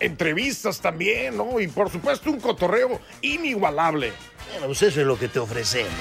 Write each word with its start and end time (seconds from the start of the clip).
Entrevistas 0.00 0.80
también, 0.80 1.36
¿no? 1.36 1.60
Y 1.60 1.68
por 1.68 1.90
supuesto 1.90 2.30
un 2.30 2.40
cotorreo 2.40 3.00
inigualable. 3.20 4.12
Bueno, 4.50 4.66
pues 4.66 4.82
eso 4.82 5.00
es 5.00 5.06
lo 5.06 5.18
que 5.18 5.28
te 5.28 5.38
ofrecemos. 5.38 5.92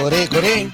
Coré, 0.00 0.28
coré. 0.28 0.70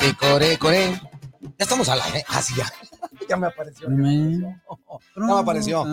Y 0.00 0.12
coré, 0.14 0.58
coré. 0.58 1.00
Ya 1.40 1.64
estamos 1.64 1.88
al 1.88 2.00
aire. 2.02 2.24
Ah, 2.28 2.42
sí, 2.42 2.54
ya. 2.56 2.66
Ya 3.28 3.36
me 3.36 3.46
apareció. 3.46 3.88
Ya 3.90 3.94
me 3.94 5.32
apareció. 5.38 5.84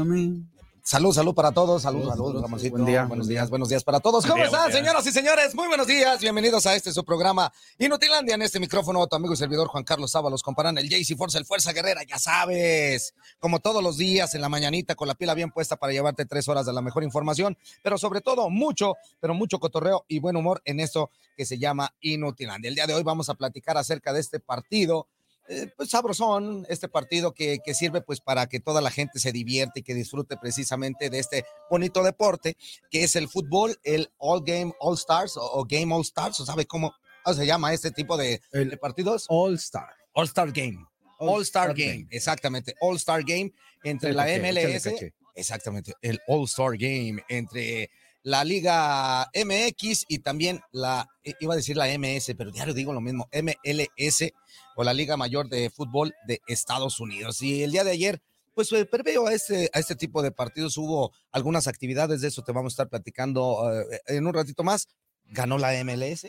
Salud, 0.88 1.12
salud 1.12 1.34
para 1.34 1.52
todos. 1.52 1.82
Salud, 1.82 2.08
salud, 2.08 2.40
Ramoncito. 2.40 2.76
Buen 2.76 2.86
día. 2.86 3.06
Buenos 3.06 3.28
días, 3.28 3.50
buenos 3.50 3.70
días 3.70 3.84
para 3.84 4.00
todos. 4.00 4.24
¿Cómo 4.24 4.44
están, 4.44 4.72
señoras 4.72 5.04
y 5.08 5.12
señores? 5.12 5.56
Muy 5.56 5.68
buenos 5.68 5.88
días. 5.88 6.22
Bienvenidos 6.22 6.68
a 6.68 6.76
este 6.76 6.94
su 6.94 7.04
programa 7.04 7.52
Inutilandia. 7.80 8.36
En 8.36 8.44
este 8.44 8.60
micrófono, 8.60 9.08
tu 9.08 9.16
amigo 9.16 9.34
y 9.34 9.36
servidor 9.36 9.68
Juan 9.68 9.84
Carlos 9.84 10.16
Ábalos 10.16 10.44
comparan 10.44 10.78
el 10.78 10.88
JC 10.88 11.18
Force, 11.18 11.40
el 11.40 11.46
Fuerza 11.46 11.74
Guerrera, 11.74 12.04
ya 12.04 12.20
sabes. 12.20 13.16
Como 13.40 13.62
todos 13.62 13.82
los 13.82 13.98
días, 13.98 14.36
en 14.36 14.42
la 14.42 14.48
mañanita, 14.48 14.94
con 14.94 15.08
la 15.08 15.16
pila 15.16 15.34
bien 15.34 15.50
puesta 15.50 15.76
para 15.76 15.92
llevarte 15.92 16.24
tres 16.28 16.48
horas 16.50 16.68
de 16.68 16.74
la 16.74 16.84
mejor 16.84 17.04
información, 17.04 17.58
pero 17.82 17.98
sobre 17.98 18.22
todo 18.22 18.52
mucho, 18.52 18.94
pero 19.20 19.34
mucho 19.34 19.60
cotorreo 19.60 20.06
y 20.08 20.20
buen 20.20 20.36
humor 20.36 20.62
en 20.66 20.80
esto 20.80 21.10
que 21.36 21.48
se 21.48 21.58
llama 21.58 21.96
Inutilandia. 22.00 22.70
El 22.70 22.76
día 22.76 22.86
de 22.86 22.94
hoy 22.94 23.02
vamos 23.02 23.30
a 23.30 23.34
platicar 23.34 23.76
acerca 23.76 24.14
de 24.14 24.20
este 24.20 24.40
partido 24.40 25.08
eh, 25.48 25.72
pues 25.78 25.90
sabrosón 25.90 26.66
este 26.70 26.88
partido 26.88 27.34
que, 27.34 27.60
que, 27.64 27.74
sirve 27.74 28.02
pues 28.02 28.20
para 28.20 28.48
que 28.48 28.60
toda 28.60 28.82
la 28.82 28.90
gente 28.90 29.20
se 29.20 29.32
divierte 29.32 29.82
y 29.82 29.84
que 29.84 29.94
disfrute 29.94 30.38
precisamente 30.38 31.10
de 31.10 31.20
este 31.20 31.46
bonito 31.70 32.04
deporte 32.04 32.58
que 32.90 33.04
es 33.04 33.16
el 33.16 33.30
fútbol, 33.30 33.80
el 33.84 34.12
All 34.18 34.44
Game 34.44 34.74
All 34.80 34.96
Stars 34.96 35.38
o, 35.38 35.44
o 35.44 35.66
Game 35.68 35.94
All 35.94 36.02
Stars, 36.02 36.40
o 36.40 36.46
sabe 36.46 36.66
cómo, 36.66 36.94
se 37.34 37.46
llama 37.46 37.74
este 37.74 37.92
tipo 37.92 38.18
de, 38.18 38.42
el 38.52 38.70
de 38.70 38.78
partidos? 38.78 39.26
All 39.30 39.56
Star. 39.56 39.90
All 40.14 40.26
Star 40.26 40.52
Game. 40.52 40.86
All, 41.20 41.30
All 41.30 41.42
Star, 41.44 41.70
Star 41.70 41.78
Game. 41.78 41.98
Game. 41.98 42.08
exactamente. 42.12 42.76
All 42.82 42.96
Star 42.98 43.24
Game 43.24 43.54
entre 43.84 44.14
la 44.14 44.26
caché, 44.26 44.40
MLS, 44.40 45.14
exactamente, 45.36 45.94
el 46.02 46.20
All 46.28 46.46
Star 46.46 46.72
Game 46.78 47.24
entre 47.30 47.90
la 48.26 48.44
Liga 48.44 49.30
MX 49.36 50.06
y 50.08 50.18
también 50.18 50.60
la, 50.72 51.08
iba 51.40 51.54
a 51.54 51.58
decir 51.58 51.78
la 51.78 51.86
MS, 51.96 52.34
pero 52.36 52.50
diario 52.50 52.74
digo 52.74 52.92
lo 52.92 53.00
mismo, 53.00 53.30
MLS 53.32 54.34
o 54.76 54.84
la 54.84 54.96
Liga 54.96 55.16
Mayor 55.16 55.48
de 55.48 55.70
Fútbol 55.70 56.12
de 56.26 56.42
Estados 56.48 57.00
Unidos. 57.00 57.40
Y 57.44 57.62
el 57.62 57.72
día 57.72 57.84
de 57.84 57.92
ayer, 57.92 58.24
pues 58.56 58.72
preveo 58.90 59.28
a 59.28 59.34
este, 59.34 59.70
a 59.72 59.80
este 59.80 59.96
tipo 59.96 60.24
de 60.24 60.32
partidos, 60.32 60.76
hubo 60.78 61.12
algunas 61.32 61.68
actividades, 61.68 62.22
de 62.22 62.30
eso 62.30 62.42
te 62.42 62.52
vamos 62.52 62.74
a 62.74 62.74
estar 62.74 62.90
platicando 62.90 63.62
uh, 63.62 63.86
en 64.08 64.26
un 64.26 64.34
ratito 64.34 64.64
más. 64.64 64.88
Ganó 65.26 65.60
la 65.60 65.74
MLS, 65.84 66.28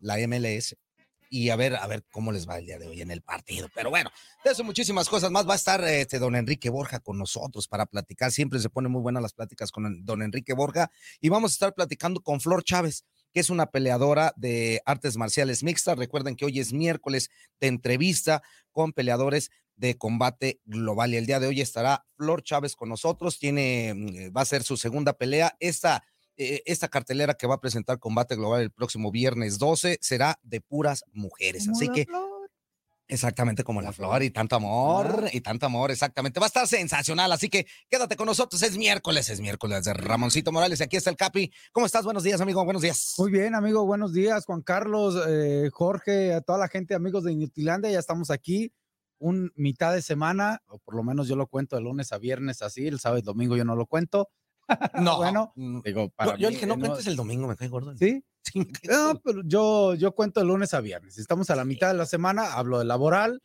la 0.00 0.16
MLS, 0.26 0.74
y 1.30 1.50
a 1.50 1.56
ver, 1.56 1.76
a 1.76 1.86
ver 1.86 2.04
cómo 2.10 2.32
les 2.32 2.46
va 2.48 2.58
el 2.58 2.66
día 2.66 2.78
de 2.78 2.88
hoy 2.88 3.00
en 3.00 3.10
el 3.10 3.22
partido. 3.22 3.68
Pero 3.74 3.88
bueno, 3.88 4.10
de 4.44 4.50
eso 4.50 4.64
muchísimas 4.64 5.08
cosas 5.08 5.30
más. 5.30 5.48
Va 5.48 5.52
a 5.54 5.56
estar 5.56 5.82
este 5.84 6.18
don 6.18 6.34
Enrique 6.34 6.68
Borja 6.68 6.98
con 6.98 7.16
nosotros 7.16 7.68
para 7.68 7.86
platicar. 7.86 8.32
Siempre 8.32 8.58
se 8.58 8.68
ponen 8.68 8.90
muy 8.90 9.00
buenas 9.00 9.22
las 9.22 9.32
pláticas 9.32 9.70
con 9.70 10.04
don 10.04 10.22
Enrique 10.22 10.52
Borja 10.52 10.90
y 11.20 11.28
vamos 11.28 11.52
a 11.52 11.54
estar 11.54 11.74
platicando 11.74 12.20
con 12.20 12.40
Flor 12.40 12.64
Chávez 12.64 13.04
que 13.32 13.38
es 13.38 13.48
una 13.48 13.66
peleadora 13.66 14.34
de 14.36 14.82
artes 14.84 15.16
marciales 15.16 15.62
mixtas. 15.62 15.96
Recuerden 15.96 16.34
que 16.34 16.44
hoy 16.44 16.58
es 16.58 16.72
miércoles 16.72 17.30
de 17.60 17.68
entrevista 17.68 18.42
con 18.72 18.92
peleadores 18.92 19.50
de 19.76 19.96
combate 19.96 20.60
global 20.64 21.14
y 21.14 21.16
el 21.16 21.26
día 21.26 21.40
de 21.40 21.46
hoy 21.46 21.60
estará 21.60 22.04
Flor 22.16 22.42
Chávez 22.42 22.74
con 22.74 22.88
nosotros. 22.88 23.38
Tiene, 23.38 24.30
va 24.36 24.42
a 24.42 24.46
ser 24.46 24.62
su 24.62 24.76
segunda 24.76 25.14
pelea. 25.14 25.56
Esta 25.60 26.02
esta 26.40 26.88
cartelera 26.88 27.34
que 27.34 27.46
va 27.46 27.56
a 27.56 27.60
presentar 27.60 27.98
Combate 27.98 28.36
Global 28.36 28.62
el 28.62 28.70
próximo 28.70 29.10
viernes 29.10 29.58
12 29.58 29.98
será 30.00 30.38
de 30.42 30.60
puras 30.60 31.04
mujeres. 31.12 31.68
Así 31.68 31.88
que. 31.88 32.04
Flor. 32.04 32.40
Exactamente 33.10 33.64
como 33.64 33.82
la, 33.82 33.92
flor, 33.92 34.10
flor 34.10 34.22
y 34.22 34.30
tanto 34.30 34.54
amor, 34.54 35.24
ah. 35.24 35.30
y 35.32 35.40
tanto 35.40 35.66
amor, 35.66 35.90
exactamente. 35.90 36.38
Va 36.38 36.46
a 36.46 36.48
estar 36.48 36.68
sensacional, 36.68 37.32
así 37.32 37.48
que 37.48 37.66
quédate 37.88 38.14
con 38.14 38.26
nosotros. 38.26 38.62
Es 38.62 38.78
miércoles, 38.78 39.28
es 39.30 39.40
miércoles 39.40 39.82
de 39.84 39.94
Ramoncito 39.94 40.52
Morales. 40.52 40.78
Y 40.78 40.84
aquí 40.84 40.96
está 40.96 41.10
el 41.10 41.16
Capi. 41.16 41.52
¿Cómo 41.72 41.86
estás? 41.86 42.04
Buenos 42.04 42.22
días, 42.22 42.40
amigo. 42.40 42.64
Buenos 42.64 42.82
días. 42.82 43.14
Muy 43.18 43.32
bien, 43.32 43.56
amigo. 43.56 43.84
Buenos 43.84 44.12
días, 44.12 44.44
Juan 44.46 44.62
Carlos, 44.62 45.20
eh, 45.28 45.70
Jorge, 45.72 46.34
a 46.34 46.40
toda 46.40 46.60
la 46.60 46.68
gente, 46.68 46.94
amigos 46.94 47.24
de 47.24 47.32
Inutilandia. 47.32 47.90
Ya 47.90 47.98
estamos 47.98 48.30
aquí 48.30 48.72
un 49.18 49.50
mitad 49.56 49.92
de 49.92 50.02
semana, 50.02 50.62
o 50.68 50.78
por 50.78 50.94
lo 50.94 51.02
menos 51.02 51.26
yo 51.26 51.34
lo 51.34 51.48
cuento 51.48 51.74
de 51.74 51.82
lunes 51.82 52.12
a 52.12 52.18
viernes 52.18 52.62
así, 52.62 52.86
el 52.86 53.00
sábado 53.00 53.18
y 53.18 53.22
domingo 53.22 53.56
yo 53.56 53.64
no 53.64 53.74
lo 53.74 53.86
cuento. 53.86 54.28
No, 55.00 55.16
bueno, 55.18 55.52
digo, 55.84 56.10
para 56.10 56.32
yo, 56.32 56.38
yo 56.38 56.48
el 56.48 56.58
que 56.58 56.66
no, 56.66 56.76
no 56.76 56.86
cuentes 56.86 57.06
el 57.06 57.16
domingo, 57.16 57.48
me 57.48 57.56
cae 57.56 57.68
gordo. 57.68 57.96
¿Sí? 57.96 58.24
sí 58.42 58.66
no, 58.88 59.20
pero 59.24 59.42
yo, 59.44 59.94
yo 59.94 60.14
cuento 60.14 60.40
de 60.40 60.46
lunes 60.46 60.74
a 60.74 60.80
viernes. 60.80 61.18
Estamos 61.18 61.50
a 61.50 61.56
la 61.56 61.64
mitad 61.64 61.88
de 61.88 61.94
la 61.94 62.06
semana, 62.06 62.54
hablo 62.54 62.78
de 62.78 62.84
laboral 62.84 63.40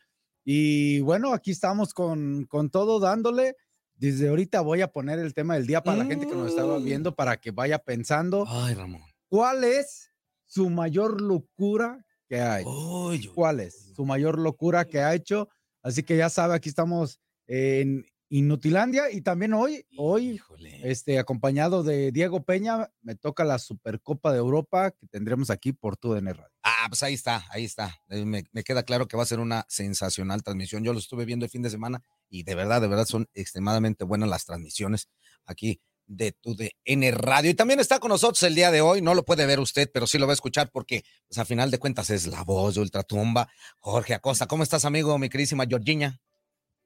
y 0.48 1.00
bueno, 1.00 1.32
aquí 1.32 1.50
estamos 1.50 1.92
con, 1.92 2.44
con 2.44 2.70
todo 2.70 3.00
dándole. 3.00 3.56
Desde 3.96 4.28
ahorita 4.28 4.60
voy 4.60 4.80
a 4.80 4.92
poner 4.92 5.18
el 5.18 5.34
tema 5.34 5.54
del 5.54 5.66
día 5.66 5.82
para 5.82 5.96
mm. 5.96 6.00
la 6.00 6.06
gente 6.06 6.26
que 6.28 6.36
nos 6.36 6.50
está 6.50 6.64
viendo 6.78 7.16
para 7.16 7.36
que 7.38 7.50
vaya 7.50 7.80
pensando. 7.80 8.44
Ay, 8.46 8.74
Ramón. 8.74 9.02
¿Cuál 9.28 9.64
es 9.64 10.12
su 10.44 10.70
mayor 10.70 11.20
locura 11.20 12.04
que 12.28 12.40
ha 12.40 12.60
hecho? 12.60 12.70
Uy, 12.70 13.26
¿Cuál 13.34 13.58
es 13.58 13.92
su 13.96 14.04
mayor 14.04 14.38
locura 14.38 14.84
que 14.84 15.00
ha 15.00 15.14
hecho? 15.14 15.48
Así 15.82 16.04
que 16.04 16.16
ya 16.16 16.30
sabe, 16.30 16.54
aquí 16.54 16.68
estamos 16.68 17.20
en 17.48 18.06
Inutilandia 18.28 19.10
y 19.10 19.20
también 19.20 19.54
hoy, 19.54 19.86
hoy, 19.96 20.30
Híjole. 20.30 20.90
este, 20.90 21.18
acompañado 21.18 21.82
de 21.82 22.10
Diego 22.12 22.42
Peña, 22.44 22.90
me 23.02 23.14
toca 23.14 23.44
la 23.44 23.58
Supercopa 23.58 24.32
de 24.32 24.38
Europa 24.38 24.90
que 24.90 25.06
tendremos 25.06 25.50
aquí 25.50 25.72
por 25.72 25.96
TUDN 25.96 26.26
Radio. 26.34 26.52
Ah, 26.62 26.86
pues 26.88 27.02
ahí 27.02 27.14
está, 27.14 27.44
ahí 27.50 27.64
está. 27.64 27.96
Eh, 28.08 28.24
Me, 28.24 28.44
me, 28.52 28.64
queda 28.64 28.82
claro 28.82 29.06
que 29.06 29.16
va 29.16 29.22
a 29.22 29.26
ser 29.26 29.38
una 29.38 29.64
sensacional 29.68 30.42
transmisión. 30.42 30.82
Yo 30.82 30.92
lo 30.92 30.98
estuve 30.98 31.24
viendo 31.24 31.44
el 31.44 31.50
fin 31.50 31.62
de 31.62 31.70
semana 31.70 32.02
y 32.28 32.42
de 32.42 32.54
verdad, 32.54 32.80
de 32.80 32.88
verdad 32.88 33.06
son 33.06 33.28
extremadamente 33.34 34.04
buenas 34.04 34.28
las 34.28 34.44
transmisiones 34.44 35.08
aquí 35.44 35.80
de 36.08 36.32
TUDN 36.32 37.12
Radio. 37.12 37.50
Y 37.50 37.54
también 37.54 37.80
está 37.80 37.98
con 37.98 38.10
nosotros 38.10 38.42
el 38.44 38.54
día 38.54 38.70
de 38.70 38.80
hoy, 38.80 39.02
no 39.02 39.14
lo 39.14 39.24
puede 39.24 39.46
ver 39.46 39.60
usted, 39.60 39.90
pero 39.92 40.06
sí 40.06 40.18
lo 40.18 40.26
va 40.26 40.32
a 40.32 40.34
escuchar 40.34 40.70
porque, 40.72 41.04
pues, 41.28 41.38
a 41.38 41.44
final 41.44 41.70
de 41.70 41.78
cuentas 41.78 42.10
es 42.10 42.26
la 42.26 42.42
voz 42.44 42.74
de 42.76 42.80
Ultratumba. 42.80 43.48
Jorge 43.78 44.14
Acosta, 44.14 44.46
¿cómo 44.46 44.62
estás, 44.62 44.84
amigo? 44.84 45.18
Mi 45.18 45.28
queridísima 45.28 45.66
Georgina. 45.66 46.20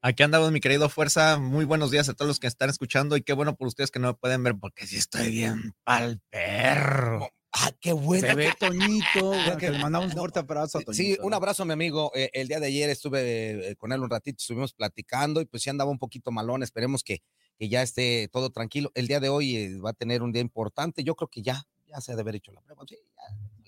Aquí 0.03 0.23
andamos, 0.23 0.51
mi 0.51 0.59
querido 0.59 0.89
Fuerza. 0.89 1.37
Muy 1.37 1.63
buenos 1.63 1.91
días 1.91 2.09
a 2.09 2.15
todos 2.15 2.27
los 2.27 2.39
que 2.39 2.47
están 2.47 2.71
escuchando 2.71 3.15
y 3.17 3.21
qué 3.21 3.33
bueno 3.33 3.55
por 3.55 3.67
ustedes 3.67 3.91
que 3.91 3.99
no 3.99 4.07
me 4.07 4.13
pueden 4.15 4.43
ver 4.43 4.55
porque 4.59 4.87
sí 4.87 4.97
estoy 4.97 5.29
bien 5.29 5.75
pa'l 5.83 6.19
perro. 6.31 7.29
Ah, 7.51 7.71
qué 7.79 7.93
bueno. 7.93 8.27
Se 8.27 8.33
ve 8.33 8.51
Toñito. 8.57 9.31
que 9.59 9.69
le 9.69 9.77
mandamos 9.77 10.11
un 10.13 10.17
fuerte 10.17 10.39
abrazo 10.39 10.79
a 10.79 10.81
Toñito. 10.81 11.03
Sí, 11.03 11.17
un 11.21 11.35
abrazo 11.35 11.61
a 11.61 11.65
mi 11.67 11.73
amigo. 11.73 12.11
Eh, 12.15 12.31
el 12.33 12.47
día 12.47 12.59
de 12.59 12.65
ayer 12.65 12.89
estuve 12.89 13.69
eh, 13.69 13.75
con 13.75 13.91
él 13.91 14.01
un 14.01 14.09
ratito, 14.09 14.37
estuvimos 14.39 14.73
platicando 14.73 15.39
y 15.39 15.45
pues 15.45 15.61
sí 15.61 15.69
andaba 15.69 15.91
un 15.91 15.99
poquito 15.99 16.31
malón. 16.31 16.63
Esperemos 16.63 17.03
que, 17.03 17.21
que 17.59 17.69
ya 17.69 17.83
esté 17.83 18.27
todo 18.31 18.49
tranquilo. 18.49 18.91
El 18.95 19.07
día 19.07 19.19
de 19.19 19.29
hoy 19.29 19.55
eh, 19.55 19.77
va 19.77 19.91
a 19.91 19.93
tener 19.93 20.23
un 20.23 20.31
día 20.31 20.41
importante. 20.41 21.03
Yo 21.03 21.13
creo 21.13 21.27
que 21.27 21.43
ya, 21.43 21.61
ya 21.87 22.01
se 22.01 22.11
ha 22.11 22.15
de 22.15 22.21
haber 22.21 22.37
hecho 22.37 22.51
la 22.51 22.61
prueba. 22.61 22.83
Sí, 22.87 22.95
ya. 22.95 23.60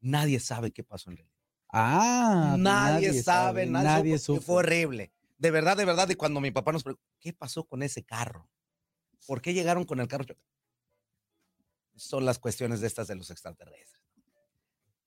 nadie 0.00 0.40
sabe 0.40 0.72
qué 0.72 0.84
pasó 0.84 1.10
en 1.10 1.18
realidad. 1.18 1.36
Ah, 1.70 2.58
pues 2.62 2.62
nadie, 2.62 3.12
sabe, 3.14 3.66
nadie, 3.66 3.84
nadie 3.84 4.18
supo, 4.18 4.40
supo. 4.40 4.40
Fue 4.42 4.56
horrible. 4.56 5.12
De 5.38 5.50
verdad, 5.50 5.76
de 5.76 5.84
verdad. 5.84 6.08
Y 6.10 6.14
cuando 6.14 6.40
mi 6.40 6.50
papá 6.50 6.72
nos 6.72 6.82
preguntó, 6.82 7.04
¿qué 7.20 7.32
pasó 7.32 7.64
con 7.64 7.82
ese 7.82 8.04
carro? 8.04 8.50
¿Por 9.26 9.42
qué 9.42 9.54
llegaron 9.54 9.84
con 9.84 10.00
el 10.00 10.08
carro? 10.08 10.24
chocado?" 10.24 10.44
Son 11.96 12.24
las 12.26 12.38
cuestiones 12.38 12.80
de 12.80 12.86
estas 12.86 13.08
de 13.08 13.16
los 13.16 13.30
extraterrestres. 13.30 14.02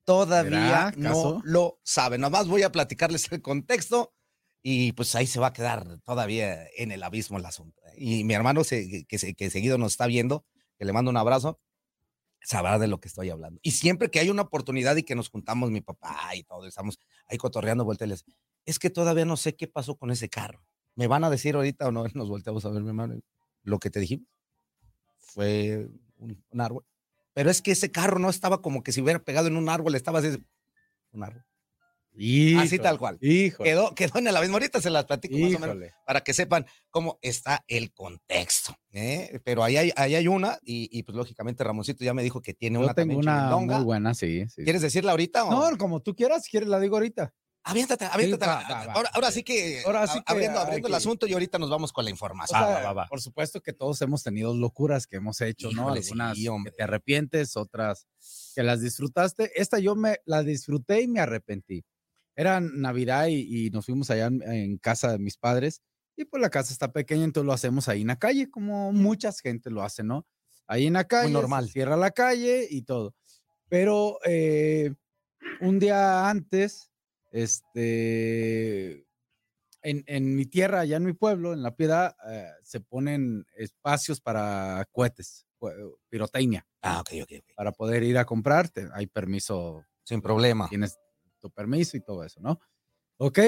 Todavía 0.06 0.92
¿Será, 0.92 0.94
no 0.98 1.42
lo 1.44 1.80
saben. 1.84 2.22
Nada 2.22 2.32
más 2.32 2.48
voy 2.48 2.64
a 2.64 2.72
platicarles 2.72 3.32
el 3.32 3.42
contexto 3.42 4.16
y 4.64 4.92
pues 4.94 5.14
ahí 5.16 5.28
se 5.28 5.40
va 5.40 5.48
a 5.48 5.54
quedar 5.54 6.00
todavía 6.02 6.66
en 6.78 6.92
el 6.92 7.04
abismo 7.04 7.38
el 7.38 7.46
asunto. 7.46 7.80
¿eh? 7.86 7.94
Y 7.98 8.24
mi 8.24 8.34
hermano 8.34 8.64
se- 8.64 9.06
que, 9.08 9.36
que 9.36 9.50
seguido 9.52 9.78
nos 9.78 9.94
está 9.94 10.08
viendo, 10.08 10.46
que 10.80 10.86
le 10.86 10.94
mando 10.94 11.12
un 11.12 11.18
abrazo, 11.18 11.60
sabrá 12.42 12.80
de 12.80 12.88
lo 12.88 13.00
que 13.00 13.08
estoy 13.08 13.30
hablando. 13.30 13.60
Y 13.64 13.72
siempre 13.72 14.10
que 14.10 14.20
hay 14.20 14.30
una 14.30 14.44
oportunidad 14.44 14.96
y 14.96 15.04
que 15.04 15.16
nos 15.16 15.30
juntamos 15.30 15.72
mi 15.72 15.82
papá 15.82 16.36
y 16.36 16.44
todo, 16.44 16.68
estamos 16.68 17.00
ahí 17.28 17.38
cotorreando, 17.38 17.86
volteles, 17.86 18.26
es 18.66 18.80
que 18.80 18.90
todavía 18.90 19.26
no 19.26 19.38
sé 19.38 19.56
qué 19.56 19.68
pasó 19.68 19.96
con 19.96 20.12
ese 20.12 20.30
carro. 20.30 20.64
¿Me 20.96 21.08
van 21.08 21.24
a 21.24 21.30
decir 21.30 21.56
ahorita 21.56 21.88
o 21.88 21.92
no? 21.92 22.04
Nos 22.14 22.30
volteamos 22.30 22.66
a 22.66 22.70
ver, 22.70 22.82
mi 22.82 22.90
hermano. 22.90 23.20
Lo 23.64 23.80
que 23.80 23.90
te 23.90 24.00
dijimos 24.00 24.28
fue 25.18 25.90
un, 26.18 26.44
un 26.50 26.62
árbol. 26.62 26.86
Pero 27.34 27.50
es 27.50 27.62
que 27.62 27.72
ese 27.72 27.92
carro 27.92 28.20
no 28.20 28.30
estaba 28.30 28.62
como 28.62 28.84
que 28.84 28.92
si 28.92 29.02
hubiera 29.02 29.20
pegado 29.20 29.48
en 29.48 29.56
un 29.56 29.70
árbol, 29.70 29.96
estaba 29.96 30.20
así, 30.20 30.44
un 31.12 31.24
árbol. 31.24 31.46
Así 32.60 32.80
tal 32.80 32.98
cual. 32.98 33.18
Híjole. 33.22 33.70
Quedó, 33.70 33.96
quedó 33.96 34.20
en 34.20 34.28
el 34.28 34.36
abismo. 34.36 34.56
Ahorita 34.58 34.82
se 34.82 34.90
las 34.90 35.06
platico 35.06 35.38
más 35.38 35.56
o 35.56 35.60
menos 35.60 35.78
para 36.06 36.22
que 36.22 36.34
sepan 36.34 36.66
cómo 36.90 37.18
está 37.22 37.64
el 37.68 37.92
contexto. 37.94 38.76
¿eh? 38.92 39.40
Pero 39.44 39.64
ahí 39.64 39.78
hay, 39.78 39.92
ahí 39.96 40.16
hay 40.16 40.28
una, 40.28 40.58
y, 40.64 40.90
y, 40.92 41.04
pues 41.04 41.16
lógicamente 41.16 41.64
Ramoncito 41.64 42.04
ya 42.04 42.14
me 42.14 42.24
dijo 42.24 42.42
que 42.42 42.54
tiene 42.54 42.76
Yo 42.80 42.86
una 42.86 42.94
tengo 42.94 43.14
también 43.20 43.20
una 43.20 43.56
muy 43.76 43.84
buena, 43.84 44.14
sí. 44.14 44.46
sí. 44.50 44.64
¿Quieres 44.64 44.82
decirla 44.82 45.12
ahorita? 45.12 45.46
O? 45.46 45.52
No, 45.72 45.78
como 45.78 46.02
tú 46.02 46.16
quieras, 46.16 46.44
si 46.44 46.52
quieres 46.52 46.70
la 46.70 46.80
digo 46.80 46.96
ahorita. 46.98 47.34
Aviéntate, 47.62 48.06
aviéntate. 48.06 48.46
va, 48.48 48.64
va, 48.64 48.86
va. 48.88 48.94
ahora, 48.94 49.10
ahora 49.14 49.32
sí 49.32 49.44
que, 49.44 49.84
Ahora 49.86 50.08
sí 50.08 50.18
a- 50.18 50.24
que 50.24 50.32
abriendo, 50.32 50.60
abriendo 50.60 50.88
el 50.88 50.94
asunto 50.94 51.28
y 51.28 51.34
ahorita 51.34 51.60
nos 51.60 51.70
vamos 51.70 51.92
con 51.92 52.06
la 52.06 52.10
O 52.10 52.14
información. 52.14 52.58
sea. 52.60 53.06
Por 53.08 53.22
supuesto 53.22 53.62
que 53.62 53.74
todos 53.74 54.02
hemos 54.02 54.24
tenido 54.24 54.56
locuras 54.56 55.06
que 55.06 55.18
hemos 55.18 55.40
hecho, 55.42 55.70
¿no? 55.72 55.94
Sí, 56.02 56.14
Algunas 56.14 56.38
que 56.66 56.72
te 56.72 56.84
arrepientes, 56.84 57.58
otras 57.58 58.08
que 58.56 58.64
las 58.64 58.82
disfrutaste. 58.82 59.52
Esta 59.62 59.78
yo 59.78 59.96
me 59.96 60.18
la 60.26 60.42
disfruté 60.42 61.02
y 61.02 61.08
me 61.10 61.20
arrepentí. 61.20 61.84
Era 62.40 62.60
Navidad 62.62 63.28
y, 63.28 63.68
y 63.68 63.70
nos 63.72 63.86
fuimos 63.86 64.10
allá 64.10 64.28
en, 64.28 64.42
en 64.44 64.78
casa 64.78 65.12
de 65.12 65.20
mis 65.20 65.38
padres 65.38 65.82
y 66.16 66.26
pues 66.26 66.42
la 66.42 66.50
casa 66.50 66.72
está 66.74 66.92
pequeña, 66.92 67.24
entonces 67.26 67.46
lo 67.46 67.54
hacemos 67.54 67.88
ahí 67.90 68.02
en 68.02 68.08
la 68.08 68.18
calle, 68.20 68.50
como 68.50 68.92
mucha 68.94 69.32
gente 69.34 69.70
lo 69.70 69.84
hace, 69.84 70.04
¿no? 70.04 70.26
Ahí 70.68 70.86
en 70.88 70.94
la 70.94 71.06
calle, 71.06 71.30
se 71.30 71.34
normal. 71.34 71.70
cierra 71.70 71.98
la 71.98 72.12
calle 72.12 72.68
y 72.70 72.82
todo. 72.84 73.16
Pero 73.70 74.20
eh, 74.26 74.94
un 75.62 75.80
día 75.80 76.30
antes, 76.30 76.92
este, 77.32 79.06
en, 79.82 80.04
en 80.08 80.36
mi 80.36 80.46
tierra, 80.46 80.82
allá 80.82 80.98
en 80.98 81.06
mi 81.06 81.14
pueblo, 81.14 81.54
en 81.54 81.64
La 81.64 81.76
Piedad, 81.76 82.16
eh, 82.30 82.50
se 82.64 82.80
ponen 82.82 83.46
espacios 83.56 84.22
para 84.22 84.86
cohetes, 84.92 85.46
pirotecnia, 86.10 86.66
Ah, 86.82 87.02
ok, 87.02 87.10
ok, 87.24 87.32
ok. 87.40 87.46
para 87.56 87.72
poder 87.72 88.04
ir 88.04 88.18
a 88.18 88.26
comprarte. 88.26 88.88
Hay 88.94 89.08
permiso, 89.08 89.84
Sin 90.06 90.22
problema. 90.22 90.68
tienes 90.70 90.98
tu 91.42 91.50
permiso 91.52 91.98
y 91.98 92.02
todo 92.02 92.24
eso, 92.24 92.40
¿no? 92.42 92.60
Ok. 93.18 93.40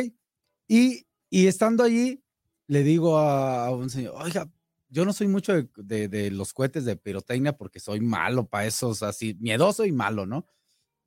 Y, 0.67 1.05
y 1.29 1.47
estando 1.47 1.83
allí, 1.83 2.23
le 2.67 2.83
digo 2.83 3.17
a, 3.17 3.71
un 3.75 3.89
señor, 3.89 4.15
oiga, 4.17 4.49
yo 4.89 5.05
no 5.05 5.13
soy 5.13 5.27
mucho 5.27 5.53
de, 5.77 6.07
de- 6.07 6.31
los 6.31 6.53
cohetes 6.53 6.85
de 6.85 6.95
pirotecnia 6.97 7.57
porque 7.57 7.79
soy 7.79 8.01
malo 8.01 8.47
para 8.47 8.65
esos, 8.67 9.03
así, 9.03 9.35
miedoso 9.39 9.85
y 9.85 9.91
malo, 9.91 10.25
¿no? 10.25 10.45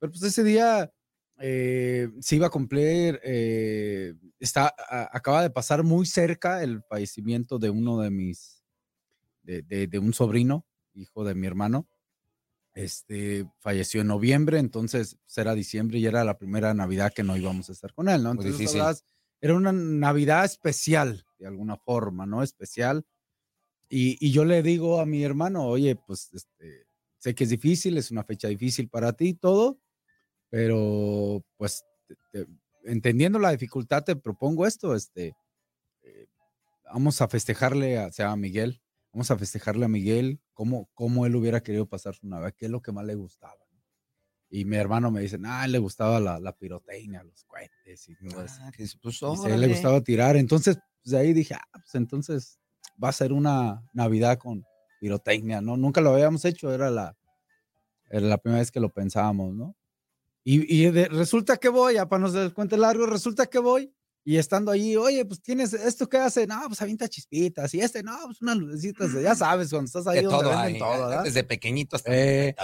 Pero 0.01 0.13
pues 0.13 0.23
ese 0.25 0.45
día 0.45 0.93
eh, 1.41 2.09
se 2.21 2.37
iba 2.37 2.49
a 2.49 2.51
cumplir, 2.51 3.21
eh, 3.25 4.15
está, 4.41 4.75
acaba 5.13 5.43
de 5.43 5.51
pasar 5.51 5.83
muy 5.85 6.07
cerca 6.07 6.63
el 6.63 6.83
fallecimiento 6.85 7.59
de 7.59 7.71
uno 7.71 8.01
de 8.01 8.11
mis, 8.11 8.63
de- 9.43 9.87
de 9.89 9.99
un 9.99 10.13
sobrino, 10.15 10.67
hijo 10.95 11.25
de 11.25 11.35
mi 11.35 11.47
hermano. 11.47 11.89
Este 12.75 13.47
falleció 13.61 14.01
en 14.01 14.09
noviembre, 14.09 14.59
entonces 14.59 15.17
será 15.27 15.55
diciembre 15.55 15.99
y 15.99 16.07
era 16.07 16.25
la 16.25 16.39
primera 16.39 16.75
Navidad 16.75 17.13
que 17.15 17.23
no 17.23 17.37
íbamos 17.37 17.69
a 17.69 17.73
estar 17.73 17.95
con 17.95 18.09
él, 18.09 18.23
¿no? 18.25 18.33
Entonces, 18.33 18.59
hablabas- 18.81 19.05
era 19.41 19.55
una 19.55 19.73
Navidad 19.73 20.45
especial, 20.45 21.25
de 21.39 21.47
alguna 21.47 21.77
forma, 21.77 22.27
¿no? 22.27 22.43
Especial. 22.43 23.05
Y, 23.89 24.17
y 24.27 24.33
yo 24.33 24.45
le 24.45 24.63
digo 24.63 25.01
a 25.01 25.07
mi 25.07 25.23
hermano, 25.25 25.67
oye, 25.67 25.97
pues 25.97 26.31
este, 26.35 26.87
sé 27.19 27.35
que 27.35 27.45
es 27.45 27.51
difícil, 27.51 27.99
es 27.99 28.11
una 28.11 28.25
fecha 28.25 28.49
difícil 28.49 28.89
para 28.89 29.13
ti 29.15 29.29
y 29.31 29.35
todo, 29.35 29.81
pero 30.51 31.45
pues 31.57 31.85
te- 32.07 32.17
te- 32.45 32.49
entendiendo 32.85 33.39
la 33.39 33.51
dificultad 33.53 34.05
te 34.05 34.17
propongo 34.17 34.67
esto, 34.67 34.95
este, 34.95 35.35
eh, 36.03 36.27
vamos 36.93 37.21
a 37.23 37.29
festejarle 37.29 37.99
a, 37.99 38.13
se 38.13 38.23
llama 38.25 38.37
Miguel, 38.37 38.83
vamos 39.15 39.31
a 39.31 39.39
festejarle 39.39 39.85
a 39.85 39.89
Miguel 39.89 40.41
cómo, 40.53 40.91
cómo 40.93 41.25
él 41.25 41.37
hubiera 41.37 41.63
querido 41.63 41.89
pasar 41.89 42.15
su 42.17 42.27
Navidad, 42.27 42.53
qué 42.57 42.67
es 42.67 42.71
lo 42.71 42.83
que 42.83 42.91
más 42.93 43.07
le 43.07 43.15
gustaba. 43.15 43.55
¿no? 43.73 43.81
Y 44.51 44.65
mi 44.65 44.77
hermano 44.77 45.11
me 45.13 45.21
dice, 45.21 45.39
ah, 45.45 45.67
le 45.69 45.79
gustaba 45.79 46.19
la, 46.21 46.41
la 46.41 46.57
pirotecnia, 46.57 47.23
los 47.23 47.45
cohetes 47.45 48.09
y 48.09 48.17
todo 48.17 48.45
eso. 48.45 48.57
Ah, 48.61 48.73
que 48.77 48.87
se 48.87 48.99
puso, 48.99 49.31
Dice, 49.31 49.49
a 49.51 49.55
él 49.55 49.61
le 49.61 49.69
gustaba 49.69 50.01
tirar. 50.01 50.37
Entonces, 50.37 50.77
pues, 51.03 51.13
de 51.13 51.19
ahí 51.19 51.33
dije, 51.33 51.55
ah, 51.55 51.65
pues 51.73 51.95
entonces 51.95 52.59
va 53.03 53.09
a 53.09 53.13
ser 53.13 53.33
una 53.33 53.83
Navidad 53.93 54.37
con 54.39 54.65
pirotecnia, 55.01 55.61
¿no? 55.61 55.77
Nunca 55.77 56.01
lo 56.01 56.11
habíamos 56.13 56.45
hecho, 56.45 56.73
era 56.73 56.91
la, 56.91 57.17
era 58.11 58.27
la 58.27 58.39
primera 58.39 58.61
vez 58.61 58.73
que 58.73 58.81
lo 58.81 58.93
pensábamos, 58.93 59.55
¿no? 59.55 59.77
Y, 60.43 60.83
y 60.83 60.91
de- 60.91 61.09
resulta 61.09 61.57
que 61.57 61.69
voy, 61.69 61.95
ya 61.95 62.09
para 62.09 62.27
no 62.29 62.55
cuente 62.55 62.77
largo, 62.77 63.07
resulta 63.07 63.47
que 63.47 63.61
voy 63.61 63.95
y 64.25 64.37
estando 64.39 64.71
allí, 64.73 64.97
oye, 64.97 65.25
pues 65.27 65.43
tienes 65.43 65.73
esto 65.75 66.09
que 66.09 66.17
hace, 66.17 66.47
no, 66.47 66.63
pues 66.67 66.81
avienta 66.81 67.09
chispitas 67.09 67.75
y 67.75 67.81
este, 67.81 68.03
no, 68.03 68.17
pues 68.27 68.41
unas 68.43 68.57
lucecitas, 68.57 69.13
ya 69.23 69.35
sabes, 69.35 69.71
cuando 69.71 69.87
estás 69.87 70.07
ahí 70.07 70.21
De 70.21 70.23
donde 70.25 70.45
todo 70.45 70.51
venden 70.63 70.79
todo, 70.79 71.09
¿verdad? 71.09 71.25
desde 71.25 71.45
pequeñito 71.45 71.97
hasta 71.97 72.11
Eh, 72.15 72.55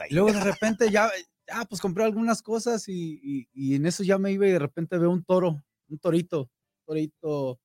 ahí. 0.00 0.10
Luego 0.10 0.32
de 0.32 0.40
repente 0.44 0.90
ya, 0.90 1.10
ya 1.46 1.64
pues 1.64 1.80
compré 1.80 2.04
algunas 2.04 2.40
cosas 2.42 2.88
y, 2.88 3.18
y- 3.22 3.48
y 3.52 3.74
en 3.74 3.86
eso 3.86 4.02
ya 4.04 4.16
me 4.18 4.30
iba 4.32 4.46
y 4.46 4.52
de 4.52 4.58
repente 4.60 4.96
veo 4.98 5.10
un 5.10 5.24
toro, 5.24 5.62
un 5.88 5.98
torito, 5.98 6.50
torito, 6.86 7.60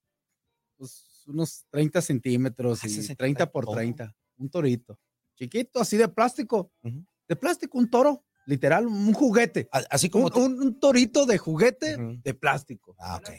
pues 0.76 1.22
unos 1.26 1.64
30 1.70 2.02
centímetros 2.02 2.80
Ah, 2.84 2.88
y 2.88 2.90
se 2.90 3.14
30 3.16 3.38
trata 3.38 3.52
por 3.52 3.64
todo. 3.66 3.76
30, 3.76 4.14
un 4.36 4.50
torito, 4.50 4.98
chiquito, 5.36 5.80
así 5.80 5.96
de 5.96 6.08
plástico, 6.08 6.72
de 7.28 7.36
plástico, 7.36 7.78
un 7.78 7.88
toro, 7.88 8.24
literal, 8.46 8.86
un 8.86 9.12
juguete, 9.12 9.68
Así 9.90 10.08
como 10.10 10.26
un, 10.26 10.30
tú. 10.32 10.40
un- 10.44 10.62
un 10.62 10.80
torito 10.80 11.26
de 11.26 11.38
juguete 11.38 11.96
de 11.98 12.34
plástico. 12.34 12.94
Ah, 12.98 13.16
ok. 13.16 13.30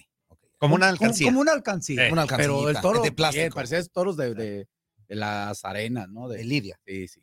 Como 0.57 0.75
una 0.75 0.85
Como- 0.87 0.91
alcancía. 1.03 1.27
Como 1.27 1.41
una 1.41 1.51
alcancía. 1.51 2.07
Eh, 2.07 2.11
Una 2.11 2.25
Pero 2.25 2.69
el 2.69 2.79
toro 2.81 2.99
de 2.99 3.09
bien, 3.09 3.15
plástico. 3.15 3.55
parecía 3.55 3.83
toros 3.85 4.15
de, 4.17 4.33
de- 4.33 4.67
de 5.07 5.15
las 5.15 5.63
arenas, 5.65 6.07
¿no? 6.09 6.27
De 6.27 6.37
De, 6.37 6.43
Lidia. 6.45 6.79
Sí, 6.85 7.07
sí. 7.07 7.21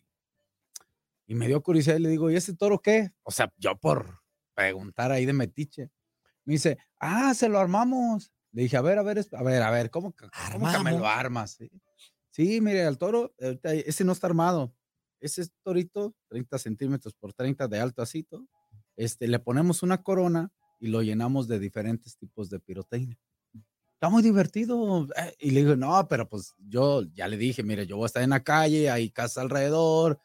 Y 1.26 1.34
me 1.34 1.46
dio 1.46 1.62
curiosidad 1.62 1.96
y 1.96 2.00
le 2.00 2.08
digo, 2.10 2.30
¿y 2.30 2.36
ese 2.36 2.54
toro 2.54 2.80
qué? 2.80 3.10
O 3.22 3.30
sea, 3.30 3.52
yo 3.56 3.76
por 3.76 4.20
preguntar 4.54 5.10
ahí 5.12 5.24
de 5.24 5.32
metiche. 5.32 5.90
Me 6.44 6.54
dice, 6.54 6.76
ah, 7.00 7.32
se 7.34 7.48
lo 7.48 7.58
armamos. 7.58 8.30
Le 8.52 8.62
dije, 8.64 8.76
a 8.76 8.82
ver, 8.82 8.98
a 8.98 9.02
ver, 9.02 9.18
a 9.32 9.42
ver, 9.42 9.62
a 9.62 9.70
ver, 9.70 9.90
¿cómo, 9.90 10.12
que- 10.14 10.26
cómo 10.52 10.70
que 10.70 10.78
me 10.80 10.92
lo 10.92 11.06
armas? 11.06 11.52
Sí, 11.52 11.70
Sí, 12.30 12.60
mire, 12.62 12.82
el 12.86 12.96
toro, 12.98 13.34
ahorita 13.40 13.74
ese 13.74 14.04
no 14.04 14.12
está 14.12 14.26
armado. 14.26 14.74
Ese 15.22 15.42
es 15.42 15.52
torito, 15.62 16.14
30 16.28 16.58
centímetros 16.58 17.14
por 17.14 17.32
30 17.32 17.68
de 17.68 17.80
alto 17.80 18.02
así, 18.02 18.22
todo. 18.24 18.46
Este, 18.96 19.26
le 19.28 19.38
ponemos 19.38 19.82
una 19.82 20.02
corona 20.02 20.50
y 20.80 20.88
lo 20.88 21.00
llenamos 21.02 21.46
de 21.48 21.58
diferentes 21.58 22.16
tipos 22.18 22.50
de 22.50 22.58
pirotecnia. 22.60 23.16
Está 23.94 24.08
muy 24.10 24.22
divertido. 24.22 25.06
eh, 25.16 25.34
Y 25.38 25.52
le 25.52 25.60
digo, 25.60 25.76
no, 25.76 26.08
pero 26.08 26.28
pues 26.28 26.54
yo 26.58 27.02
ya 27.14 27.28
le 27.28 27.36
dije, 27.36 27.62
mire, 27.62 27.86
yo 27.86 27.96
voy 27.96 28.04
a 28.04 28.06
estar 28.06 28.22
en 28.22 28.30
la 28.30 28.42
calle, 28.42 28.90
hay 28.90 29.10
casa 29.10 29.40
alrededor 29.42 30.18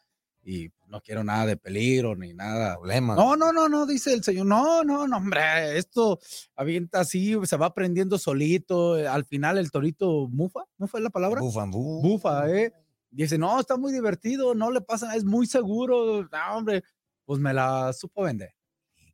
y 0.44 0.70
no 0.88 1.00
quiero 1.00 1.22
nada 1.22 1.46
de 1.46 1.56
peligro 1.56 2.16
ni 2.16 2.34
nada. 2.34 2.74
Problema. 2.76 3.14
No, 3.14 3.36
no, 3.36 3.52
no, 3.52 3.68
no, 3.68 3.86
dice 3.86 4.12
el 4.14 4.24
señor. 4.24 4.46
No, 4.46 4.82
no, 4.82 5.06
no, 5.06 5.16
hombre, 5.18 5.78
esto 5.78 6.18
avienta 6.56 7.00
así, 7.00 7.36
se 7.44 7.56
va 7.56 7.72
prendiendo 7.72 8.18
solito. 8.18 8.98
eh, 8.98 9.06
Al 9.06 9.24
final 9.24 9.58
el 9.58 9.70
torito 9.70 10.26
mufa, 10.28 10.64
mufa 10.76 10.98
es 10.98 11.04
la 11.04 11.10
palabra. 11.10 11.40
Bufan, 11.40 11.70
bu- 11.70 12.02
Bufa, 12.02 12.50
¿eh? 12.50 12.72
Dice, 13.10 13.38
no, 13.38 13.58
está 13.58 13.76
muy 13.76 13.92
divertido, 13.92 14.54
no 14.54 14.70
le 14.70 14.80
pasa, 14.80 15.16
es 15.16 15.24
muy 15.24 15.46
seguro. 15.46 16.28
No, 16.30 16.56
hombre, 16.56 16.82
pues 17.24 17.40
me 17.40 17.54
la 17.54 17.92
supo 17.92 18.22
vender. 18.22 18.54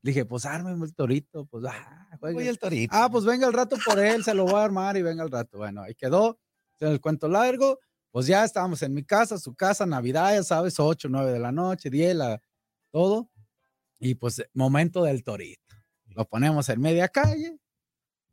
Le 0.02 0.10
dije, 0.10 0.24
pues 0.24 0.44
ármeme 0.44 0.84
el 0.84 0.94
torito, 0.94 1.46
pues, 1.46 1.64
ah. 1.66 2.08
Oye, 2.20 2.48
el 2.48 2.58
torito. 2.58 2.94
Ah, 2.94 3.08
pues 3.10 3.24
venga 3.24 3.46
al 3.46 3.52
rato 3.52 3.76
por 3.84 3.98
él, 3.98 4.22
se 4.24 4.34
lo 4.34 4.44
voy 4.44 4.56
a 4.56 4.64
armar 4.64 4.96
y 4.96 5.02
venga 5.02 5.22
al 5.22 5.30
rato. 5.30 5.58
Bueno, 5.58 5.82
ahí 5.82 5.94
quedó. 5.94 6.38
En 6.80 6.88
el 6.88 7.00
cuento 7.00 7.28
largo, 7.28 7.78
pues 8.10 8.26
ya 8.26 8.44
estábamos 8.44 8.82
en 8.82 8.92
mi 8.92 9.04
casa, 9.04 9.38
su 9.38 9.54
casa, 9.54 9.86
Navidad, 9.86 10.34
ya 10.34 10.42
sabes, 10.42 10.78
8, 10.78 11.08
9 11.10 11.32
de 11.32 11.38
la 11.38 11.52
noche, 11.52 11.88
10, 11.88 12.16
la, 12.16 12.42
todo. 12.90 13.30
Y 13.98 14.16
pues 14.16 14.44
momento 14.52 15.04
del 15.04 15.22
torito. 15.24 15.74
Lo 16.08 16.26
ponemos 16.26 16.68
en 16.68 16.80
media 16.80 17.08
calle, 17.08 17.58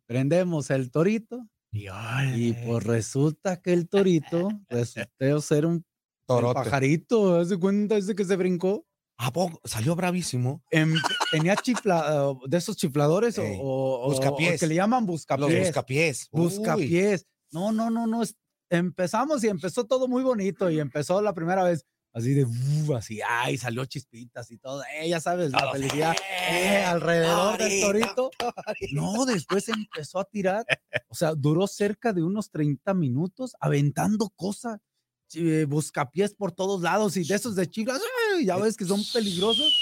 prendemos 0.06 0.70
el 0.72 0.92
torito 0.92 1.48
y 1.72 2.54
pues 2.66 2.84
resulta 2.84 3.62
que 3.62 3.74
el 3.74 3.88
torito 3.88 4.50
resultó 4.70 5.42
ser 5.42 5.66
un 5.66 5.86
Torote. 6.26 6.54
pajarito. 6.56 7.40
¿Haz 7.40 7.50
de 7.50 7.58
cuenta 7.58 7.98
ese 7.98 8.16
que 8.16 8.26
se 8.26 8.36
brincó? 8.36 8.86
¿A 9.18 9.32
poco? 9.32 9.60
Salió 9.66 9.96
bravísimo. 9.96 10.64
Em- 10.72 10.96
tenía 11.32 11.56
chifla, 11.56 12.34
de 12.48 12.58
esos 12.58 12.76
chifladores 12.76 13.38
o- 13.38 13.44
Ey, 13.44 13.58
o, 13.62 14.02
o- 14.06 14.10
buscapiés. 14.10 14.56
o 14.56 14.60
que 14.60 14.68
le 14.68 14.76
llaman 14.76 15.02
Los 15.06 15.12
buscapiés. 15.12 15.68
buscapiés. 15.68 16.28
Uy. 16.32 16.42
Buscapiés. 16.42 17.28
No, 17.52 17.72
no, 17.72 17.90
no, 17.90 18.08
no. 18.08 18.22
Empezamos 18.70 19.44
y 19.44 19.48
empezó 19.50 19.86
todo 19.86 20.08
muy 20.08 20.24
bonito 20.24 20.70
y 20.70 20.80
empezó 20.80 21.22
la 21.22 21.34
primera 21.34 21.64
vez 21.64 21.86
así 22.14 22.34
de, 22.34 22.46
"Uh", 22.46 22.96
así, 22.96 23.20
ay, 23.28 23.58
salió 23.58 23.86
chispitas 23.86 24.52
y 24.52 24.58
todo. 24.58 24.84
Eh, 25.00 25.10
ya 25.10 25.20
sabes, 25.20 25.52
la 25.52 25.72
felicidad 25.72 26.16
eh, 26.50 26.84
alrededor 26.86 27.58
del 27.58 27.82
Torito, 27.82 28.32
torito. 28.38 28.54
No, 28.94 29.26
después 29.26 29.68
empezó 29.70 30.20
a 30.20 30.26
tirar. 30.26 30.66
O 31.08 31.16
sea, 31.16 31.34
duró 31.36 31.68
cerca 31.68 32.14
de 32.14 32.24
unos 32.24 32.50
30 32.52 32.94
minutos 32.94 33.56
aventando 33.60 34.30
cosas. 34.36 34.80
chi- 35.28 35.64
Buscapiés 35.66 36.34
por 36.34 36.52
todos 36.52 36.82
lados 36.82 37.16
y 37.18 37.24
de 37.24 37.36
esos 37.36 37.56
de 37.56 37.70
chivas, 37.70 38.02
ay, 38.36 38.46
ya 38.46 38.58
ves 38.58 38.76
que 38.76 38.84
son 38.86 39.02
peligrosos. 39.14 39.74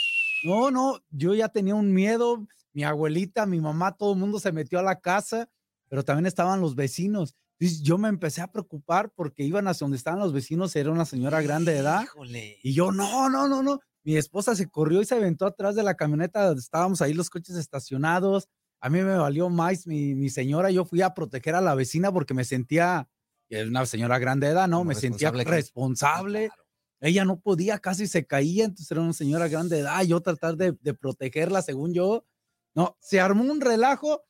No, 0.43 0.69
no, 0.71 0.99
yo 1.09 1.33
ya 1.33 1.49
tenía 1.49 1.75
un 1.75 1.91
miedo. 1.91 2.45
Mi 2.71 2.83
abuelita, 2.83 3.45
mi 3.47 3.59
mamá, 3.59 3.97
todo 3.97 4.13
el 4.13 4.19
mundo 4.19 4.39
se 4.39 4.51
metió 4.51 4.77
a 4.77 4.83
la 4.83 4.99
casa, 4.99 5.49
pero 5.89 6.05
también 6.05 6.27
estaban 6.27 6.61
los 6.61 6.75
vecinos. 6.75 7.35
Yo 7.59 7.97
me 7.97 8.07
empecé 8.07 8.41
a 8.41 8.51
preocupar 8.51 9.11
porque 9.13 9.43
iban 9.43 9.67
hacia 9.67 9.83
donde 9.83 9.97
estaban 9.97 10.19
los 10.19 10.31
vecinos, 10.31 10.75
era 10.75 10.91
una 10.91 11.05
señora 11.05 11.41
grande 11.41 11.73
de 11.73 11.79
edad. 11.79 12.03
Híjole. 12.03 12.57
Y 12.63 12.73
yo, 12.73 12.91
no, 12.91 13.29
no, 13.29 13.49
no, 13.49 13.61
no. 13.61 13.79
Mi 14.03 14.15
esposa 14.15 14.55
se 14.55 14.69
corrió 14.69 15.01
y 15.01 15.05
se 15.05 15.15
aventó 15.15 15.45
atrás 15.45 15.75
de 15.75 15.83
la 15.83 15.95
camioneta 15.95 16.45
donde 16.45 16.61
estábamos 16.61 17.01
ahí 17.01 17.13
los 17.13 17.29
coches 17.29 17.57
estacionados. 17.57 18.47
A 18.79 18.89
mí 18.89 19.01
me 19.01 19.17
valió 19.17 19.49
más 19.49 19.85
mi, 19.87 20.15
mi 20.15 20.29
señora. 20.29 20.71
Yo 20.71 20.85
fui 20.85 21.01
a 21.01 21.13
proteger 21.13 21.55
a 21.55 21.61
la 21.61 21.75
vecina 21.75 22.13
porque 22.13 22.33
me 22.33 22.45
sentía, 22.45 23.09
es 23.49 23.67
una 23.67 23.85
señora 23.85 24.19
grande 24.19 24.47
de 24.47 24.53
edad, 24.53 24.69
¿no? 24.69 24.77
Como 24.77 24.89
Me 24.89 24.95
sentía 24.95 25.31
responsable. 25.31 26.47
Claro. 26.47 26.63
Ella 27.01 27.25
no 27.25 27.39
podía, 27.39 27.79
casi 27.79 28.07
se 28.07 28.25
caía, 28.25 28.65
entonces 28.65 28.91
era 28.91 29.01
una 29.01 29.13
señora 29.13 29.49
grande 29.49 29.77
de 29.77 29.81
edad. 29.81 30.01
Yo 30.03 30.21
tratar 30.21 30.55
de, 30.55 30.77
de 30.79 30.93
protegerla, 30.93 31.61
según 31.61 31.93
yo. 31.93 32.25
No, 32.73 32.97
se 33.01 33.19
armó 33.19 33.43
un 33.43 33.59
relajo 33.59 34.23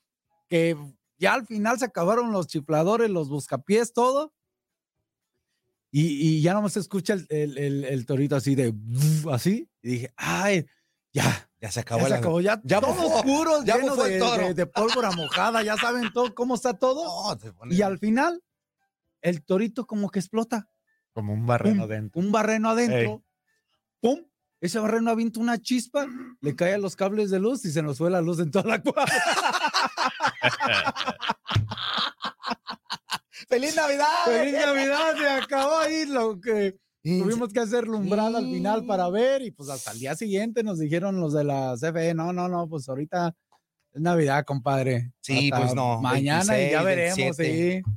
que 0.48 0.76
ya 1.20 1.34
al 1.34 1.46
final 1.46 1.78
se 1.78 1.86
acabaron 1.86 2.32
los 2.32 2.48
chifladores, 2.48 3.10
los 3.10 3.30
buscapiés, 3.30 3.94
todo. 3.94 4.34
Y, 5.92 6.06
y 6.38 6.42
ya 6.42 6.54
no 6.54 6.70
se 6.70 6.80
escucha 6.80 7.14
el, 7.14 7.26
el- 7.30 7.58
el- 7.58 7.84
el 7.86 8.06
torito 8.06 8.36
así 8.36 8.56
de 8.56 8.74
así. 9.32 9.68
Y 9.82 9.90
dije, 9.90 10.14
ay, 10.16 10.66
ya, 11.12 11.50
Ya 11.62 11.72
se 11.72 11.76
ya 11.78 11.82
acabó 11.82 12.04
se 12.04 12.10
la- 12.10 12.18
acabó, 12.18 12.42
ya, 12.42 12.62
ya 12.64 12.80
todo 12.80 12.94
bufó, 12.94 13.16
oscuro, 13.18 13.64
ya 13.66 13.78
lleno 13.78 13.96
de, 13.96 14.20
toro. 14.20 14.48
de- 14.50 14.54
de 14.54 14.66
pólvora 14.68 15.12
mojada, 15.12 15.64
ya 15.64 15.76
saben 15.78 16.12
todo, 16.14 16.34
cómo 16.36 16.56
está 16.56 16.74
todo. 16.76 17.04
Pone- 17.58 17.74
Y 17.76 17.82
al 17.82 17.98
final, 17.98 18.44
el 19.22 19.44
torito 19.44 19.86
como 19.88 20.10
que 20.12 20.20
explota 20.20 20.70
Como 21.14 21.34
un 21.34 21.46
barreno 21.48 21.82
Pum, 21.84 21.90
dentro. 21.90 22.22
un 22.22 22.32
barreno 22.32 22.70
adentro, 22.70 23.24
¡pum! 24.00 24.20
Ese 24.62 24.78
barreno 24.78 25.10
avienta 25.10 25.40
una 25.40 25.58
chispa, 25.58 26.06
le 26.42 26.56
cae 26.56 26.74
a 26.74 26.78
los 26.78 26.96
cables 26.96 27.30
de 27.32 27.40
luz 27.40 27.64
y 27.66 27.72
se 27.72 27.82
nos 27.82 27.98
fue 27.98 28.12
la 28.12 28.22
luz 28.22 28.40
en 28.40 28.52
toda 28.52 28.66
la 28.70 28.82
cuadra. 28.84 29.12
¡Feliz 33.50 33.76
Navidad! 33.76 34.26
¡Feliz 34.26 34.54
Navidad! 34.54 35.16
Se 35.18 35.30
acabó 35.30 35.78
ahí 35.78 36.06
lo 36.06 36.40
que 36.40 36.78
tuvimos 37.04 37.54
que 37.54 37.60
hacer 37.60 37.88
lumbrada 37.88 38.40
al 38.40 38.46
final 38.46 38.86
para 38.86 39.10
ver 39.10 39.42
y 39.42 39.52
pues 39.52 39.70
hasta 39.70 39.92
el 39.92 40.00
día 40.00 40.16
siguiente 40.16 40.64
nos 40.64 40.80
dijeron 40.80 41.20
los 41.20 41.34
de 41.34 41.44
la 41.44 41.76
CFE, 41.76 42.14
no, 42.14 42.34
no, 42.34 42.48
no, 42.48 42.68
pues 42.68 42.88
ahorita 42.90 43.36
es 43.94 44.02
Navidad, 44.02 44.44
compadre. 44.46 45.12
Sí, 45.22 45.50
Hasta 45.52 45.64
pues 45.64 45.76
no, 45.76 46.02
Mañana 46.02 46.60
y 46.60 46.72
ya 46.72 46.84
26, 46.84 46.86
veremos, 46.86 47.38
27. 47.38 47.84
sí. 47.86 47.92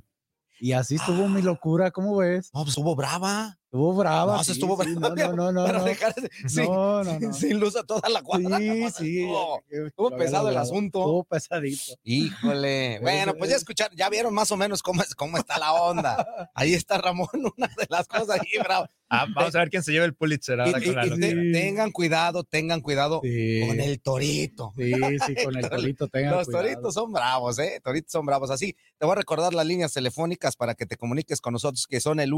Y 0.60 0.72
así 0.72 0.94
estuvo 0.94 1.28
mi 1.28 1.42
locura, 1.42 1.90
¿cómo 1.90 2.16
ves? 2.16 2.50
No, 2.54 2.60
pues 2.60 2.70
estuvo 2.70 2.94
brava. 2.94 3.58
Estuvo 3.72 3.94
brava. 3.94 4.36
No, 4.36 4.44
se 4.44 4.52
sí, 4.52 4.60
estuvo 4.60 4.84
sí, 4.84 4.94
brava. 4.94 5.14
No, 5.14 5.32
no, 5.34 5.52
no, 5.52 5.64
para 5.66 5.78
no. 5.78 5.84
dejar 5.86 6.14
sin, 6.46 6.64
No, 6.66 7.02
no, 7.02 7.18
no. 7.18 7.32
sin 7.32 7.58
luz 7.58 7.74
a 7.74 7.82
toda 7.84 8.06
la 8.10 8.20
cuadra. 8.22 8.58
Sí, 8.58 8.66
sí. 8.98 9.20
estuvo. 9.22 9.62
ya- 9.70 9.86
estuvo 9.86 10.10
pesado 10.18 10.48
el 10.50 10.58
asunto. 10.58 10.98
Estuvo 11.00 11.24
pesadito. 11.24 11.94
Híjole. 12.04 12.98
Bueno, 13.02 13.34
pues 13.34 13.48
ya 13.50 13.56
escucharon, 13.56 13.96
ya 13.96 14.10
vieron 14.10 14.34
más 14.34 14.52
o 14.52 14.56
menos 14.58 14.82
cómo, 14.82 15.00
es, 15.00 15.14
cómo 15.14 15.38
está 15.38 15.58
la 15.58 15.72
onda. 15.72 16.50
Ahí 16.54 16.74
está 16.74 16.98
Ramón, 16.98 17.28
una 17.56 17.66
de 17.68 17.86
las 17.88 18.06
cosas 18.06 18.38
ahí, 18.40 18.58
bravo. 18.62 18.86
Ah, 19.14 19.26
vamos 19.34 19.54
a 19.54 19.58
ver 19.58 19.68
quién 19.70 19.82
se 19.82 19.92
lleva 19.92 20.06
el 20.06 20.14
Pulitzer 20.14 20.58
ahora 20.58 20.78
Y- 20.78 20.84
con 20.84 20.94
la 20.94 21.06
y- 21.06 21.18
te- 21.20 21.52
tengan 21.52 21.92
cuidado, 21.92 22.44
tengan 22.44 22.80
cuidado 22.82 23.20
Sí. 23.22 23.62
con 23.66 23.80
el 23.80 24.00
torito. 24.00 24.72
Sí, 24.76 24.92
sí, 25.26 25.34
con 25.44 25.56
el 25.56 25.68
torito 25.68 26.08
tengan 26.08 26.32
Los 26.32 26.46
cuidado. 26.46 26.64
toritos 26.64 26.94
son 26.94 27.12
bravos, 27.12 27.58
¿eh? 27.58 27.80
Toritos 27.82 28.10
son 28.12 28.24
bravos. 28.26 28.50
Así, 28.50 28.74
te 28.98 29.04
voy 29.06 29.12
a 29.12 29.16
recordar 29.16 29.52
las 29.54 29.66
líneas 29.66 29.92
telefónicas 29.92 30.56
para 30.56 30.74
que 30.74 30.84
te 30.86 30.96
comuniques 30.96 31.40
con 31.40 31.52
nosotros, 31.54 31.86
que 31.86 32.00
son 32.00 32.20
el 32.20 32.32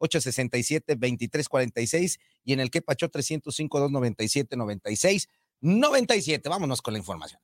1-833-867-2346 0.00 2.18
y 2.44 2.52
en 2.52 2.60
el 2.60 2.70
que 2.70 2.82
Pacho 2.82 3.10
305-297-96. 3.10 5.26
97. 5.60 6.48
Vámonos 6.48 6.82
con 6.82 6.94
la 6.94 6.98
información. 6.98 7.40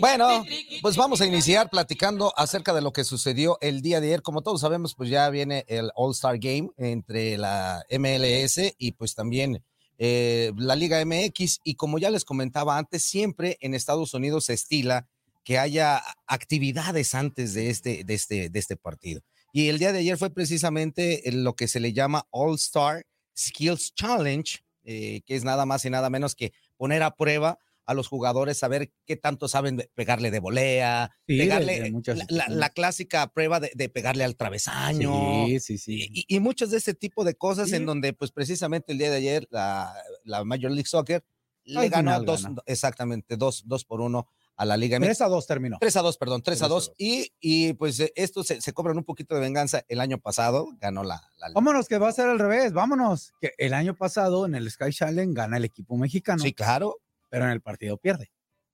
Bueno, 0.00 0.44
pues 0.82 0.96
vamos 0.96 1.20
a 1.20 1.26
iniciar 1.26 1.70
platicando 1.70 2.32
acerca 2.36 2.74
de 2.74 2.82
lo 2.82 2.92
que 2.92 3.04
sucedió 3.04 3.56
el 3.60 3.82
día 3.82 4.00
de 4.00 4.08
ayer. 4.08 4.22
Como 4.22 4.42
todos 4.42 4.60
sabemos, 4.60 4.94
pues 4.94 5.08
ya 5.08 5.28
viene 5.30 5.64
el 5.68 5.90
All-Star 5.94 6.38
Game 6.38 6.70
entre 6.76 7.38
la 7.38 7.84
MLS 7.90 8.74
y 8.78 8.92
pues 8.92 9.14
también 9.14 9.64
eh, 9.98 10.52
la 10.56 10.76
Liga 10.76 11.02
MX. 11.04 11.60
Y 11.64 11.76
como 11.76 11.98
ya 11.98 12.10
les 12.10 12.24
comentaba 12.24 12.76
antes, 12.76 13.04
siempre 13.04 13.58
en 13.60 13.74
Estados 13.74 14.12
Unidos 14.14 14.46
se 14.46 14.54
estila 14.54 15.08
que 15.44 15.58
haya 15.58 16.02
actividades 16.26 17.14
antes 17.14 17.54
de 17.54 17.70
este, 17.70 18.04
de 18.04 18.14
este, 18.14 18.48
de 18.50 18.58
este 18.58 18.76
partido. 18.76 19.20
Y 19.52 19.68
el 19.68 19.78
día 19.78 19.92
de 19.92 19.98
ayer 19.98 20.16
fue 20.16 20.30
precisamente 20.30 21.22
lo 21.32 21.54
que 21.54 21.68
se 21.68 21.80
le 21.80 21.92
llama 21.92 22.26
All-Star 22.30 23.04
Skills 23.36 23.94
Challenge, 23.94 24.60
eh, 24.84 25.20
que 25.26 25.36
es 25.36 25.44
nada 25.44 25.66
más 25.66 25.84
y 25.84 25.90
nada 25.90 26.10
menos 26.10 26.34
que 26.34 26.52
poner 26.76 27.02
a 27.02 27.14
prueba 27.14 27.58
a 27.84 27.94
los 27.94 28.06
jugadores, 28.06 28.58
saber 28.58 28.92
qué 29.06 29.16
tanto 29.16 29.48
saben 29.48 29.76
de- 29.76 29.90
pegarle 29.94 30.30
de 30.30 30.38
volea, 30.38 31.10
Sí, 31.26 31.34
de- 31.36 31.42
pegarle 31.44 31.80
de 31.80 31.90
muchas 31.90 32.16
la, 32.16 32.24
la- 32.24 32.28
situaciones. 32.28 32.58
la 32.58 32.70
clásica 32.70 33.26
prueba 33.32 33.58
de, 33.60 33.72
de 33.74 33.88
pegarle 33.88 34.22
al 34.24 34.36
travesaño. 34.36 35.46
Sí, 35.46 35.60
sí, 35.60 35.78
sí. 35.78 36.08
Y, 36.12 36.36
y 36.36 36.40
muchas 36.40 36.70
de 36.70 36.78
este 36.78 36.94
tipo 36.94 37.24
de 37.24 37.34
cosas 37.34 37.70
Sí. 37.70 37.76
en 37.76 37.86
donde, 37.86 38.12
pues 38.12 38.30
precisamente 38.30 38.92
el 38.92 38.98
día 38.98 39.10
de 39.10 39.16
ayer, 39.16 39.48
la, 39.50 39.92
la 40.24 40.44
Major 40.44 40.70
League 40.70 40.86
Soccer 40.88 41.24
le 41.64 41.88
ganó 41.88 42.20
dos, 42.22 42.44
gana. 42.44 42.62
exactamente, 42.66 43.36
dos, 43.36 43.64
dos 43.66 43.84
por 43.84 44.00
uno 44.00 44.28
a 44.56 44.64
la 44.64 44.76
Liga 44.76 44.98
MX. 44.98 45.06
3 45.06 45.20
a 45.22 45.28
2 45.28 45.46
terminó. 45.46 45.76
3 45.80 45.96
a 45.96 46.02
2, 46.02 46.16
perdón, 46.18 46.42
3 46.42 46.56
a 46.58 46.60
Tres 46.60 46.62
a 46.62 46.68
2. 46.68 46.86
dos. 46.88 46.94
Y, 46.98 47.32
y 47.40 47.72
pues 47.74 47.98
eh, 48.00 48.12
esto 48.16 48.44
se, 48.44 48.60
se 48.60 48.72
cobran 48.72 48.96
un 48.98 49.04
poquito 49.04 49.34
de 49.34 49.40
venganza. 49.40 49.82
El 49.88 50.00
año 50.00 50.18
pasado 50.18 50.68
ganó 50.80 51.02
la, 51.04 51.22
la 51.38 51.48
Liga. 51.48 51.54
Vámonos, 51.54 51.88
que 51.88 51.98
va 51.98 52.08
a 52.08 52.12
ser 52.12 52.28
al 52.28 52.38
revés. 52.38 52.72
Vámonos. 52.72 53.32
Que 53.40 53.52
el 53.58 53.74
año 53.74 53.96
pasado 53.96 54.44
en 54.46 54.54
el 54.54 54.70
Sky 54.70 54.90
Challenge 54.92 55.34
gana 55.34 55.56
el 55.56 55.64
equipo 55.64 55.96
mexicano, 55.96 56.42
Sí, 56.42 56.52
claro. 56.52 56.98
pero 57.30 57.44
en 57.46 57.50
el 57.50 57.60
partido 57.60 57.96
pierde. 57.96 58.30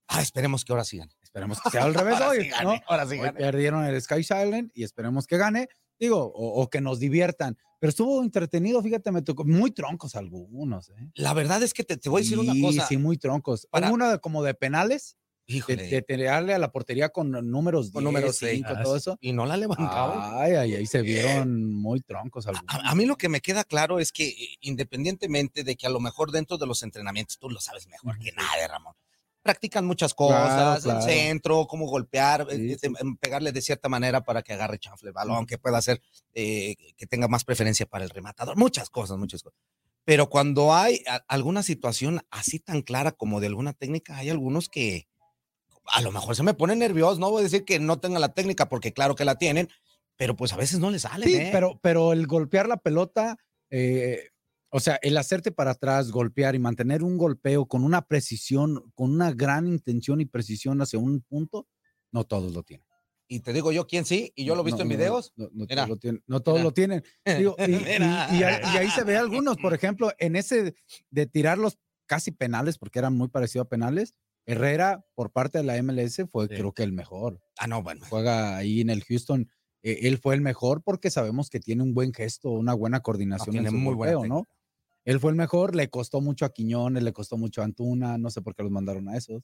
Ah, 0.09 0.23
esperemos 0.23 0.65
que 0.65 0.73
ahora 0.73 0.85
sigan. 0.85 1.11
Esperemos 1.23 1.61
que 1.61 1.71
sea 1.71 1.85
al 1.85 1.95
revés 1.95 2.15
Ahora 2.17 2.29
hoy. 2.31 2.43
sí 2.45 2.49
gane, 2.49 2.65
¿no? 2.65 2.81
ahora 2.89 3.05
sí 3.07 3.13
Hoy 3.13 3.19
gane. 3.27 3.39
perdieron 3.39 3.85
el 3.85 4.01
Sky 4.01 4.25
Challenge 4.25 4.71
y 4.75 4.83
esperemos 4.83 5.27
que 5.27 5.37
gane. 5.37 5.69
Digo, 6.01 6.19
o, 6.25 6.63
o 6.63 6.71
que 6.71 6.81
nos 6.81 6.99
diviertan. 6.99 7.59
Pero 7.81 7.91
estuvo 7.91 8.23
entretenido, 8.23 8.83
fíjate, 8.83 9.13
me 9.13 9.23
tocó 9.23 9.45
muy 9.45 9.71
troncos 9.71 10.17
algunos. 10.17 10.89
¿eh? 10.91 11.11
La 11.15 11.35
verdad 11.35 11.63
es 11.63 11.73
que 11.75 11.85
te, 11.85 11.97
te 11.97 12.09
voy 12.09 12.21
a 12.21 12.25
decir 12.25 12.39
una 12.39 12.53
Sí, 12.53 12.63
cosa. 12.63 12.87
Sí, 12.87 12.97
muy 12.97 13.19
troncos. 13.19 13.67
Para- 13.71 13.89
Hubo 13.89 13.95
una 13.95 14.11
de- 14.13 14.19
como 14.19 14.43
de 14.43 14.55
penales. 14.55 15.17
De, 15.49 15.77
de 15.77 16.03
tirarle 16.03 16.53
a 16.55 16.59
la 16.59 16.71
portería 16.71 17.09
con 17.09 17.31
números 17.51 17.87
10, 17.87 17.93
Con 17.95 18.05
números 18.05 18.37
seis. 18.37 18.63
5, 18.67 18.83
todo 18.83 18.97
eso. 18.97 19.17
Y 19.21 19.33
no 19.33 19.47
la 19.47 19.57
levantaba. 19.57 20.43
Ay, 20.43 20.53
ay, 20.55 20.75
ahí 20.75 20.87
se 20.87 21.01
vieron 21.03 21.73
muy 21.75 22.01
troncos 22.01 22.47
algunos. 22.47 22.67
A, 22.75 22.91
a 22.91 22.95
mí 22.95 23.07
lo 23.07 23.17
que 23.17 23.29
me 23.29 23.41
queda 23.41 23.65
claro 23.65 23.99
es 23.99 24.13
que 24.13 24.29
eh, 24.29 24.57
independientemente 24.61 25.65
de 25.65 25.77
que 25.77 25.87
a 25.87 25.91
lo 25.91 26.01
mejor 26.01 26.31
dentro 26.33 26.59
de 26.59 26.67
los 26.67 26.83
entrenamientos, 26.83 27.39
tú 27.39 27.49
lo 27.51 27.61
sabes 27.61 27.87
mejor 27.87 28.19
que 28.19 28.33
nadie, 28.33 28.69
Ramón, 28.69 28.95
practican 29.43 29.87
muchas 29.87 30.13
cosas, 30.13 30.83
claro. 30.83 30.99
el 31.01 31.05
centro, 31.07 31.67
cómo 31.67 31.87
golpear, 31.87 32.47
Sí, 32.51 32.73
eh, 32.73 32.79
sí. 32.79 32.87
eh, 32.87 32.93
em, 33.01 33.17
pegarle 33.17 33.51
de 33.53 33.63
cierta 33.63 33.89
manera 33.89 34.23
para 34.23 34.43
que 34.43 34.53
agarre 34.53 34.79
chanfle 34.79 35.09
el 35.09 35.15
balón, 35.15 35.47
que 35.47 35.57
pueda 35.57 35.79
hacer, 35.79 36.03
eh, 36.35 36.75
que 36.97 37.07
tenga 37.07 37.29
más 37.29 37.45
preferencia 37.45 37.87
para 37.87 38.05
el 38.05 38.11
rematador, 38.11 38.57
muchas 38.59 38.91
cosas, 38.91 39.17
muchas 39.17 39.43
cosas. 39.43 39.59
Pero 40.05 40.29
cuando 40.29 40.75
hay 40.75 41.03
a- 41.07 41.25
alguna 41.29 41.63
situación 41.63 42.21
así 42.31 42.59
tan 42.59 42.83
clara 42.83 43.13
como 43.13 43.41
de 43.41 43.47
alguna 43.47 43.73
técnica, 43.75 44.17
hay 44.19 44.29
algunos 44.31 44.69
que 44.69 45.07
a 45.93 46.01
lo 46.03 46.13
mejor 46.13 46.37
se 46.37 46.43
me 46.43 46.55
ponen 46.55 46.79
nerviosos, 46.81 47.19
no 47.19 47.31
voy 47.31 47.41
a 47.41 47.45
decir 47.45 47.65
que 47.65 47.79
no 47.79 47.99
tengan 48.01 48.21
la 48.21 48.35
técnica, 48.35 48.69
porque 48.69 48.93
claro 48.93 49.15
que 49.15 49.25
la 49.25 49.37
tienen, 49.37 49.69
pero 50.17 50.37
pues 50.37 50.53
a 50.53 50.57
veces 50.57 50.79
no 50.79 50.91
les 50.91 51.03
sale. 51.03 51.27
Sí, 51.27 51.35
¿eh? 51.37 51.49
pero, 51.53 51.79
pero 51.83 52.13
el 52.13 52.27
golpear 52.27 52.67
la 52.69 52.77
pelota, 52.79 53.37
eh, 53.71 54.31
o 54.71 54.81
sea, 54.81 54.99
el 55.03 55.17
hacerte 55.17 55.53
para 55.53 55.71
atrás, 55.73 56.11
golpear 56.11 56.55
y 56.55 56.59
mantener 56.59 57.03
un 57.03 57.17
golpeo 57.17 57.67
con 57.67 57.85
una 57.85 58.03
precisión, 58.03 58.91
con 58.95 59.11
una 59.13 59.33
gran 59.33 59.67
intención 59.67 60.21
y 60.21 60.27
precisión 60.27 60.81
hacia 60.83 60.99
un 60.99 61.21
punto, 61.23 61.67
no 62.13 62.25
todos 62.25 62.53
lo 62.53 62.63
tienen. 62.63 62.87
Y 63.31 63.41
te 63.41 63.53
digo 63.53 63.73
yo 63.73 63.87
quién 63.87 64.07
sí, 64.07 64.33
y 64.35 64.47
yo 64.47 64.55
lo 64.55 64.63
he 64.63 64.65
visto 64.65 64.79
No, 64.79 64.83
en 64.85 64.89
no, 64.89 64.97
videos. 64.97 65.33
No, 65.37 65.49
no 65.53 65.67
todos 65.67 65.89
lo 65.89 65.97
tienen. 65.99 66.23
No 66.27 66.41
todos 66.41 66.63
lo 66.63 66.73
tienen. 66.73 67.05
Digo, 67.27 67.55
y, 67.59 67.71
y- 67.73 67.75
y 67.75 68.43
ahí, 68.43 68.61
y 68.73 68.77
ahí 68.79 68.91
se 68.91 69.05
ve 69.05 69.19
algunos, 69.19 69.59
por 69.59 69.75
ejemplo, 69.75 70.11
en 70.19 70.35
ese 70.35 70.75
de 71.11 71.27
tirarlos 71.27 71.79
casi 72.07 72.31
penales, 72.31 72.79
porque 72.79 72.99
eran 72.99 73.15
muy 73.15 73.29
parecidos 73.29 73.67
a 73.67 73.69
penales, 73.69 74.15
Herrera, 74.49 75.05
por 75.15 75.31
parte 75.31 75.59
de 75.59 75.65
la 75.65 75.77
MLS, 75.83 76.27
fue 76.27 76.47
Sí. 76.49 76.55
creo 76.55 76.73
que 76.73 76.83
el 76.83 76.93
mejor. 76.93 77.41
Ah, 77.59 77.67
no, 77.67 77.83
bueno. 77.83 78.05
Juega 78.09 78.57
ahí 78.57 78.81
en 78.81 78.91
el 78.91 79.03
Houston. 79.05 79.49
eh, 79.85 80.01
él 80.09 80.19
fue 80.19 80.35
el 80.35 80.41
mejor 80.41 80.83
porque 80.83 81.09
sabemos 81.11 81.51
que 81.51 81.61
tiene 81.61 81.85
un 81.85 81.95
buen 81.95 82.13
gesto, 82.13 82.51
una 82.51 82.75
buena 82.75 82.99
coordinación 83.01 83.53
tiene 83.53 83.69
en 83.69 83.73
su 83.75 83.79
muy 83.79 83.95
golpeo, 83.95 84.27
¿no? 84.27 84.45
Él 85.09 85.19
fue 85.21 85.31
el 85.31 85.39
mejor, 85.39 85.75
le 85.75 85.89
costó 85.89 86.21
mucho 86.21 86.45
a 86.45 86.51
Quiñones, 86.53 87.03
le 87.03 87.15
costó 87.15 87.39
mucho 87.39 87.63
a 87.63 87.65
Antuna, 87.65 88.19
no 88.19 88.29
sé 88.29 88.43
por 88.43 88.55
qué 88.55 88.63
los 88.63 88.71
mandaron 88.71 89.09
a 89.09 89.17
esos. 89.17 89.43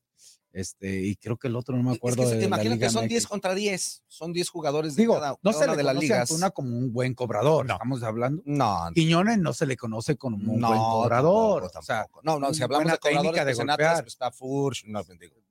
Este, 0.53 1.01
y 1.01 1.17
creo 1.17 1.39
que 1.39 1.49
el 1.49 1.57
otro 1.57 1.75
no 1.75 1.83
me 1.83 1.93
Es 1.93 1.97
acuerdo 1.97 2.23
que 2.23 2.29
se 2.29 2.35
de 2.35 2.47
te 2.49 2.63
Liga 2.65 2.77
que 2.77 2.91
son 2.91 3.09
10 3.09 3.23
MX. 3.23 3.27
contra 3.31 3.55
10. 3.55 4.03
Son 4.07 4.35
10 4.35 4.51
jugadores 4.51 4.95
de 4.95 5.03
Digo, 5.05 5.15
cada, 5.15 5.31
no 5.31 5.39
cada 5.53 5.59
se 5.65 5.67
le 5.71 5.77
de 5.79 5.83
las 5.83 5.95
conoce 5.95 6.07
a 6.13 6.17
ligas. 6.17 6.31
Antuna 6.31 6.51
como 6.51 6.77
un 6.77 6.93
buen 6.93 7.15
cobrador, 7.15 7.65
No. 7.65 7.73
estamos 7.73 8.03
hablando. 8.03 8.43
No, 8.45 8.79
Quiñones 8.95 9.39
no 9.39 9.55
se 9.55 9.65
le 9.65 9.79
conoce 9.79 10.17
como 10.19 10.37
un 10.37 10.61
no, 10.61 10.69
buen 10.69 10.81
cobrador. 10.81 11.63
tampoco, 11.63 11.79
o 11.79 11.83
sea, 11.83 11.97
tampoco. 12.03 12.21
no, 12.25 12.39
no, 12.39 12.53
si 12.53 12.63
hablamos 12.63 12.93
de 12.93 12.99
técnica 12.99 13.45
de 13.47 13.55
golpear. 13.55 14.03
pues, 14.03 14.13
está 14.13 14.31
Furch, 14.31 14.85
no, 14.85 15.01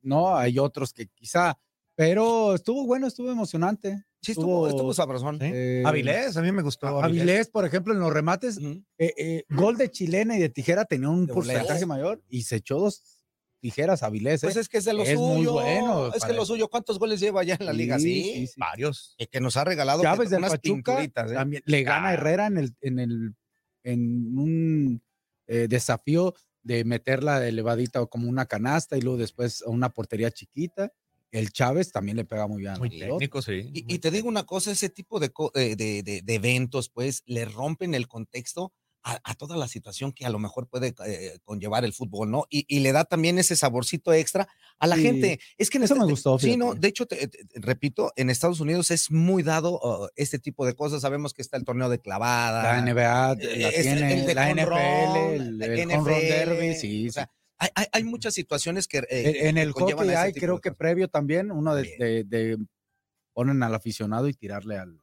no, 0.03 0.38
hay 0.38 0.60
otros 0.60 0.93
que 0.93 1.08
quizá, 1.08 1.58
pero 1.96 2.53
estuvo 2.53 2.86
bueno, 2.86 3.08
estuvo 3.08 3.32
emocionante. 3.32 4.05
Sí, 4.24 4.32
estuvo, 4.32 4.68
Estuvo- 4.68 4.68
estuvo 4.70 4.94
sabrosón. 4.94 5.38
Sí. 5.39 5.48
Eh, 5.53 5.84
Avilés, 5.86 6.38
a 6.38 6.42
mí 6.42 6.51
me 6.51 6.62
gustó. 6.62 6.88
Avilés, 7.03 7.50
por 7.50 7.65
ejemplo, 7.65 7.94
en 7.94 8.00
los 8.00 8.12
remates, 8.13 8.58
eh, 8.58 9.13
eh, 9.18 9.44
gol 9.50 9.77
de 9.77 9.92
chilena 9.92 10.38
y 10.38 10.39
de 10.39 10.50
tijera 10.50 10.86
tenía 10.86 11.10
un 11.10 11.25
De 11.27 11.34
porcentaje 11.34 11.86
mayor 11.86 12.24
y 12.30 12.44
se 12.44 12.56
echó 12.56 12.80
dos 12.80 13.03
tijeras 13.60 14.01
Avilés. 14.03 14.42
Pues 14.42 14.56
es 14.56 14.68
que 14.70 14.77
es 14.77 14.86
de 14.86 14.94
lo 14.94 15.03
Es 15.03 15.18
muy 15.18 15.38
suyo. 15.38 15.53
bueno 15.53 16.08
es 16.08 16.13
que 16.15 16.20
para- 16.22 16.34
lo 16.34 16.46
suyo. 16.46 16.68
¿Cuántos 16.70 17.00
goles 17.00 17.20
lleva 17.20 17.44
ya 17.44 17.56
en 17.60 17.65
la 17.65 17.74
liga? 17.74 18.00
Sí. 18.00 18.24
sí, 18.24 18.48
sí. 18.48 18.53
Varios. 18.58 19.15
Y 19.18 19.25
que 19.27 19.39
nos 19.42 19.56
ha 19.58 19.63
regalado 19.65 20.00
que- 20.01 20.06
Chávez 20.08 20.30
del 20.30 20.39
unas 20.39 20.51
Pachuca 20.51 21.03
¿eh? 21.03 21.10
también 21.10 21.63
le 21.65 21.84
gana 21.84 22.08
a 22.08 22.12
Ah. 22.12 22.13
Herrera 22.13 22.48
en 22.48 22.58
el 22.58 22.75
en 22.82 23.00
el 23.00 23.36
en 23.84 24.38
un 24.38 25.01
eh, 25.48 25.68
desafío 25.70 26.34
de 26.62 26.86
meterla 26.86 27.46
elevadita 27.46 28.06
como 28.06 28.30
una 28.30 28.46
canasta 28.46 28.98
y 28.98 29.01
luego 29.01 29.18
después 29.18 29.62
a 29.62 29.70
una 29.70 29.89
portería 29.89 30.32
chiquita. 30.32 30.92
El 31.34 31.52
Chávez 31.52 31.92
también 31.92 32.16
le 32.18 32.25
pega 32.25 32.48
muy 32.48 32.62
bien. 32.62 32.74
la 32.74 32.80
Muy 32.80 32.90
técnico, 32.98 33.42
sí. 33.42 33.70
Y, 33.74 33.84
muy 33.84 33.94
y 33.96 34.00
te 34.00 34.12
digo 34.12 34.28
una 34.30 34.44
cosa, 34.46 34.72
ese 34.72 34.90
tipo 34.90 35.20
de, 35.20 35.32
eh, 35.56 35.75
de, 35.75 36.04
de- 36.04 36.22
de 36.22 36.34
eventos, 36.36 36.90
pues, 36.90 37.24
le 37.25 37.46
rompen 37.46 37.94
el 37.96 38.08
contexto 38.08 38.72
a, 39.06 39.20
a 39.25 39.34
toda 39.36 39.58
la 39.58 39.68
situación 39.68 40.13
que 40.13 40.25
a 40.25 40.30
lo 40.30 40.40
mejor 40.40 40.70
puede 40.70 40.94
eh, 41.06 41.38
conllevar 41.44 41.84
el 41.84 41.92
fútbol, 41.92 42.32
¿no? 42.32 42.46
Y, 42.50 42.63
y 42.70 42.80
le 42.80 42.94
da 42.94 43.04
también 43.04 43.38
ese 43.38 43.58
saborcito 43.58 44.13
extra 44.13 44.48
a 44.80 44.88
la 44.88 44.96
Sí, 44.96 45.02
gente. 45.02 45.40
Es 45.58 45.70
que 45.70 45.78
en 45.78 45.84
eso 45.84 45.96
este- 45.96 46.06
me 46.06 46.10
gustó, 46.12 46.40
Sí, 46.40 46.56
no, 46.56 46.68
fíjate. 46.68 46.80
de 46.80 46.88
hecho, 46.88 47.06
te- 47.08 47.28
te- 47.28 47.40
repito, 47.56 48.13
en 48.16 48.30
Estados 48.30 48.62
Unidos 48.62 48.92
es 48.92 49.12
muy 49.12 49.44
dado 49.44 49.74
uh, 49.82 50.08
este 50.16 50.40
tipo 50.40 50.66
de 50.66 50.74
cosas. 50.75 51.02
Sabemos 51.02 51.34
que 51.34 51.42
está 51.42 51.58
el 51.58 51.66
torneo 51.66 51.90
de 51.90 52.00
clavada. 52.00 52.63
La 52.63 52.81
NBA 52.81 53.01
la 53.03 53.34
eh, 53.42 53.72
es 53.75 53.81
tiene, 53.81 54.14
el 54.22 54.25
de 54.25 54.36
la 54.36 54.50
NFL, 54.51 55.34
el, 55.36 55.57
la 55.57 55.66
el 55.66 55.88
NFL, 55.90 56.10
derby, 56.29 56.75
sí, 56.75 57.10
o 57.10 57.12
sea, 57.12 57.25
sí. 57.25 57.29
Hay, 57.64 57.70
hay- 57.76 57.88
hay 57.94 58.04
muchas 58.04 58.34
situaciones 58.34 58.88
que. 58.90 58.98
eh, 59.00 59.06
En, 59.10 59.48
en 59.50 59.56
que 59.56 59.62
el 59.62 59.72
hockey 59.72 59.96
ese 60.10 60.16
hay, 60.18 60.34
creo 60.34 60.60
que 60.60 60.74
previo 60.74 61.08
también, 61.08 61.50
uno 61.52 61.74
de, 61.76 61.96
de- 61.98 62.24
de- 62.26 62.58
ponen 63.32 63.64
al 63.64 63.74
aficionado 63.74 64.28
y 64.28 64.34
tirarle 64.34 64.78
al, 64.78 65.00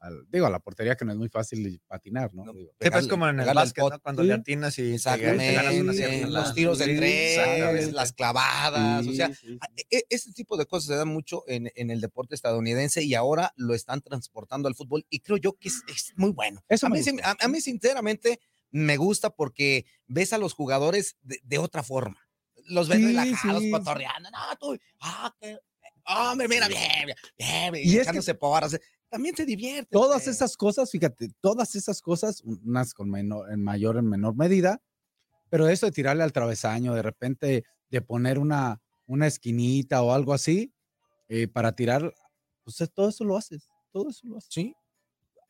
al- 0.00 0.24
digo, 0.30 0.46
a 0.46 0.50
la 0.50 0.60
portería 0.60 0.94
que 0.94 1.04
no 1.06 1.12
es 1.12 1.18
muy 1.18 1.28
fácil 1.30 1.80
patinar, 1.86 2.32
¿no? 2.34 2.44
No, 2.44 2.52
Digo, 2.52 2.70
Sí, 2.72 2.76
pues 2.78 2.90
pegarle- 2.90 3.08
como 3.08 3.28
en 3.28 3.40
el 3.40 3.54
básquet. 3.54 3.82
¿no? 3.84 3.98
Cuando 4.00 4.22
Sí. 4.22 4.28
le 4.28 4.34
atinas 4.34 4.78
y 4.78 4.82
te- 4.82 4.88
te 4.88 4.94
Exactamente, 4.94 5.52
ganas 5.54 5.74
una 5.74 5.92
sí, 5.94 6.24
los 6.26 6.54
tiros 6.54 6.78
de 6.78 6.84
Sí, 6.84 6.96
tres, 6.96 7.92
las 7.92 8.12
clavadas, 8.12 9.06
o 9.06 9.12
sea, 9.14 9.28
sí, 9.28 9.34
sí, 9.34 9.58
sí. 9.58 9.86
e- 9.90 10.04
este 10.10 10.32
tipo 10.32 10.56
de 10.58 10.66
cosas 10.66 10.86
se 10.88 10.96
dan 10.96 11.08
mucho 11.08 11.44
en, 11.48 11.70
en 11.74 11.90
el 11.90 12.00
deporte 12.02 12.34
estadounidense 12.34 13.02
y 13.02 13.14
ahora 13.14 13.52
lo 13.56 13.74
están 13.74 14.02
transportando 14.02 14.68
al 14.68 14.74
fútbol 14.74 15.04
y 15.10 15.20
creo 15.20 15.38
yo 15.38 15.54
que 15.54 15.68
es, 15.68 15.82
es 15.88 16.12
muy 16.16 16.30
bueno. 16.32 16.62
Eso 16.68 16.86
a, 16.86 16.90
mí, 16.90 17.02
sí- 17.02 17.16
a- 17.24 17.36
a 17.40 17.48
mí 17.48 17.60
sinceramente 17.62 18.38
me 18.70 18.96
gusta 18.96 19.30
porque 19.30 19.86
ves 20.06 20.32
a 20.32 20.38
los 20.38 20.52
jugadores 20.54 21.16
de, 21.22 21.40
de 21.42 21.58
otra 21.58 21.82
forma. 21.82 22.20
Los 22.66 22.88
ves 22.88 22.98
Sí, 22.98 23.06
relajados, 23.06 23.62
sí. 23.62 23.70
cotorreando. 23.70 24.30
No, 24.30 24.38
tú, 24.60 24.78
ah, 25.00 25.34
qué- 25.40 25.58
hombre, 26.06 26.48
mira, 26.48 26.68
bien, 26.68 27.06
bien, 27.38 27.72
bien, 27.72 27.84
Y 27.84 27.88
es 27.90 27.94
que- 27.96 28.00
echándose 28.02 28.34
porras. 28.34 28.78
También 29.08 29.34
se 29.34 29.44
divierte. 29.44 29.88
Todas 29.90 30.26
eh. 30.28 30.30
esas 30.30 30.56
cosas, 30.56 30.88
fíjate, 30.90 31.30
todas 31.40 31.74
esas 31.74 32.00
cosas, 32.00 32.42
unas 32.44 32.94
con 32.94 33.10
menor, 33.10 33.50
en 33.52 33.62
mayor, 33.62 33.96
en 33.96 34.08
menor 34.08 34.36
medida, 34.36 34.80
pero 35.48 35.68
eso 35.68 35.86
de 35.86 35.92
tirarle 35.92 36.22
al 36.22 36.32
travesaño, 36.32 36.94
de 36.94 37.02
repente 37.02 37.64
de 37.88 38.00
poner 38.02 38.38
una, 38.38 38.80
una 39.06 39.26
esquinita 39.26 40.00
o 40.02 40.12
algo 40.12 40.32
así 40.32 40.72
eh, 41.28 41.48
para 41.48 41.72
tirar, 41.72 42.14
pues 42.62 42.80
eh, 42.82 42.86
todo 42.86 43.08
eso 43.08 43.24
lo 43.24 43.36
haces, 43.36 43.68
todo 43.90 44.10
eso 44.10 44.28
lo 44.28 44.36
haces. 44.38 44.52
Sí. 44.52 44.76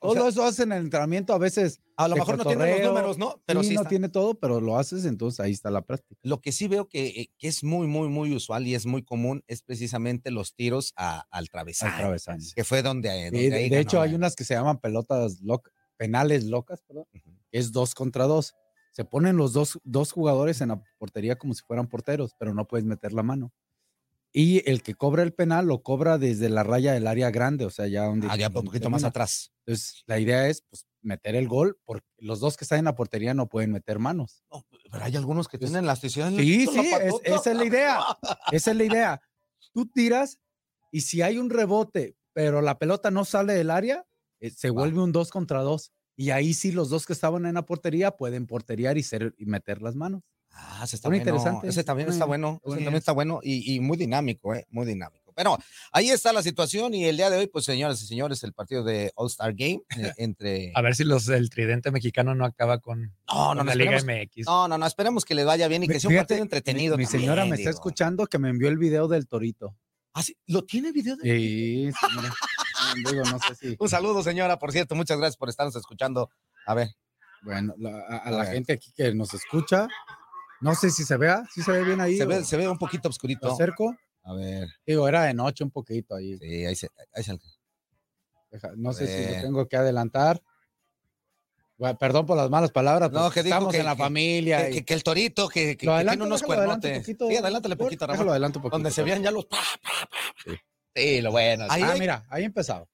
Todo 0.00 0.12
sea, 0.14 0.28
eso 0.28 0.44
haces 0.44 0.60
en 0.60 0.72
el 0.72 0.84
entrenamiento, 0.84 1.32
a 1.34 1.38
veces 1.38 1.80
a 1.96 2.08
lo 2.08 2.16
mejor 2.16 2.38
no 2.38 2.44
tiene 2.44 2.78
los 2.78 2.88
números, 2.88 3.18
¿no? 3.18 3.42
Pero 3.44 3.62
sí, 3.62 3.70
sí 3.70 3.74
no 3.74 3.84
tiene 3.84 4.08
todo, 4.08 4.34
pero 4.34 4.60
lo 4.60 4.78
haces, 4.78 5.04
entonces 5.04 5.40
ahí 5.40 5.52
está 5.52 5.70
la 5.70 5.82
práctica. 5.82 6.18
Lo 6.24 6.40
que 6.40 6.52
sí 6.52 6.68
veo 6.68 6.88
que, 6.88 7.06
eh, 7.08 7.30
que 7.38 7.48
es 7.48 7.62
muy, 7.62 7.86
muy, 7.86 8.08
muy 8.08 8.34
usual 8.34 8.66
y 8.66 8.74
es 8.74 8.86
muy 8.86 9.02
común 9.02 9.44
es 9.46 9.62
precisamente 9.62 10.30
los 10.30 10.54
tiros 10.54 10.92
a- 10.96 11.26
al 11.30 11.50
travesaño. 11.50 11.92
Al 11.92 11.98
travesaño. 12.00 12.44
Que 12.54 12.64
fue 12.64 12.82
donde. 12.82 13.08
eh, 13.08 13.30
Sí, 13.30 13.50
donde 13.50 13.68
de, 13.68 13.80
hecho, 13.80 14.00
hay 14.00 14.12
eh. 14.12 14.16
unas 14.16 14.34
que 14.34 14.44
se 14.44 14.54
llaman 14.54 14.78
pelotas 14.80 15.40
locas, 15.42 15.72
penales 15.98 16.44
locas, 16.44 16.80
perdón, 16.82 17.04
es 17.52 17.70
dos 17.72 17.94
contra 17.94 18.24
dos. 18.24 18.54
Se 18.92 19.04
ponen 19.04 19.36
los 19.36 19.52
dos, 19.52 19.78
dos 19.84 20.12
jugadores 20.12 20.60
en 20.62 20.68
la 20.70 20.82
portería 20.98 21.36
como 21.36 21.54
si 21.54 21.62
fueran 21.62 21.86
porteros, 21.88 22.34
pero 22.38 22.54
no 22.54 22.66
puedes 22.66 22.84
meter 22.86 23.12
la 23.12 23.22
mano. 23.22 23.52
Y 24.32 24.68
el 24.70 24.82
que 24.82 24.94
cobra 24.94 25.22
el 25.24 25.32
penal 25.32 25.66
lo 25.66 25.82
cobra 25.82 26.16
desde 26.16 26.48
la 26.48 26.62
raya 26.62 26.92
del 26.92 27.06
área 27.08 27.30
grande, 27.30 27.64
o 27.64 27.70
sea, 27.70 27.88
ya 27.88 28.04
donde. 28.04 28.28
Ah, 28.30 28.36
ya 28.36 28.46
un 28.48 28.52
poquito 28.64 28.88
más 28.90 29.02
atrás. 29.04 29.52
Entonces, 29.66 30.02
la 30.06 30.20
idea 30.20 30.46
es 30.48 30.62
pues, 30.62 30.86
meter 31.02 31.34
el 31.34 31.48
gol, 31.48 31.78
porque 31.84 32.06
los 32.18 32.38
dos 32.38 32.56
que 32.56 32.64
están 32.64 32.78
en 32.78 32.84
la 32.84 32.94
portería 32.94 33.34
no 33.34 33.48
pueden 33.48 33.72
meter 33.72 33.98
manos. 33.98 34.44
No, 34.52 34.64
pero 34.92 35.04
hay 35.04 35.16
algunos 35.16 35.48
que 35.48 35.58
tienen 35.58 35.74
la 35.74 35.80
elasticidad. 35.92 36.30
Sí, 36.30 36.66
sí, 36.66 36.78
es- 36.78 37.14
esa 37.24 37.50
es 37.50 37.56
la 37.56 37.64
idea. 37.64 38.00
Esa 38.52 38.70
es 38.70 38.76
la 38.76 38.84
idea. 38.84 39.20
Tú 39.72 39.86
tiras 39.86 40.38
y 40.92 41.00
si 41.02 41.22
hay 41.22 41.38
un 41.38 41.50
rebote, 41.50 42.16
pero 42.32 42.60
la 42.62 42.78
pelota 42.78 43.10
no 43.10 43.24
sale 43.24 43.54
del 43.54 43.70
área, 43.70 44.06
eh, 44.40 44.50
se 44.50 44.70
vuelve 44.70 45.00
un 45.00 45.10
dos 45.12 45.30
contra 45.30 45.62
dos. 45.62 45.92
Y 46.16 46.30
ahí 46.30 46.54
sí 46.54 46.70
los 46.70 46.90
dos 46.90 47.06
que 47.06 47.14
estaban 47.14 47.46
en 47.46 47.54
la 47.54 47.64
portería 47.66 48.12
pueden 48.12 48.46
porteriar 48.46 48.96
y, 48.98 49.02
ser, 49.02 49.34
y 49.38 49.46
meter 49.46 49.80
las 49.82 49.96
manos. 49.96 50.22
Ah, 50.52 50.82
ese 50.84 50.96
está 50.96 51.08
Muy 51.08 51.18
bueno. 51.18 51.30
interesante, 51.30 51.68
Ese 51.68 51.84
también 51.84 52.08
muy 52.08 52.14
está 52.14 52.24
bueno. 52.24 52.60
Ese 52.64 52.74
también 52.76 52.94
está 52.96 53.12
bueno 53.12 53.40
y, 53.42 53.74
y 53.74 53.80
muy 53.80 53.96
dinámico, 53.96 54.54
¿eh? 54.54 54.66
Muy 54.70 54.86
dinámico. 54.86 55.32
Pero 55.34 55.56
ahí 55.92 56.10
está 56.10 56.32
la 56.32 56.42
situación 56.42 56.92
y 56.92 57.04
el 57.06 57.16
día 57.16 57.30
de 57.30 57.38
hoy, 57.38 57.46
pues 57.46 57.64
señoras 57.64 58.02
y 58.02 58.06
señores, 58.06 58.42
el 58.42 58.52
partido 58.52 58.82
de 58.84 59.12
All-Star 59.14 59.54
Game 59.54 59.80
eh, 59.96 60.12
entre. 60.18 60.72
A 60.74 60.82
ver 60.82 60.94
si 60.96 61.04
los 61.04 61.28
el 61.28 61.48
tridente 61.50 61.90
mexicano 61.90 62.34
no 62.34 62.44
acaba 62.44 62.78
con, 62.78 63.02
No, 63.02 63.10
con 63.26 63.36
no, 63.36 63.54
no, 63.54 63.64
la 63.64 63.74
Liga 63.74 63.96
esperemos, 63.96 64.26
MX. 64.36 64.46
no, 64.46 64.68
no, 64.68 64.76
no, 64.76 64.86
esperemos 64.86 65.24
que 65.24 65.34
les 65.34 65.46
vaya 65.46 65.66
bien 65.68 65.84
y 65.84 65.88
que 65.88 66.00
sea 66.00 66.10
un 66.10 66.16
partido 66.16 66.42
entretenido. 66.42 66.96
Mi, 66.96 67.04
mi 67.04 67.06
señora 67.10 67.46
me 67.46 67.56
está 67.56 67.70
escuchando 67.70 68.26
que 68.26 68.38
me 68.38 68.50
envió 68.50 68.68
el 68.68 68.76
video 68.76 69.08
del 69.08 69.26
torito. 69.28 69.76
Ah, 70.12 70.22
sí, 70.22 70.36
¿Lo 70.46 70.64
tiene 70.64 70.90
video 70.92 71.16
de 71.16 71.22
Sí, 71.22 71.90
señora. 72.08 72.34
Digo, 73.10 73.22
no 73.24 73.38
sé 73.38 73.54
si. 73.54 73.76
Un 73.78 73.88
saludo, 73.88 74.22
señora, 74.24 74.58
por 74.58 74.72
cierto. 74.72 74.94
Muchas 74.96 75.16
gracias 75.18 75.36
por 75.36 75.48
estarnos 75.48 75.76
escuchando. 75.76 76.28
A 76.66 76.74
ver. 76.74 76.90
Bueno, 77.42 77.74
la- 77.78 78.00
a, 78.00 78.16
a 78.16 78.18
A 78.24 78.30
la 78.32 78.38
ver. 78.42 78.54
gente 78.54 78.72
aquí 78.74 78.92
que 78.94 79.14
nos 79.14 79.32
escucha, 79.32 79.86
no 80.60 80.74
sé 80.74 80.90
si 80.90 81.04
se 81.04 81.16
vea, 81.16 81.42
si 81.52 81.62
se 81.62 81.72
ve 81.72 81.84
bien 81.84 82.00
ahí. 82.00 82.16
Se 82.16 82.26
ve, 82.26 82.44
se 82.44 82.56
ve 82.56 82.68
un 82.68 82.78
poquito 82.78 83.08
lo 83.08 83.10
oscurito. 83.10 83.52
acerco. 83.52 83.96
A 84.22 84.34
ver. 84.34 84.68
Digo, 84.86 85.08
era 85.08 85.24
de 85.24 85.34
noche 85.34 85.64
un 85.64 85.70
poquito 85.70 86.14
ahí. 86.14 86.36
Sí, 86.38 86.64
ahí 86.66 86.76
se, 86.76 86.88
ahí 87.14 87.22
se- 87.24 87.38
Deja- 88.50 88.72
no 88.76 88.92
sé 88.92 89.06
si 89.06 89.34
lo 89.36 89.40
tengo 89.42 89.68
que 89.68 89.76
adelantar. 89.76 90.42
Bueno, 91.78 91.96
perdón 91.96 92.26
por 92.26 92.36
las 92.36 92.50
malas 92.50 92.70
palabras, 92.72 93.10
No, 93.10 93.30
que 93.30 93.40
estamos 93.40 93.72
que- 93.72 93.78
en 93.78 93.86
la 93.86 93.94
que- 93.96 94.02
familia. 94.02 94.64
Que, 94.64 94.70
y- 94.70 94.74
que- 94.74 94.84
que 94.84 94.94
el 94.94 95.02
torito, 95.02 95.48
que, 95.48 95.78
Lo 95.82 95.96
tiene 95.98 96.22
unos 96.24 96.42
cuernotes. 96.42 96.98
poquito. 96.98 97.28
Sí, 97.28 97.36
adelántale 97.36 97.76
poquito, 97.76 98.04
Ramón. 98.06 98.16
Déjalo 98.16 98.30
adelanto 98.32 98.60
poquito. 98.60 98.76
Donde 98.76 98.90
se 98.90 99.02
vean 99.02 99.22
ya 99.22 99.30
los. 99.30 99.46
pa. 99.46 99.58
Sí, 100.94 101.20
lo 101.22 101.30
bueno. 101.30 101.66
Ahí 101.70 101.82
ah, 101.82 101.92
hay- 101.92 102.00
mira, 102.00 102.26
ahí 102.28 102.44
empezaba. 102.44 102.86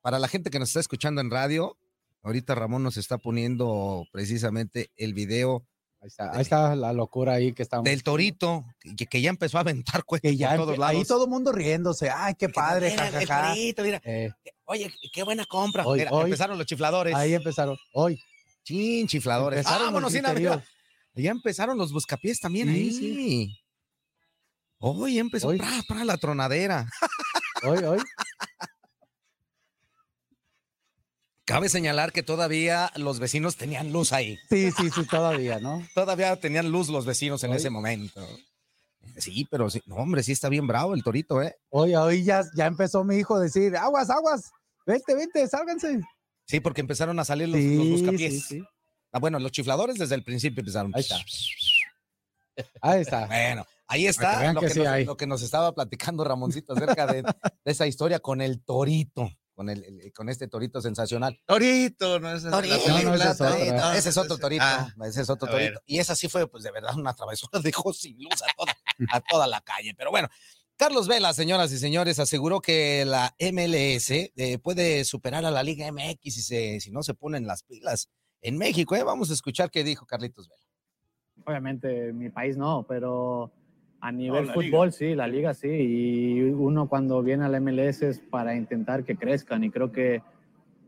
Para 0.00 0.18
la 0.20 0.28
gente 0.28 0.50
que 0.50 0.58
nos 0.60 0.68
está 0.68 0.78
escuchando 0.80 1.20
en 1.20 1.30
radio, 1.30 1.76
ahorita 2.22 2.54
Ramón 2.54 2.84
nos 2.84 2.96
está 2.96 3.18
poniendo 3.18 4.06
precisamente 4.12 4.92
el 4.96 5.12
video 5.14 5.66
Ahí 6.06 6.08
está, 6.08 6.30
ahí 6.32 6.40
está 6.42 6.76
la 6.76 6.92
locura 6.92 7.32
ahí 7.34 7.52
que 7.52 7.62
estamos. 7.64 7.82
del 7.84 8.02
torito, 8.04 8.64
que, 8.96 9.06
que 9.06 9.20
ya 9.20 9.30
empezó 9.30 9.56
a 9.58 9.62
aventar 9.62 10.04
cuentos 10.04 10.30
que 10.30 10.36
ya 10.36 10.50
por 10.50 10.58
todos 10.66 10.76
empe- 10.78 10.86
ahí 10.86 10.94
lados. 10.96 11.08
todo 11.08 11.24
el 11.24 11.30
mundo 11.30 11.50
riéndose. 11.50 12.10
Ay, 12.10 12.34
qué 12.38 12.48
padre, 12.48 12.90
Mira, 12.90 13.08
el 13.08 13.26
torito, 13.28 13.82
mira. 13.82 14.00
Eh, 14.04 14.30
Oye, 14.66 14.92
qué 15.12 15.22
buena 15.24 15.44
compra. 15.46 15.84
Hoy- 15.84 15.98
Mira, 16.00 16.10
hoy- 16.12 16.24
empezaron 16.24 16.56
los 16.58 16.66
chifladores. 16.66 17.14
ahí 17.14 17.34
empezaron. 17.34 17.76
Hoy. 17.92 18.20
Chin, 18.62 19.06
chifladores. 19.08 19.58
Empezaron 19.60 20.00
los 20.00 20.12
sin 20.12 20.22
griteríos. 20.22 20.62
Ya 21.14 21.30
empezaron 21.30 21.76
los 21.78 21.92
buscapiés 21.92 22.38
también 22.40 22.68
Sí, 22.68 22.74
ahí. 22.74 22.92
sí. 22.92 23.58
Hoy 24.78 25.18
empezó 25.18 25.48
Hoy. 25.48 25.58
pra, 25.58 25.70
pra, 25.88 26.04
la 26.04 26.16
tronadera. 26.18 26.88
Hoy, 27.64 27.78
hoy. 27.84 27.98
Cabe 31.46 31.68
señalar 31.68 32.12
que 32.12 32.24
todavía 32.24 32.90
los 32.96 33.20
vecinos 33.20 33.56
tenían 33.56 33.92
luz 33.92 34.12
ahí. 34.12 34.36
Sí, 34.50 34.72
sí, 34.72 34.90
sí, 34.90 35.06
todavía, 35.06 35.60
¿no? 35.60 35.80
Todavía 35.94 36.34
tenían 36.40 36.70
luz 36.72 36.88
los 36.88 37.06
vecinos 37.06 37.42
en 37.44 37.52
ese 37.54 37.70
momento. 37.70 38.26
Sí, 39.16 39.46
pero 39.48 39.70
sí, 39.70 39.80
no, 39.86 39.94
hombre, 39.94 40.24
sí 40.24 40.32
está 40.32 40.48
bien 40.48 40.66
bravo 40.66 40.92
el 40.92 41.04
torito, 41.04 41.40
¿eh? 41.40 41.56
Hoy, 41.70 41.94
hoy 41.94 42.24
ya, 42.24 42.44
ya 42.56 42.66
empezó 42.66 43.04
mi 43.04 43.16
hijo 43.16 43.36
a 43.36 43.40
decir, 43.40 43.76
aguas, 43.76 44.10
aguas, 44.10 44.50
vente, 44.84 45.14
vente, 45.14 45.46
sálganse. 45.46 46.00
Sí, 46.46 46.58
porque 46.58 46.80
empezaron 46.80 47.18
a 47.20 47.24
salir 47.24 47.48
los, 47.48 47.60
Sí, 47.60 47.76
los 47.76 47.84
sí, 47.86 47.92
buscapiés. 47.92 48.44
sí. 48.46 48.62
Ah, 49.12 49.20
bueno, 49.20 49.38
los 49.38 49.52
chifladores 49.52 49.98
desde 49.98 50.16
el 50.16 50.24
principio 50.24 50.60
empezaron. 50.60 50.92
Ahí 50.94 51.00
está. 51.02 51.16
Ahí 52.80 53.00
está. 53.02 53.26
Bueno, 53.28 53.66
ahí 53.86 54.06
está 54.08 54.52
que 54.54 54.66
que 54.66 54.74
nos, 54.80 55.06
lo 55.06 55.16
que 55.16 55.26
nos 55.28 55.42
estaba 55.42 55.72
platicando 55.72 56.24
Ramoncito 56.24 56.72
acerca 56.72 57.06
de, 57.06 57.22
de 57.22 57.32
esa 57.64 57.86
historia 57.86 58.18
con 58.18 58.40
el 58.40 58.64
torito, 58.64 59.30
con, 59.56 59.68
el, 59.70 59.82
el- 59.84 60.12
con 60.12 60.28
este 60.28 60.46
torito 60.46 60.80
sensacional. 60.80 61.40
Torito, 61.46 62.20
no 62.20 62.30
es 62.30 62.42
Torito, 62.44 62.76
película, 62.84 63.02
no, 63.02 63.14
esa 63.16 63.30
es 63.32 63.40
otra. 63.40 63.48
Torito. 63.58 63.92
Ese 63.92 64.08
es 64.10 64.16
otro 64.18 64.38
torito, 64.38 64.64
Ah, 64.64 64.94
ese 65.06 65.22
es 65.22 65.30
otro 65.30 65.48
ver. 65.52 65.56
torito. 65.72 65.82
Y 65.86 65.98
esa 65.98 66.14
sí 66.14 66.28
fue, 66.28 66.46
pues 66.48 66.62
de 66.62 66.70
verdad, 66.70 66.94
una 66.96 67.14
travesura, 67.14 67.58
dejó 67.60 67.92
sin 67.92 68.16
luz 68.22 68.40
a 68.42 68.54
toda, 68.56 68.76
a 69.10 69.20
toda 69.22 69.46
la 69.48 69.60
calle. 69.62 69.94
Pero 69.96 70.10
bueno, 70.10 70.28
Carlos 70.76 71.08
Vela, 71.08 71.32
señoras 71.32 71.72
y 71.72 71.78
señores, 71.78 72.18
aseguró 72.18 72.60
que 72.60 73.04
la 73.06 73.34
MLS 73.40 74.10
eh, 74.10 74.58
puede 74.62 75.04
superar 75.06 75.44
a 75.46 75.50
la 75.50 75.62
Liga 75.62 75.90
MX 75.90 76.18
si, 76.22 76.42
se, 76.42 76.78
si 76.80 76.90
no 76.90 77.02
se 77.02 77.14
ponen 77.14 77.46
las 77.46 77.62
pilas 77.62 78.10
en 78.42 78.58
México. 78.58 78.94
¿eh? 78.94 79.02
Vamos 79.02 79.30
a 79.30 79.32
escuchar 79.32 79.70
qué 79.70 79.82
dijo 79.82 80.04
Carlitos 80.06 80.48
Vela. 80.48 80.62
Obviamente 81.46 82.12
mi 82.12 82.28
país 82.28 82.56
no, 82.58 82.84
pero 82.88 83.52
a 84.00 84.12
nivel 84.12 84.46
la 84.46 84.52
fútbol 84.52 84.92
sí, 84.92 85.14
la 85.14 85.26
liga 85.26 85.54
sí. 85.54 85.68
Y 85.68 86.42
uno 86.42 86.88
cuando 86.88 87.22
viene 87.22 87.44
al 87.44 87.60
MLS 87.60 88.02
es 88.02 88.20
para 88.20 88.56
intentar 88.56 89.04
que 89.04 89.16
crezcan. 89.16 89.64
Y 89.64 89.70
creo 89.70 89.92
que 89.92 90.22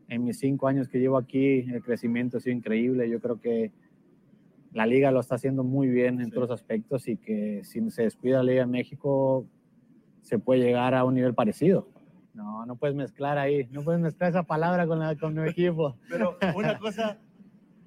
en 0.09 0.25
mis 0.25 0.39
cinco 0.39 0.69
años 0.69 0.89
que 0.89 0.99
llevo 0.99 1.17
aquí 1.17 1.61
el 1.71 1.83
crecimiento 1.83 2.39
ha 2.39 2.41
sido 2.41 2.57
increíble. 2.57 3.09
Yo 3.09 3.21
creo 3.21 3.41
que 3.41 3.73
la 4.73 4.87
liga 4.87 5.11
lo 5.11 5.21
está 5.21 5.37
haciendo 5.37 5.65
muy 5.65 5.89
bien 5.89 6.21
en 6.21 6.31
todos 6.31 6.49
los 6.49 6.61
aspectos 6.61 7.09
y 7.09 7.17
que 7.17 7.63
si 7.65 7.91
se 7.91 8.03
descuida 8.03 8.39
la 8.39 8.45
liga 8.45 8.63
en 8.63 8.71
México 8.71 9.47
se 10.23 10.39
puede 10.39 10.61
llegar 10.61 10.95
a 10.95 11.05
un 11.05 11.15
nivel 11.15 11.35
parecido. 11.35 11.89
No, 12.35 12.65
no 12.67 12.77
puedes 12.77 12.95
mezclar 12.95 13.39
ahí, 13.39 13.67
no 13.73 13.83
puedes 13.83 14.01
mezclar 14.01 14.31
esa 14.31 14.45
palabra 14.45 14.87
con, 14.87 15.01
la, 15.01 15.17
con 15.17 15.35
mi 15.35 15.49
equipo. 15.49 15.97
Pero 16.09 16.37
una 16.55 16.79
cosa, 16.79 17.19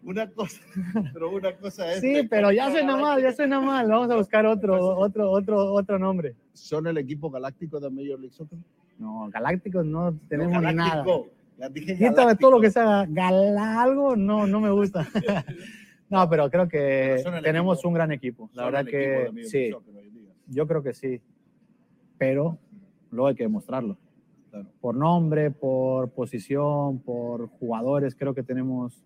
una 0.03 0.29
cosa, 0.31 0.61
pero 1.13 1.29
una 1.29 1.55
cosa 1.55 1.93
es. 1.93 2.01
Sí, 2.01 2.27
pero 2.29 2.51
ya 2.51 2.71
suena 2.71 2.97
mal, 2.97 3.21
ya 3.21 3.31
suena 3.31 3.59
mal. 3.59 3.87
Vamos 3.87 4.09
a 4.09 4.15
buscar 4.15 4.45
otro, 4.45 4.97
otro, 4.97 5.29
otro, 5.31 5.73
otro 5.73 5.99
nombre. 5.99 6.35
¿Son 6.53 6.87
el 6.87 6.97
equipo 6.97 7.29
galáctico 7.29 7.79
de 7.79 7.89
Major 7.89 8.19
League 8.19 8.33
Soccer? 8.33 8.57
No, 8.97 9.29
galácticos 9.29 9.85
no 9.85 10.13
tenemos 10.27 10.61
No, 10.61 10.71
nada. 10.71 11.05
Quítame 11.73 12.35
todo 12.35 12.51
lo 12.51 12.61
que 12.61 12.71
sea 12.71 13.05
gal 13.07 13.57
algo, 13.57 14.15
no, 14.15 14.47
no 14.47 14.59
me 14.59 14.71
gusta. 14.71 15.07
no, 16.09 16.27
pero 16.29 16.49
creo 16.49 16.67
que 16.67 17.21
Pero 17.23 17.41
tenemos 17.41 17.77
equipo. 17.77 17.87
un 17.89 17.93
gran 17.93 18.11
equipo. 18.11 18.49
La 18.53 18.65
verdad 18.65 18.85
que 18.85 19.29
sí, 19.43 19.69
Soccer 19.71 19.93
yo 20.47 20.67
creo 20.67 20.83
que 20.83 20.93
sí. 20.93 21.21
Pero 22.17 22.57
luego 23.09 23.27
hay 23.27 23.35
que 23.35 23.43
demostrarlo. 23.43 23.97
Claro. 24.49 24.67
Por 24.81 24.95
nombre, 24.95 25.49
por 25.49 26.11
posición, 26.11 26.99
por 26.99 27.47
jugadores, 27.47 28.15
creo 28.15 28.35
que 28.35 28.43
tenemos 28.43 29.01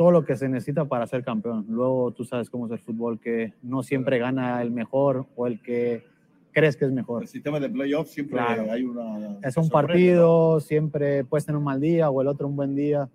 todo 0.00 0.12
lo 0.12 0.24
que 0.24 0.34
se 0.34 0.48
necesita 0.48 0.86
para 0.86 1.06
ser 1.06 1.22
campeón. 1.22 1.66
Luego 1.68 2.10
tú 2.12 2.24
sabes 2.24 2.48
cómo 2.48 2.64
es 2.64 2.72
el 2.72 2.78
fútbol, 2.78 3.20
que 3.20 3.52
no 3.62 3.82
siempre 3.82 4.18
gana 4.18 4.62
el 4.62 4.70
mejor 4.70 5.26
o 5.36 5.46
el 5.46 5.60
que 5.60 6.04
crees 6.52 6.74
que 6.74 6.86
es 6.86 6.90
mejor. 6.90 7.20
El 7.20 7.28
sistema 7.28 7.60
de 7.60 7.68
playoffs 7.68 8.10
siempre 8.12 8.38
Claro. 8.38 8.72
hay 8.72 8.82
una. 8.82 9.36
Es 9.42 9.58
un 9.58 9.68
partido, 9.68 10.58
siempre 10.60 11.22
puedes 11.24 11.44
tener 11.44 11.58
un 11.58 11.64
mal 11.64 11.82
día 11.82 12.08
o 12.08 12.22
el 12.22 12.28
otro 12.28 12.48
un 12.48 12.56
buen 12.56 12.74
día. 12.74 13.10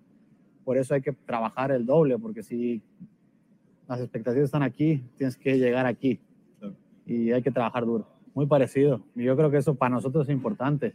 Por 0.64 0.76
eso 0.78 0.94
hay 0.94 1.00
que 1.02 1.10
trabajar 1.10 1.72
el 1.72 1.84
doble, 1.86 2.18
porque 2.20 2.44
si 2.44 2.80
las 3.88 3.98
expectativas 3.98 4.44
están 4.44 4.62
aquí, 4.62 5.02
tienes 5.16 5.36
que 5.36 5.58
llegar 5.58 5.86
aquí. 5.86 6.20
Claro. 6.60 6.74
Y 7.04 7.32
hay 7.32 7.42
que 7.42 7.50
trabajar 7.50 7.84
duro. 7.84 8.06
Muy 8.32 8.46
parecido. 8.46 9.00
Y 9.16 9.24
yo 9.24 9.36
creo 9.36 9.50
que 9.50 9.56
eso 9.56 9.74
para 9.74 9.90
nosotros 9.96 10.28
es 10.28 10.32
importante. 10.32 10.94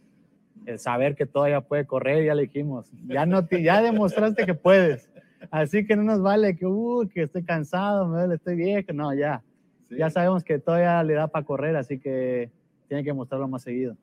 El 0.66 0.80
saber 0.80 1.16
que 1.16 1.26
todavía 1.26 1.60
puede 1.60 1.86
correr, 1.86 2.24
ya 2.24 2.34
le 2.34 2.44
dijimos. 2.44 2.90
Ya, 3.10 3.26
no 3.26 3.46
te- 3.46 3.62
ya 3.62 3.82
demostraste 3.82 4.46
que 4.46 4.54
puedes. 4.54 5.11
Así 5.50 5.86
que 5.86 5.96
no 5.96 6.04
nos 6.04 6.22
vale 6.22 6.56
que, 6.56 6.66
uh, 6.66 7.10
que 7.14 7.24
estoy 7.24 7.44
cansado, 7.44 8.08
me 8.08 8.20
duele, 8.20 8.36
estoy 8.36 8.56
viejo. 8.56 8.94
No, 8.94 9.14
ya. 9.14 9.44
Ya 9.90 10.10
sabemos 10.10 10.44
que 10.44 10.60
todavía 10.60 11.04
le 11.04 11.14
da 11.14 11.28
para 11.28 11.46
correr, 11.46 11.76
así 11.76 12.00
que 12.00 12.50
tiene 12.88 13.04
que 13.04 13.14
mostrarlo 13.14 13.48
más 13.48 13.64
seguido. 13.64 13.98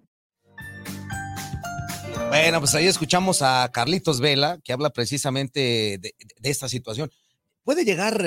Bueno, 2.29 2.59
pues 2.59 2.75
ahí 2.75 2.87
escuchamos 2.87 3.41
a 3.43 3.71
Carlitos 3.73 4.21
Vela, 4.21 4.59
que 4.63 4.73
habla 4.73 4.91
precisamente 4.91 5.99
de, 6.01 6.15
de 6.41 6.51
esta 6.51 6.69
situación. 6.69 7.11
Puede 7.65 7.85
llegar, 7.85 8.23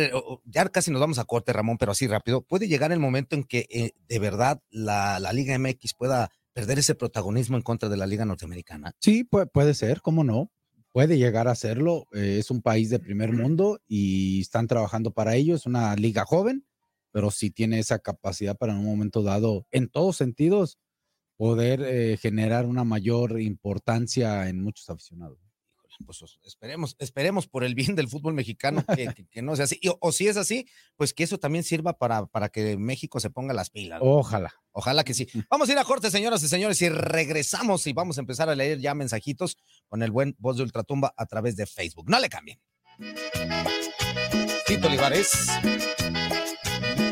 ya 0.45 0.69
casi 0.69 0.91
nos 0.91 1.01
vamos 1.01 1.17
a 1.17 1.25
corte, 1.25 1.51
Ramón, 1.51 1.77
pero 1.77 1.91
así 1.91 2.07
rápido, 2.07 2.41
puede 2.41 2.67
llegar 2.67 2.91
el 2.91 2.99
momento 2.99 3.35
en 3.35 3.43
que 3.43 3.65
eh, 3.71 3.91
de 4.07 4.19
verdad 4.19 4.61
la, 4.69 5.19
la 5.19 5.33
Liga 5.33 5.57
MX 5.57 5.95
pueda 5.95 6.29
perder 6.53 6.79
ese 6.79 6.93
protagonismo 6.93 7.57
en 7.57 7.63
contra 7.63 7.89
de 7.89 7.97
la 7.97 8.05
Liga 8.05 8.23
Norteamericana. 8.23 8.93
Sí, 8.99 9.23
puede, 9.23 9.47
puede 9.47 9.73
ser, 9.73 10.01
¿cómo 10.01 10.23
no? 10.23 10.51
Puede 10.93 11.17
llegar 11.17 11.47
a 11.47 11.55
serlo. 11.55 12.07
eh, 12.13 12.37
es 12.39 12.51
un 12.51 12.61
país 12.61 12.89
de 12.89 12.99
primer 12.99 13.31
mundo 13.31 13.79
y 13.87 14.41
están 14.41 14.67
trabajando 14.67 15.11
para 15.11 15.35
ello. 15.35 15.55
Es 15.55 15.65
una 15.65 15.95
liga 15.95 16.25
joven, 16.25 16.65
pero 17.11 17.31
sí 17.31 17.49
tiene 17.51 17.79
esa 17.79 17.99
capacidad 17.99 18.57
para 18.57 18.73
en 18.73 18.79
un 18.79 18.85
momento 18.85 19.23
dado, 19.23 19.65
en 19.71 19.87
todos 19.89 20.17
sentidos, 20.17 20.79
poder 21.37 21.81
eh, 21.83 22.17
generar 22.17 22.65
una 22.67 22.83
mayor 22.85 23.41
importancia 23.41 24.49
en 24.49 24.63
muchos 24.63 24.89
aficionados. 24.89 25.39
Pues 26.05 26.21
os- 26.21 26.39
esperemos, 26.43 26.95
esperemos 26.99 27.47
por 27.47 27.63
el 27.63 27.75
bien 27.75 27.95
del 27.95 28.07
fútbol 28.07 28.33
mexicano 28.33 28.83
que, 28.95 29.07
que- 29.13 29.25
que 29.27 29.41
no 29.41 29.55
sea 29.55 29.65
así. 29.65 29.77
Y, 29.81 29.89
o, 29.89 29.97
o 30.01 30.11
si 30.11 30.27
es 30.27 30.37
así, 30.37 30.65
pues 30.95 31.13
que 31.13 31.23
eso 31.23 31.37
también 31.37 31.63
sirva 31.63 31.97
para, 31.97 32.25
para 32.25 32.49
que 32.49 32.77
México 32.77 33.19
se 33.19 33.29
ponga 33.29 33.53
las 33.53 33.69
pilas. 33.69 33.99
¿no? 34.01 34.05
Ojalá. 34.17 34.53
Ojalá 34.71 35.03
que 35.03 35.13
sí. 35.13 35.27
Vamos 35.49 35.69
a 35.69 35.71
ir 35.73 35.77
a 35.77 35.83
corte, 35.83 36.09
señoras 36.09 36.41
y 36.43 36.47
señores, 36.47 36.81
y 36.81 36.89
regresamos 36.89 37.85
y 37.87 37.93
vamos 37.93 38.17
a 38.17 38.21
empezar 38.21 38.49
a 38.49 38.55
leer 38.55 38.79
ya 38.79 38.93
mensajitos 38.95 39.57
con 39.87 40.01
el 40.01 40.11
buen 40.11 40.35
voz 40.39 40.57
de 40.57 40.63
Ultratumba 40.63 41.13
a 41.17 41.25
través 41.25 41.55
de 41.55 41.65
Facebook. 41.65 42.09
No 42.09 42.19
le 42.19 42.29
cambien. 42.29 42.59
Tito 44.65 44.87
Olivares. 44.87 45.31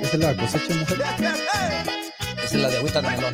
Esa 0.01 0.13
es 0.13 0.19
la 0.19 0.35
cosecha, 0.37 0.73
mujer. 0.75 1.01
Esa 2.43 2.45
es 2.45 2.53
la 2.53 2.69
de 2.69 2.77
agüita 2.77 3.01
de 3.01 3.09
melón. 3.09 3.33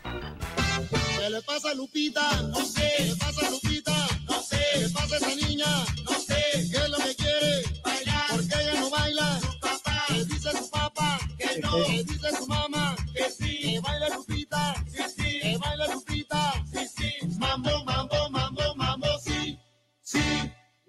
¿Qué 0.00 1.30
le 1.30 1.42
pasa 1.42 1.70
a 1.70 1.74
Lupita? 1.74 2.42
No 2.42 2.64
sé. 2.64 2.92
¿Qué 2.96 3.04
le 3.04 3.16
pasa 3.16 3.46
a 3.46 3.50
Lupita? 3.50 4.08
No 4.28 4.42
sé. 4.42 4.58
¿Qué 4.72 4.80
le 4.80 4.88
pasa 4.90 5.14
a 5.14 5.18
esa 5.18 5.34
niña? 5.46 5.66
No 6.04 6.18
sé. 6.18 6.42
¿Qué 6.70 6.76
es 6.76 6.88
lo 6.90 6.96
que 6.98 7.14
quiere? 7.16 7.62
Bailar. 7.84 8.26
¿Por 8.30 8.48
qué 8.48 8.54
ella 8.62 8.80
no 8.80 8.90
baila? 8.90 9.40
Su 9.40 9.60
papá. 9.60 10.04
¿Qué 10.08 10.24
dice 10.24 10.50
su 10.58 10.70
papá? 10.70 11.20
Que 11.38 11.60
no. 11.60 11.84
¿Qué 11.84 12.04
dice 12.04 12.36
su 12.36 12.46
mamá? 12.46 12.96
Que 13.14 13.30
sí. 13.30 13.58
¿Que 13.62 13.80
baila 13.80 14.08
Lupita? 14.08 14.74
Sí, 14.90 15.02
sí. 15.16 15.40
¿Que 15.42 15.56
baila 15.58 15.86
Lupita? 15.94 16.52
Sí, 16.72 16.86
sí. 16.96 17.38
Mambo, 17.38 17.84
mambo, 17.84 18.30
mambo, 18.30 18.74
mambo, 18.76 19.06
sí. 19.24 19.58
Sí, 20.02 20.22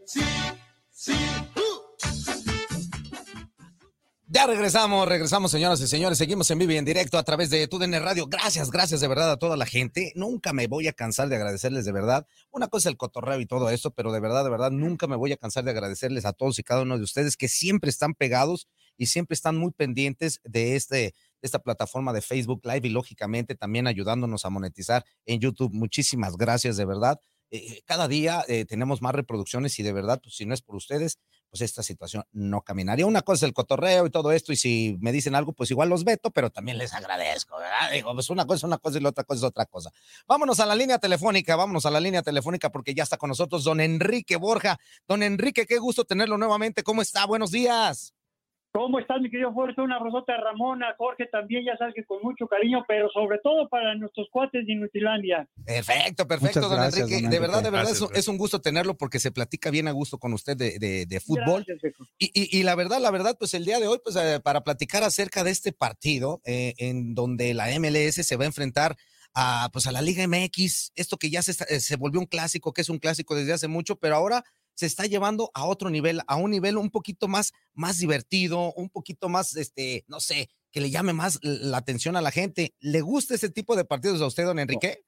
sí, 0.06 0.24
sí. 0.92 1.13
Ya 4.34 4.48
regresamos, 4.48 5.08
regresamos, 5.08 5.52
señoras 5.52 5.80
y 5.82 5.88
señores. 5.88 6.17
Seguimos 6.17 6.50
en 6.50 6.58
vivo 6.58 6.72
y 6.72 6.78
en 6.78 6.86
directo 6.86 7.19
a 7.19 7.24
través 7.24 7.52
de 7.52 7.67
TUDN 7.67 8.02
Radio. 8.02 8.26
Gracias, 8.26 8.72
gracias 8.72 9.00
de 9.00 9.08
verdad 9.08 9.30
a 9.30 9.38
toda 9.38 9.58
la 9.58 9.67
gente. 9.67 10.12
Nunca 10.15 10.54
me 10.54 10.65
voy 10.65 10.88
a 10.88 10.93
cansar 10.93 11.30
de 11.30 11.36
agradecerles 11.36 11.86
de 11.86 11.91
verdad. 11.91 12.26
Una 12.50 12.67
cosa 12.67 12.89
es 12.89 12.93
el 12.93 12.98
cotorreo 12.98 13.39
y 13.39 13.46
todo 13.46 13.69
esto, 13.69 13.91
pero 13.91 14.12
de 14.12 14.19
verdad, 14.19 14.43
de 14.43 14.50
verdad, 14.50 14.72
nunca 14.72 15.06
me 15.06 15.15
voy 15.17 15.34
a 15.34 15.38
cansar 15.38 15.65
de 15.65 15.69
agradecerles 15.69 16.26
a 16.26 16.34
todos 16.34 16.58
y 16.58 16.63
cada 16.63 16.82
uno 16.82 16.98
de 16.98 17.04
ustedes 17.04 17.38
que 17.38 17.48
siempre 17.48 17.91
están 17.91 18.15
pegados 18.15 18.67
y 18.98 19.06
siempre 19.06 19.36
están 19.36 19.56
muy 19.56 19.69
pendientes 19.69 20.41
de 20.43 20.78
este 20.78 21.13
esta 21.43 21.60
plataforma 21.60 22.12
de 22.12 22.22
Facebook 22.22 22.62
Live 22.63 22.88
y 22.88 22.89
lógicamente 22.89 23.54
también 23.54 23.86
ayudándonos 23.86 24.46
a 24.46 24.50
monetizar 24.50 25.06
en 25.28 25.41
YouTube. 25.41 25.74
Muchísimas 25.74 26.38
gracias 26.38 26.76
de 26.76 26.86
verdad. 26.86 27.19
Eh, 27.52 27.84
cada 27.86 28.08
día 28.08 28.43
eh, 28.48 28.65
tenemos 28.65 29.04
más 29.04 29.13
reproducciones 29.13 29.78
y 29.78 29.84
de 29.84 29.93
verdad, 29.93 30.19
pues 30.24 30.34
si 30.34 30.48
no 30.48 30.56
es 30.56 30.63
por 30.63 30.76
ustedes, 30.76 31.19
pues 31.54 31.62
esta 31.62 31.84
situación 31.84 32.26
no 32.32 32.63
caminaría. 32.63 33.06
Una 33.06 33.22
cosa 33.22 33.46
es 33.46 33.48
el 33.48 33.54
cotorreo 33.54 34.08
y 34.08 34.10
todo 34.10 34.32
esto, 34.32 34.52
y 34.52 34.56
si 34.56 34.98
me 35.02 35.12
dicen 35.12 35.36
algo, 35.36 35.54
pues 35.54 35.70
igual 35.70 35.88
los 35.88 36.04
veto, 36.04 36.32
pero 36.32 36.50
también 36.50 36.80
les 36.80 36.96
agradezco. 36.96 37.58
Digo, 37.92 38.12
pues 38.16 38.32
una 38.32 38.48
cosa 38.48 38.56
es 38.56 38.63
una 38.63 38.80
cosa 38.80 38.98
y 38.98 39.02
la 39.02 39.10
otra 39.10 39.24
cosa 39.24 39.38
es 39.38 39.44
otra 39.44 39.68
cosa. 39.68 39.92
Vámonos 40.26 40.60
a 40.60 40.66
la 40.66 40.74
línea 40.74 40.98
telefónica, 40.98 41.56
vámonos 41.56 41.86
a 41.86 41.92
la 41.92 42.00
línea 42.00 42.24
telefónica 42.24 42.72
porque 42.72 42.96
ya 42.96 43.04
está 43.04 43.18
con 43.18 43.30
nosotros 43.30 43.63
don 43.63 43.82
Enrique 43.82 44.36
Borja. 44.36 44.80
Don 45.08 45.22
Enrique, 45.22 45.68
qué 45.68 45.78
gusto 45.78 46.06
tenerlo 46.06 46.39
nuevamente. 46.39 46.82
¿Cómo 46.82 47.04
está? 47.04 47.28
Buenos 47.28 47.52
días. 47.52 48.16
¿Cómo 48.76 48.98
estás, 48.98 49.22
mi 49.22 49.30
querido 49.30 49.54
Jorge? 49.54 49.80
Una 49.82 50.00
rosota 50.00 50.34
Ramona, 50.36 50.96
Jorge 50.98 51.28
también, 51.32 51.64
ya 51.64 51.78
sabes 51.78 51.94
que 51.94 52.04
con 52.06 52.24
mucho 52.24 52.48
cariño, 52.48 52.84
pero 52.88 53.08
sobre 53.12 53.38
todo 53.38 53.70
para 53.70 53.94
nuestros 53.94 54.28
cuates 54.32 54.66
de 54.66 54.74
Inutilandia. 54.74 55.48
Perfecto, 55.64 56.28
perfecto, 56.28 56.60
Muchas 56.62 56.70
don 56.72 56.80
gracias, 56.80 57.02
Enrique. 57.08 57.22
don 57.22 57.30
De 57.32 57.40
verdad, 57.40 57.58
de 57.64 57.70
verdad, 57.70 57.86
Gracias, 57.90 58.10
es, 58.16 58.28
un- 58.28 58.38
gusto 58.40 58.62
tenerlo 58.62 58.98
porque 58.98 59.20
se 59.20 59.32
platica 59.32 59.70
bien 59.70 59.88
a 59.88 59.92
gusto 59.92 60.18
con 60.18 60.34
usted 60.34 60.58
de, 60.58 60.80
de- 60.80 61.06
de 61.06 61.20
fútbol. 61.20 61.64
Gracias. 61.68 61.94
Y, 62.18 62.32
y- 62.34 62.60
y 62.60 62.64
la 62.64 62.74
verdad, 62.74 63.00
la 63.00 63.12
verdad, 63.12 63.36
pues 63.38 63.54
el 63.54 63.64
día 63.64 63.80
de 63.80 63.88
hoy, 63.88 64.00
pues 64.04 64.16
eh, 64.16 64.40
para 64.44 64.62
platicar 64.64 65.04
acerca 65.04 65.44
de 65.44 65.52
este 65.52 65.72
partido 65.72 66.42
eh, 66.44 66.74
en 66.80 67.14
donde 67.14 67.54
la 67.54 67.68
MLS 67.80 68.26
se 68.26 68.36
va 68.38 68.46
a 68.46 68.48
enfrentar 68.48 68.96
a, 69.36 69.70
pues 69.72 69.86
a 69.86 69.92
la 69.92 70.02
Liga 70.02 70.24
MX, 70.28 70.94
esto 70.96 71.18
que 71.18 71.30
ya 71.30 71.44
se, 71.44 71.52
está- 71.52 71.66
eh, 71.66 71.80
se 71.80 71.96
volvió 71.96 72.20
un 72.20 72.26
clásico, 72.26 72.74
que 72.74 72.82
es 72.82 72.90
un 72.90 72.98
clásico 72.98 73.36
desde 73.36 73.54
hace 73.54 73.68
mucho, 73.68 73.98
pero 73.98 74.16
ahora 74.16 74.44
se 74.76 74.86
está 74.86 75.06
llevando 75.06 75.52
a 75.54 75.66
otro 75.66 75.90
nivel, 75.90 76.20
a 76.28 76.36
un 76.36 76.52
nivel 76.52 76.78
un 76.78 76.90
poquito 76.90 77.28
más, 77.28 77.54
más 77.74 78.00
divertido, 78.00 78.74
un 78.74 78.90
poquito 78.90 79.30
más, 79.30 79.56
este, 79.56 80.04
no 80.08 80.20
sé, 80.20 80.50
que 80.72 80.82
le 80.82 80.90
llame 80.90 81.14
más 81.14 81.40
la 81.44 81.78
atención 81.78 82.16
a 82.16 82.22
la 82.22 82.32
gente. 82.32 82.74
¿Le 82.80 83.02
gusta 83.02 83.36
ese 83.36 83.52
tipo 83.52 83.76
de 83.76 83.86
partidos 83.86 84.22
a 84.22 84.28
usted, 84.28 84.46
don 84.46 84.60
Enrique? 84.60 85.00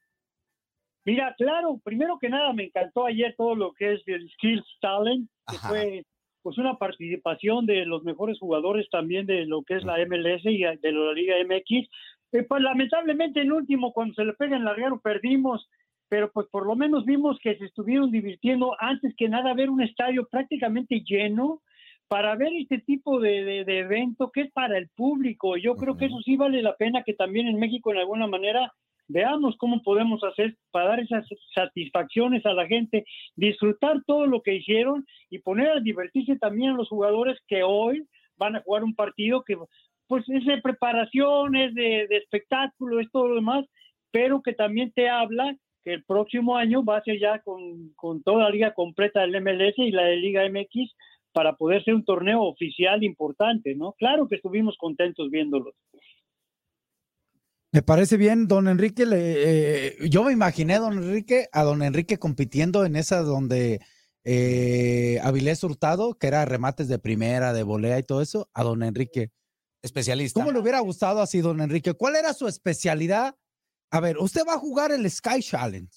Mira, 1.06 1.36
claro, 1.38 1.80
primero 1.84 2.18
que 2.20 2.30
nada 2.30 2.52
me 2.54 2.66
encantó 2.66 3.06
ayer 3.06 3.36
todo 3.38 3.56
lo 3.56 3.74
que 3.74 3.94
es 3.94 4.02
el 4.08 4.30
Skills 4.32 4.66
Talent, 4.82 5.30
que 5.48 5.56
Ajá. 5.58 5.70
fue 5.70 6.06
pues 6.42 6.60
una 6.60 6.78
participación 6.78 7.66
de 7.66 7.86
los 7.86 8.04
mejores 8.04 8.38
jugadores 8.38 8.88
también 8.92 9.26
de 9.26 9.48
lo 9.48 9.64
que 9.64 9.78
es 9.78 9.84
la 9.84 9.98
MLS 10.06 10.46
y 10.46 10.60
de 10.60 10.92
la 10.92 11.14
Liga 11.14 11.36
MX. 11.44 11.90
Eh, 12.34 12.44
pues 12.44 12.62
lamentablemente 12.62 13.42
el 13.42 13.52
último, 13.52 13.94
cuando 13.94 14.14
se 14.14 14.26
le 14.26 14.34
pega 14.34 14.56
en 14.56 14.64
larguero, 14.64 15.00
perdimos, 15.00 15.68
pero 16.16 16.32
pues 16.32 16.48
por 16.48 16.66
lo 16.66 16.78
menos 16.78 17.04
vimos 17.04 17.38
que 17.40 17.58
se 17.58 17.66
estuvieron 17.66 18.10
divirtiendo 18.10 18.74
antes 18.80 19.14
que 19.18 19.28
nada 19.28 19.54
ver 19.54 19.70
un 19.70 19.82
estadio 19.82 20.26
prácticamente 20.32 21.02
lleno 21.06 21.62
para 22.08 22.38
ver 22.38 22.54
este 22.54 22.78
tipo 22.78 23.20
de, 23.20 23.44
de- 23.44 23.66
de 23.66 23.80
evento 23.80 24.32
que 24.32 24.44
es 24.44 24.52
para 24.54 24.78
el 24.78 24.88
público. 24.96 25.58
Yo 25.58 25.76
creo 25.76 25.98
que 25.98 26.06
eso 26.06 26.18
sí 26.24 26.38
vale 26.38 26.62
la 26.62 26.78
pena 26.78 27.04
que 27.04 27.16
también 27.16 27.48
en 27.48 27.60
México 27.60 27.92
en 27.92 27.98
alguna 27.98 28.28
manera 28.28 28.72
veamos 29.10 29.58
cómo 29.58 29.84
podemos 29.84 30.24
hacer 30.24 30.56
para 30.72 30.88
dar 30.88 31.00
esas 31.02 31.28
satisfacciones 31.54 32.46
a 32.46 32.54
la 32.54 32.66
gente, 32.66 33.04
disfrutar 33.36 34.02
todo 34.08 34.26
lo 34.26 34.42
que 34.42 34.56
hicieron 34.56 35.06
y 35.30 35.40
poner 35.40 35.68
a 35.68 35.82
divertirse 35.82 36.38
también 36.38 36.72
a 36.72 36.76
los 36.78 36.88
jugadores 36.88 37.38
que 37.46 37.62
hoy 37.64 38.08
van 38.38 38.56
a 38.56 38.62
jugar 38.62 38.86
un 38.86 38.96
partido 38.96 39.44
que 39.44 39.58
pues 40.08 40.24
es 40.30 40.46
de 40.46 40.62
preparación, 40.62 41.58
es 41.58 41.76
de, 41.76 42.08
de 42.08 42.16
espectáculo, 42.24 43.02
es 43.02 43.12
todo 43.12 43.28
lo 43.28 43.36
demás, 43.36 43.66
pero 44.12 44.42
que 44.42 44.54
también 44.54 44.94
te 44.94 45.10
habla 45.10 45.58
que 45.86 45.94
el 45.94 46.04
próximo 46.04 46.58
año 46.58 46.84
va 46.84 46.98
a 46.98 47.04
ser 47.04 47.20
ya 47.20 47.40
con, 47.44 47.94
con 47.96 48.22
toda 48.24 48.44
la 48.44 48.50
liga 48.50 48.74
completa 48.74 49.22
del 49.22 49.40
MLS 49.42 49.76
y 49.78 49.92
la 49.92 50.04
de 50.04 50.18
Liga 50.18 50.42
MX 50.50 50.94
para 51.32 51.56
poder 51.56 51.84
ser 51.84 51.94
un 51.94 52.04
torneo 52.04 52.42
oficial 52.42 53.04
importante, 53.04 53.76
¿no? 53.76 53.94
Claro 53.94 54.28
que 54.28 54.36
estuvimos 54.36 54.76
contentos 54.78 55.30
viéndolos. 55.30 55.76
Me 57.72 57.82
parece 57.82 58.18
bien, 58.18 58.48
don 58.48 58.68
Enrique. 58.68 59.06
le- 59.06 59.18
eh, 59.98 60.10
yo 60.10 60.24
me 60.24 60.32
imaginé, 60.32 60.78
don 60.80 60.94
Enrique, 60.94 61.48
a 61.52 61.64
don 61.64 61.84
Enrique 61.84 62.18
compitiendo 62.18 62.86
en 62.86 62.96
esa 62.96 63.22
donde 63.22 63.80
eh, 64.24 65.20
Avilés 65.24 65.64
Hurtado, 65.64 66.16
que 66.18 66.28
era 66.28 66.46
remates 66.46 66.88
de 66.88 66.98
primera, 66.98 67.54
de 67.54 67.64
volea 67.64 68.00
y 68.00 68.04
todo 68.04 68.22
eso, 68.22 68.50
a 68.54 68.64
don 68.64 68.82
Enrique. 68.82 69.30
Especialista. 69.84 70.40
¿Cómo 70.40 70.52
le 70.52 70.60
hubiera 70.60 70.80
gustado 70.80 71.22
así, 71.22 71.42
don 71.42 71.62
Enrique? 71.62 71.94
¿Cuál 71.94 72.16
era 72.16 72.34
su 72.34 72.48
especialidad? 72.48 73.36
A 73.92 74.00
ver, 74.00 74.18
usted 74.18 74.42
va 74.48 74.54
a 74.54 74.60
jugar 74.60 74.92
el 74.92 75.10
Sky 75.10 75.42
Challenge. 75.42 75.92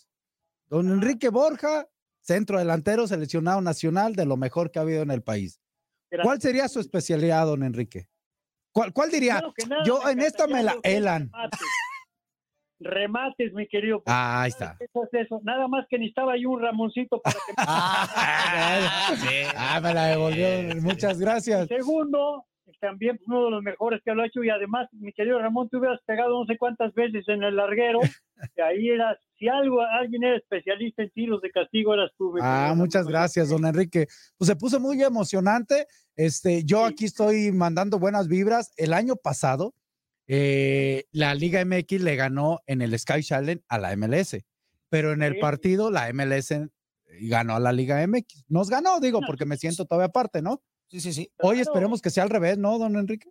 Don 0.66 0.90
Enrique 0.90 1.31
Borja, 1.31 1.88
centro 2.20 2.59
delantero, 2.59 3.07
seleccionado 3.07 3.61
nacional 3.61 4.14
de 4.14 4.27
lo 4.27 4.37
mejor 4.37 4.70
que 4.70 4.79
ha 4.79 4.83
habido 4.83 5.03
en 5.03 5.11
el 5.11 5.22
país. 5.22 5.61
¿Cuál 6.22 6.40
sería 6.40 6.68
su 6.68 6.81
especialidad, 6.81 7.46
don 7.46 7.62
Enrique? 7.62 8.09
¿Cuál, 8.72 8.92
cuál 8.92 9.11
diría? 9.11 9.42
Nada, 9.68 9.85
Yo 9.85 10.07
en 10.09 10.20
esta 10.20 10.46
me 10.46 10.62
la 10.62 10.77
helan. 10.83 11.31
Remates. 11.33 11.61
Remates, 12.81 13.53
mi 13.53 13.66
querido. 13.66 14.03
Ah, 14.07 14.42
ahí 14.42 14.51
está. 14.51 14.77
Eso 14.79 15.05
es 15.05 15.27
eso. 15.27 15.40
Nada 15.42 15.66
más 15.68 15.87
que 15.88 15.98
necesitaba 15.98 16.35
ahí 16.35 16.44
un 16.44 16.62
Ramoncito 16.62 17.20
para 17.20 17.35
que 17.35 17.53
Ah, 19.57 19.81
me 19.83 19.94
la 19.94 20.05
devolvió. 20.07 20.46
Muchas 20.81 21.18
gracias. 21.18 21.66
Segundo, 21.68 22.46
también 22.81 23.18
uno 23.26 23.44
de 23.46 23.50
los 23.50 23.62
mejores 23.62 24.00
que 24.04 24.12
lo 24.14 24.22
ha 24.22 24.26
hecho 24.26 24.42
y 24.44 24.50
además, 24.50 24.88
mi 24.92 25.12
querido 25.12 25.38
Ramón, 25.38 25.68
tú 25.68 25.78
hubieras 25.78 26.00
pegado 26.07 26.38
no 26.40 26.46
sé 26.46 26.57
cuántas 26.59 26.92
veces 26.94 27.24
en 27.28 27.42
el 27.42 27.57
larguero, 27.57 28.00
que 28.57 28.62
ahí 28.62 28.90
eras, 28.90 29.18
si 29.38 29.48
algo, 29.48 29.81
alguien 29.81 30.24
era 30.24 30.37
especialista 30.37 31.02
en 31.02 31.11
tiros 31.11 31.40
de 31.40 31.50
castigo, 31.50 31.94
eras 31.94 32.11
tú. 32.16 32.35
Ah, 32.40 32.74
muchas 32.76 33.07
gracias, 33.07 33.48
don 33.48 33.64
Enrique. 33.66 34.07
Pues 34.37 34.48
se 34.48 34.57
puso 34.57 34.81
muy 34.81 35.02
emocionante. 35.02 35.87
Este, 36.16 36.64
yo 36.64 36.85
aquí 36.85 37.04
estoy 37.04 37.52
mandando 37.52 37.98
buenas 37.98 38.28
vibras. 38.28 38.72
El 38.76 38.92
año 38.92 39.16
pasado, 39.16 39.74
eh, 40.26 41.04
la 41.12 41.35
Liga 41.35 41.64
MX 41.64 42.02
le 42.02 42.16
ganó 42.16 42.61
en 42.66 42.83
el 42.83 42.98
Sky 42.98 43.22
Challenge 43.22 43.62
a 43.68 43.78
la 43.78 43.96
MLS, 43.96 44.44
pero 44.88 45.12
en 45.12 45.22
el 45.22 45.35
Sí. 45.35 45.40
partido 45.40 45.90
la 45.90 46.09
MLS 46.12 46.68
ganó 47.22 47.54
a 47.57 47.61
la 47.61 47.72
Liga 47.72 48.02
MX. 48.07 48.44
Nos 48.48 48.68
ganó, 48.68 49.00
digo, 49.00 49.20
porque 49.26 49.46
me 49.46 49.57
siento 49.57 49.87
todavía 49.87 50.07
aparte, 50.09 50.42
¿no? 50.42 50.62
Sí, 50.88 51.01
sí, 51.01 51.12
sí. 51.12 51.29
Hoy 51.38 51.57
Claro. 51.57 51.61
esperemos 51.62 52.03
que 52.03 52.11
sea 52.11 52.24
al 52.24 52.31
revés, 52.31 52.59
¿no, 52.59 52.79
don 52.79 52.96
Enrique? 52.96 53.29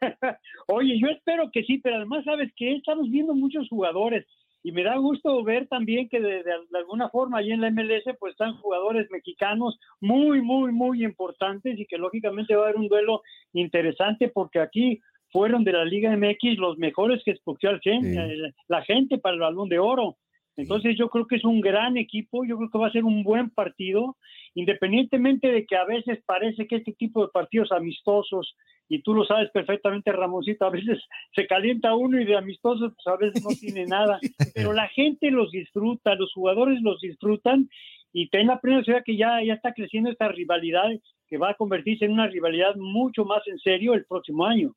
Oye, 0.68 0.98
yo 1.00 1.08
espero 1.08 1.50
que 1.52 1.62
sí, 1.64 1.78
pero 1.78 1.96
además, 1.96 2.24
¿sabes 2.24 2.50
que 2.56 2.72
Estamos 2.74 3.10
viendo 3.10 3.34
muchos 3.34 3.68
jugadores 3.68 4.26
y 4.62 4.72
me 4.72 4.82
da 4.82 4.96
gusto 4.96 5.42
ver 5.44 5.68
también 5.68 6.08
que 6.08 6.20
de, 6.20 6.42
de- 6.42 6.66
de 6.70 6.78
alguna 6.78 7.08
forma 7.10 7.38
allí 7.38 7.52
en 7.52 7.60
la 7.60 7.70
MLS 7.70 8.02
pues 8.18 8.32
están 8.32 8.56
jugadores 8.56 9.08
mexicanos 9.10 9.78
muy, 10.00 10.42
muy, 10.42 10.72
muy 10.72 11.04
importantes 11.04 11.78
y 11.78 11.86
que 11.86 11.98
lógicamente 11.98 12.54
va 12.56 12.62
a 12.62 12.64
haber 12.64 12.76
un 12.80 12.88
duelo 12.88 13.22
interesante 13.52 14.28
porque 14.28 14.58
aquí 14.60 15.00
fueron 15.30 15.64
de 15.64 15.72
la 15.72 15.84
Liga 15.84 16.16
MX 16.16 16.58
los 16.58 16.78
mejores 16.78 17.22
que 17.24 17.32
escogió 17.32 17.70
Sí. 17.82 17.90
eh, 17.92 18.52
la 18.68 18.82
gente 18.82 19.18
para 19.18 19.34
el 19.34 19.40
balón 19.40 19.68
de 19.68 19.78
oro. 19.78 20.16
Entonces 20.56 20.96
yo 20.96 21.08
creo 21.10 21.26
que 21.26 21.36
es 21.36 21.44
un 21.44 21.60
gran 21.60 21.96
equipo, 21.96 22.44
yo 22.44 22.56
creo 22.56 22.70
que 22.70 22.78
va 22.78 22.88
a 22.88 22.92
ser 22.92 23.04
un 23.04 23.22
buen 23.22 23.50
partido, 23.50 24.16
independientemente 24.54 25.48
de 25.48 25.66
que 25.66 25.76
a 25.76 25.84
veces 25.84 26.20
parece 26.24 26.66
que 26.66 26.76
este 26.76 26.92
tipo 26.92 27.22
de 27.22 27.32
partidos 27.32 27.72
amistosos 27.72 28.56
y 28.88 29.02
tú 29.02 29.14
lo 29.14 29.24
sabes 29.24 29.50
perfectamente, 29.50 30.12
Ramoncito, 30.12 30.64
a 30.64 30.70
veces 30.70 30.98
se 31.34 31.46
calienta 31.46 31.94
uno 31.94 32.20
y 32.20 32.24
de 32.24 32.36
amistoso, 32.36 32.92
pues 32.94 33.06
a 33.06 33.16
veces 33.16 33.42
no 33.44 33.50
tiene 33.50 33.84
nada, 33.84 34.18
pero 34.54 34.72
la 34.72 34.88
gente 34.88 35.30
los 35.30 35.50
disfruta, 35.50 36.14
los 36.14 36.32
jugadores 36.32 36.80
los 36.82 37.00
disfrutan 37.00 37.68
y 38.12 38.28
ten 38.28 38.46
la 38.46 38.60
ciudad 38.60 39.02
que 39.04 39.16
ya, 39.16 39.42
ya 39.44 39.54
está 39.54 39.74
creciendo 39.74 40.10
esta 40.10 40.28
rivalidad 40.28 40.88
que 41.28 41.36
va 41.36 41.50
a 41.50 41.54
convertirse 41.54 42.06
en 42.06 42.12
una 42.12 42.28
rivalidad 42.28 42.76
mucho 42.76 43.24
más 43.24 43.46
en 43.46 43.58
serio 43.58 43.92
el 43.92 44.06
próximo 44.06 44.46
año. 44.46 44.74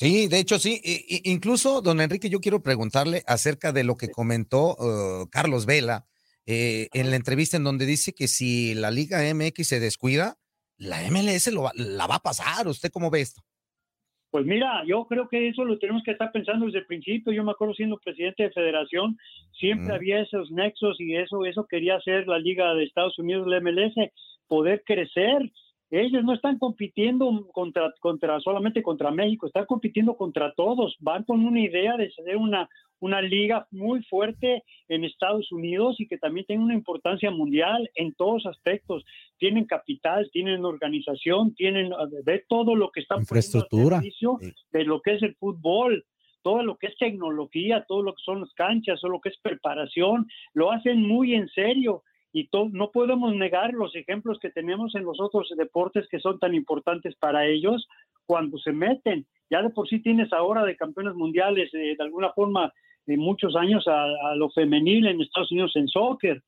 Sí, 0.00 0.28
de 0.28 0.38
hecho 0.38 0.58
sí. 0.58 0.80
incluso, 1.24 1.82
don 1.82 2.00
Enrique, 2.00 2.30
yo 2.30 2.40
quiero 2.40 2.62
preguntarle 2.62 3.22
acerca 3.26 3.70
de 3.70 3.84
lo 3.84 3.96
que 3.96 4.08
comentó 4.08 4.74
uh, 4.78 5.28
Carlos 5.30 5.66
Vela 5.66 6.06
eh, 6.46 6.88
en 6.94 7.10
la 7.10 7.16
entrevista 7.16 7.58
en 7.58 7.64
donde 7.64 7.84
dice 7.84 8.14
que 8.14 8.26
si 8.26 8.72
la 8.72 8.90
Liga 8.90 9.18
MX 9.34 9.68
se 9.68 9.78
descuida, 9.78 10.36
la 10.78 11.02
MLS 11.10 11.52
lo 11.52 11.68
la 11.74 12.06
va 12.06 12.14
a 12.14 12.22
pasar. 12.22 12.66
¿Usted 12.66 12.88
cómo 12.90 13.10
ve 13.10 13.20
esto? 13.20 13.42
Pues 14.30 14.46
mira, 14.46 14.84
yo 14.86 15.04
creo 15.04 15.28
que 15.28 15.48
eso 15.48 15.66
lo 15.66 15.78
tenemos 15.78 16.02
que 16.02 16.12
estar 16.12 16.32
pensando 16.32 16.64
desde 16.64 16.78
el 16.78 16.86
principio. 16.86 17.34
Yo 17.34 17.44
me 17.44 17.50
acuerdo 17.50 17.74
siendo 17.74 17.98
presidente 17.98 18.44
de 18.44 18.52
federación, 18.52 19.18
siempre 19.52 19.94
había 19.94 20.22
esos 20.22 20.50
nexos 20.50 20.98
y 20.98 21.14
eso, 21.14 21.44
eso 21.44 21.66
quería 21.68 21.96
hacer 21.96 22.26
la 22.26 22.38
Liga 22.38 22.72
de 22.72 22.84
Estados 22.84 23.18
Unidos, 23.18 23.46
la 23.46 23.60
MLS, 23.60 23.92
poder 24.46 24.82
crecer 24.86 25.52
ellos 25.90 26.22
no 26.22 26.34
están 26.34 26.58
compitiendo 26.58 27.48
contra, 27.52 27.92
contra 28.00 28.38
solamente 28.40 28.82
contra 28.82 29.10
México, 29.10 29.46
están 29.46 29.66
compitiendo 29.66 30.16
contra 30.16 30.52
todos. 30.54 30.96
Van 31.00 31.24
con 31.24 31.44
una 31.44 31.60
idea 31.60 31.96
de 31.96 32.10
ser 32.12 32.36
una, 32.36 32.68
una 33.00 33.20
liga 33.20 33.66
muy 33.72 34.02
fuerte 34.04 34.62
en 34.88 35.04
Estados 35.04 35.50
Unidos 35.50 35.96
y 35.98 36.06
que 36.06 36.18
también 36.18 36.46
tiene 36.46 36.62
una 36.62 36.74
importancia 36.74 37.30
mundial 37.30 37.90
en 37.96 38.14
todos 38.14 38.46
aspectos. 38.46 39.04
Tienen 39.38 39.64
capital, 39.64 40.30
tienen 40.32 40.64
organización, 40.64 41.54
tienen 41.54 41.90
de 42.24 42.44
todo 42.48 42.76
lo 42.76 42.90
que 42.90 43.00
está 43.00 43.16
infraestructura 43.18 44.00
de 44.72 44.84
lo 44.84 45.00
que 45.00 45.14
es 45.14 45.22
el 45.22 45.34
fútbol 45.36 46.04
todo 46.42 46.62
lo 46.62 46.78
que 46.78 46.86
es 46.86 46.96
tecnología, 46.96 47.84
todo 47.86 48.02
lo 48.02 48.14
que 48.14 48.22
son 48.24 48.40
las 48.40 48.52
canchas, 48.54 48.98
todo 49.02 49.10
lo 49.10 49.20
que 49.20 49.28
es 49.28 49.38
preparación, 49.42 50.26
lo 50.54 50.72
hacen 50.72 51.06
muy 51.06 51.34
en 51.34 51.48
serio 51.50 52.02
y 52.32 52.48
no 52.72 52.90
podemos 52.90 53.34
negar 53.34 53.72
los 53.72 53.94
ejemplos 53.96 54.38
que 54.38 54.50
tenemos 54.50 54.94
en 54.94 55.04
los 55.04 55.20
otros 55.20 55.52
deportes 55.56 56.06
que 56.08 56.20
son 56.20 56.38
tan 56.38 56.54
importantes 56.54 57.16
para 57.16 57.46
ellos 57.46 57.88
cuando 58.26 58.58
se 58.58 58.72
meten. 58.72 59.26
Ya 59.50 59.62
de 59.62 59.70
por 59.70 59.88
sí 59.88 60.00
tienes 60.00 60.32
ahora 60.32 60.64
de 60.64 60.76
campeones 60.76 61.14
mundiales, 61.14 61.74
eh, 61.74 61.96
de 61.98 62.04
alguna 62.04 62.32
forma, 62.32 62.72
de 63.06 63.16
muchos 63.16 63.56
años 63.56 63.84
a, 63.88 64.34
lo 64.36 64.50
femenil 64.50 65.06
en 65.06 65.20
Estados 65.20 65.50
Unidos 65.50 65.72
en 65.74 65.88
soccer, 65.88 66.40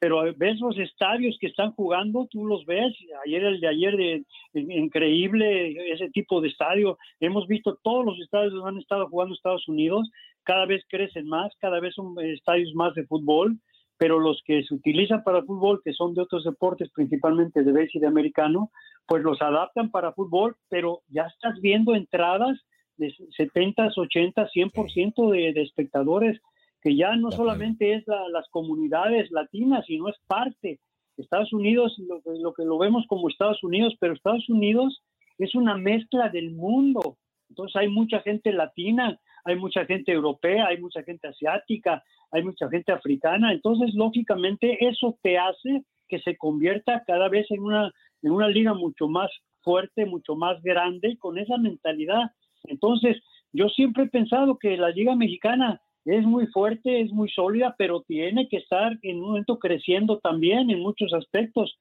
pero 0.00 0.22
ves 0.34 0.58
los 0.58 0.76
estadios 0.78 1.36
que 1.38 1.46
están 1.46 1.72
jugando, 1.72 2.26
tú 2.30 2.46
los 2.46 2.64
ves, 2.64 2.92
ayer 3.24 3.44
el 3.44 3.60
de 3.60 3.68
ayer, 3.68 3.96
de, 3.96 4.24
increíble 4.54 5.92
ese 5.92 6.08
tipo 6.10 6.40
de 6.40 6.48
estadio, 6.48 6.98
hemos 7.20 7.46
visto 7.46 7.78
todos 7.82 8.04
los 8.04 8.18
estadios 8.18 8.54
donde 8.54 8.70
han 8.70 8.78
estado 8.78 9.08
jugando 9.08 9.34
Estados 9.34 9.68
Unidos, 9.68 10.10
cada 10.42 10.64
vez 10.64 10.82
crecen 10.88 11.28
más, 11.28 11.54
cada 11.60 11.80
vez 11.80 11.94
son 11.94 12.18
estadios 12.18 12.74
más 12.74 12.94
de 12.94 13.06
fútbol, 13.06 13.58
pero 14.00 14.18
los 14.18 14.42
que 14.46 14.64
se 14.64 14.74
utilizan 14.74 15.22
para 15.22 15.42
fútbol, 15.42 15.82
que 15.84 15.92
son 15.92 16.14
de 16.14 16.22
otros 16.22 16.44
deportes, 16.44 16.88
principalmente 16.90 17.62
de 17.62 17.70
base 17.70 17.90
y 17.92 17.98
de 17.98 18.06
americano, 18.06 18.70
pues 19.06 19.22
los 19.22 19.42
adaptan 19.42 19.90
para 19.90 20.14
fútbol, 20.14 20.56
pero 20.70 21.02
ya 21.08 21.24
estás 21.24 21.60
viendo 21.60 21.94
entradas 21.94 22.58
de 22.96 23.14
70, 23.36 23.90
80, 23.94 24.48
100% 24.48 25.30
de, 25.32 25.52
de 25.52 25.60
espectadores, 25.60 26.40
que 26.80 26.96
ya 26.96 27.14
no 27.16 27.30
solamente 27.30 27.92
es 27.92 28.04
las 28.06 28.48
comunidades 28.48 29.30
latinas, 29.32 29.84
sino 29.84 30.08
es 30.08 30.16
parte. 30.26 30.80
Estados 31.18 31.52
Unidos, 31.52 31.94
lo, 31.98 32.22
lo 32.38 32.54
que 32.54 32.64
lo 32.64 32.78
vemos 32.78 33.04
como 33.06 33.28
Estados 33.28 33.62
Unidos, 33.62 33.94
pero 34.00 34.14
Estados 34.14 34.48
Unidos 34.48 35.02
es 35.36 35.54
una 35.54 35.76
mezcla 35.76 36.30
del 36.30 36.52
mundo. 36.52 37.18
Entonces 37.50 37.76
hay 37.76 37.88
mucha 37.88 38.20
gente 38.20 38.50
latina, 38.50 39.20
hay 39.44 39.56
mucha 39.56 39.84
gente 39.84 40.12
europea, 40.12 40.66
hay 40.66 40.80
mucha 40.80 41.02
gente 41.02 41.28
asiática, 41.28 42.02
hay 42.30 42.42
mucha 42.42 42.68
gente 42.68 42.92
africana, 42.92 43.52
entonces 43.52 43.94
lógicamente 43.94 44.86
eso 44.86 45.18
te 45.22 45.38
hace 45.38 45.84
que 46.08 46.20
se 46.20 46.36
convierta 46.36 47.02
cada 47.06 47.28
vez 47.28 47.50
en 47.50 47.60
una, 47.60 47.92
en 48.22 48.32
una 48.32 48.48
liga 48.48 48.74
mucho 48.74 49.08
más 49.08 49.30
fuerte, 49.62 50.06
mucho 50.06 50.34
más 50.34 50.60
grande, 50.62 51.16
con 51.18 51.38
esa 51.38 51.56
mentalidad. 51.56 52.30
Entonces, 52.64 53.16
yo 53.52 53.68
siempre 53.68 54.04
he 54.04 54.08
pensado 54.08 54.58
que 54.58 54.76
la 54.76 54.90
liga 54.90 55.14
mexicana 55.14 55.80
es 56.04 56.24
muy 56.24 56.46
fuerte, 56.48 57.00
es 57.00 57.12
muy 57.12 57.28
sólida, 57.30 57.74
pero 57.78 58.02
tiene 58.02 58.48
que 58.48 58.58
estar 58.58 58.98
en 59.02 59.18
un 59.18 59.28
momento 59.28 59.58
creciendo 59.58 60.18
también 60.18 60.70
en 60.70 60.80
muchos 60.80 61.12
aspectos. 61.12 61.76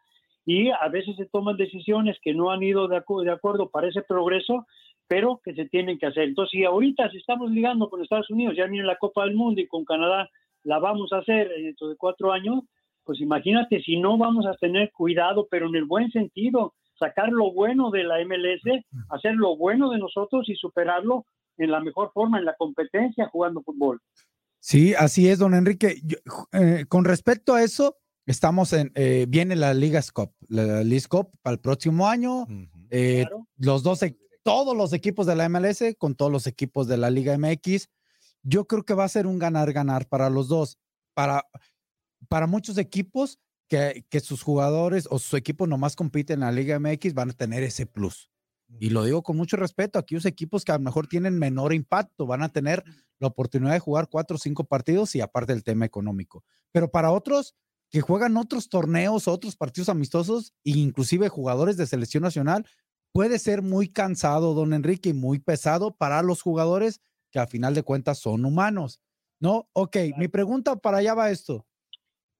Y 0.45 0.69
a 0.69 0.87
veces 0.89 1.15
se 1.15 1.25
toman 1.25 1.57
decisiones 1.57 2.17
que 2.21 2.33
no 2.33 2.51
han 2.51 2.63
ido 2.63 2.87
de, 2.87 3.01
de 3.23 3.31
acuerdo 3.31 3.69
para 3.69 3.87
ese 3.87 4.01
progreso, 4.01 4.65
pero 5.09 5.41
que 5.43 5.55
se 5.55 5.65
tienen 5.65 5.97
que 5.97 6.05
hacer. 6.05 6.25
Entonces, 6.25 6.51
si 6.51 6.63
ahorita 6.63 7.09
si 7.09 7.17
estamos 7.17 7.51
ligando 7.51 7.89
con 7.89 8.01
Estados 8.01 8.29
Unidos, 8.29 8.55
ya 8.55 8.67
viene 8.67 8.85
la 8.85 8.97
Copa 8.97 9.25
del 9.25 9.35
Mundo 9.35 9.59
y 9.59 9.67
con 9.67 9.83
Canadá 9.83 10.29
la 10.63 10.77
vamos 10.77 11.11
a 11.11 11.17
hacer 11.17 11.49
dentro 11.49 11.89
de 11.89 11.95
cuatro 11.97 12.31
años, 12.31 12.63
pues 13.03 13.19
imagínate 13.19 13.81
si 13.81 13.97
no 13.97 14.19
vamos 14.19 14.45
a 14.45 14.53
tener 14.57 14.91
cuidado, 14.91 15.47
pero 15.49 15.67
en 15.67 15.75
el 15.75 15.85
buen 15.85 16.11
sentido, 16.11 16.75
sacar 16.99 17.29
lo 17.29 17.51
bueno 17.51 17.89
de 17.89 18.03
la 18.03 18.23
MLS, 18.23 18.85
hacer 19.09 19.33
lo 19.33 19.57
bueno 19.57 19.89
de 19.89 19.97
nosotros 19.97 20.47
y 20.47 20.55
superarlo 20.55 21.25
en 21.57 21.71
la 21.71 21.79
mejor 21.79 22.11
forma 22.13 22.37
en 22.37 22.45
la 22.45 22.55
competencia 22.55 23.27
jugando 23.29 23.63
fútbol. 23.63 23.99
Sí, 24.59 24.93
así 24.93 25.27
es, 25.27 25.39
don 25.39 25.55
Enrique. 25.55 25.95
Eh, 26.51 26.85
con 26.87 27.03
respecto 27.03 27.55
a 27.55 27.63
eso, 27.63 27.95
estamos 28.27 28.73
en, 28.73 28.91
eh, 28.93 29.25
viene 29.27 29.55
la 29.55 29.73
Liga 29.73 30.01
Cup, 30.13 30.33
la 30.49 30.83
Cup 31.09 31.31
para 31.41 31.55
el 31.55 31.59
próximo 31.61 32.07
año. 32.07 32.45
Eh, 32.91 33.25
los 33.57 33.81
dos 33.81 34.03
todos 34.43 34.75
los 34.75 34.93
equipos 34.93 35.25
de 35.25 35.35
la 35.35 35.49
MLS 35.49 35.83
con 35.97 36.15
todos 36.15 36.31
los 36.31 36.47
equipos 36.47 36.87
de 36.87 36.97
la 36.97 37.09
Liga 37.09 37.37
MX. 37.37 37.89
Yo 38.43 38.65
creo 38.67 38.83
que 38.83 38.93
va 38.93 39.03
a 39.03 39.09
ser 39.09 39.27
un 39.27 39.39
ganar-ganar 39.39 40.07
para 40.07 40.29
los 40.29 40.47
dos. 40.47 40.77
Para, 41.13 41.47
para 42.27 42.47
muchos 42.47 42.77
equipos 42.77 43.39
que, 43.67 44.05
que 44.09 44.19
sus 44.19 44.41
jugadores 44.41 45.07
o 45.09 45.19
sus 45.19 45.33
equipos 45.33 45.67
nomás 45.67 45.95
compiten 45.95 46.35
en 46.35 46.45
la 46.45 46.51
Liga 46.51 46.79
MX 46.79 47.13
van 47.13 47.31
a 47.31 47.33
tener 47.33 47.63
ese 47.63 47.85
plus. 47.85 48.31
Y 48.79 48.91
lo 48.91 49.03
digo 49.03 49.23
con 49.23 49.35
mucho 49.35 49.57
respeto, 49.57 49.97
aquellos 49.97 50.25
equipos 50.25 50.63
que 50.63 50.71
a 50.71 50.77
lo 50.77 50.83
mejor 50.83 51.07
tienen 51.07 51.39
menor 51.39 51.73
impacto 51.73 52.27
van 52.27 52.43
a 52.43 52.49
tener 52.49 52.83
la 53.19 53.27
oportunidad 53.27 53.73
de 53.73 53.79
jugar 53.79 54.09
cuatro 54.09 54.35
o 54.35 54.39
cinco 54.39 54.65
partidos 54.65 55.15
y 55.15 55.21
aparte 55.21 55.53
del 55.53 55.63
tema 55.63 55.85
económico. 55.85 56.43
Pero 56.71 56.91
para 56.91 57.11
otros 57.11 57.55
que 57.89 58.01
juegan 58.01 58.37
otros 58.37 58.69
torneos, 58.69 59.27
otros 59.27 59.55
partidos 59.55 59.89
amistosos 59.89 60.53
e 60.63 60.71
inclusive 60.71 61.29
jugadores 61.29 61.77
de 61.77 61.87
selección 61.87 62.21
nacional, 62.21 62.67
puede 63.11 63.39
ser 63.39 63.61
muy 63.61 63.89
cansado, 63.89 64.53
don 64.53 64.73
Enrique, 64.73 65.09
y 65.09 65.13
muy 65.13 65.39
pesado 65.39 65.95
para 65.95 66.21
los 66.21 66.41
jugadores 66.41 67.01
que 67.31 67.39
a 67.39 67.47
final 67.47 67.73
de 67.73 67.83
cuentas 67.83 68.19
son 68.19 68.45
humanos. 68.45 68.99
¿No? 69.39 69.69
Ok, 69.73 69.97
mi 70.17 70.27
pregunta 70.27 70.75
para 70.75 70.97
allá 70.97 71.13
va 71.13 71.31
esto. 71.31 71.65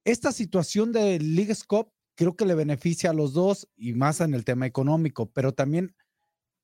Esta 0.04 0.32
situación 0.32 0.92
de 0.92 1.20
League 1.20 1.56
Cup 1.68 1.94
creo 2.16 2.36
que 2.36 2.46
le 2.46 2.56
beneficia 2.56 3.12
a 3.12 3.14
los 3.14 3.34
dos 3.34 3.70
y 3.78 3.94
más 3.94 4.20
en 4.20 4.34
el 4.34 4.44
tema 4.44 4.66
económico, 4.66 5.32
pero 5.32 5.54
también 5.54 5.96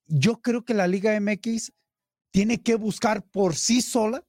yo 0.08 0.42
creo 0.42 0.66
que 0.66 0.74
la 0.74 0.88
Liga 0.88 1.18
MX 1.20 1.72
tiene 2.32 2.62
que 2.62 2.76
buscar 2.76 3.24
por 3.24 3.56
sí 3.56 3.82
sola, 3.82 4.26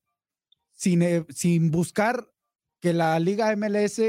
sin, 0.71 1.03
eh, 1.03 1.27
sin 1.31 1.73
buscar 1.73 2.31
que 2.81 2.93
la 2.93 3.19
Liga 3.19 3.55
MLS 3.57 4.01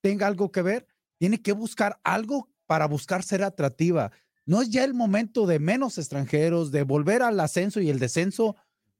tenga 0.00 0.26
algo 0.26 0.50
que 0.50 0.62
ver, 0.62 0.86
tiene 1.18 1.42
que 1.42 1.52
buscar 1.52 2.00
algo 2.02 2.48
para 2.66 2.86
buscar 2.86 3.22
ser 3.22 3.42
atractiva. 3.42 4.10
¿No 4.44 4.60
es 4.60 4.70
ya 4.70 4.84
el 4.84 4.94
momento 4.94 5.46
de 5.46 5.58
menos 5.58 5.98
extranjeros, 5.98 6.72
de 6.72 6.82
volver 6.82 7.22
al 7.22 7.38
ascenso 7.40 7.80
y 7.80 7.90
el 7.90 7.98
descenso 7.98 8.56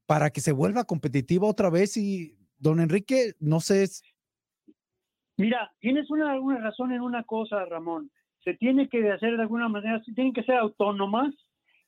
para 0.06 0.30
que 0.30 0.40
se 0.40 0.52
vuelva 0.52 0.84
competitiva 0.84 1.48
otra 1.48 1.68
vez? 1.70 1.96
Y 1.96 2.36
don 2.58 2.80
Enrique, 2.80 3.32
no 3.40 3.60
sé. 3.60 3.86
Mira, 5.36 5.72
tienes 5.80 6.10
una, 6.10 6.38
una 6.38 6.58
razón 6.58 6.92
en 6.92 7.00
una 7.00 7.24
cosa, 7.24 7.64
Ramón. 7.64 8.10
Se 8.44 8.54
tiene 8.54 8.88
que 8.88 9.10
hacer 9.10 9.36
de 9.36 9.42
alguna 9.42 9.68
manera, 9.68 10.02
se 10.04 10.12
tienen 10.12 10.32
que 10.32 10.44
ser 10.44 10.56
autónomas 10.56 11.34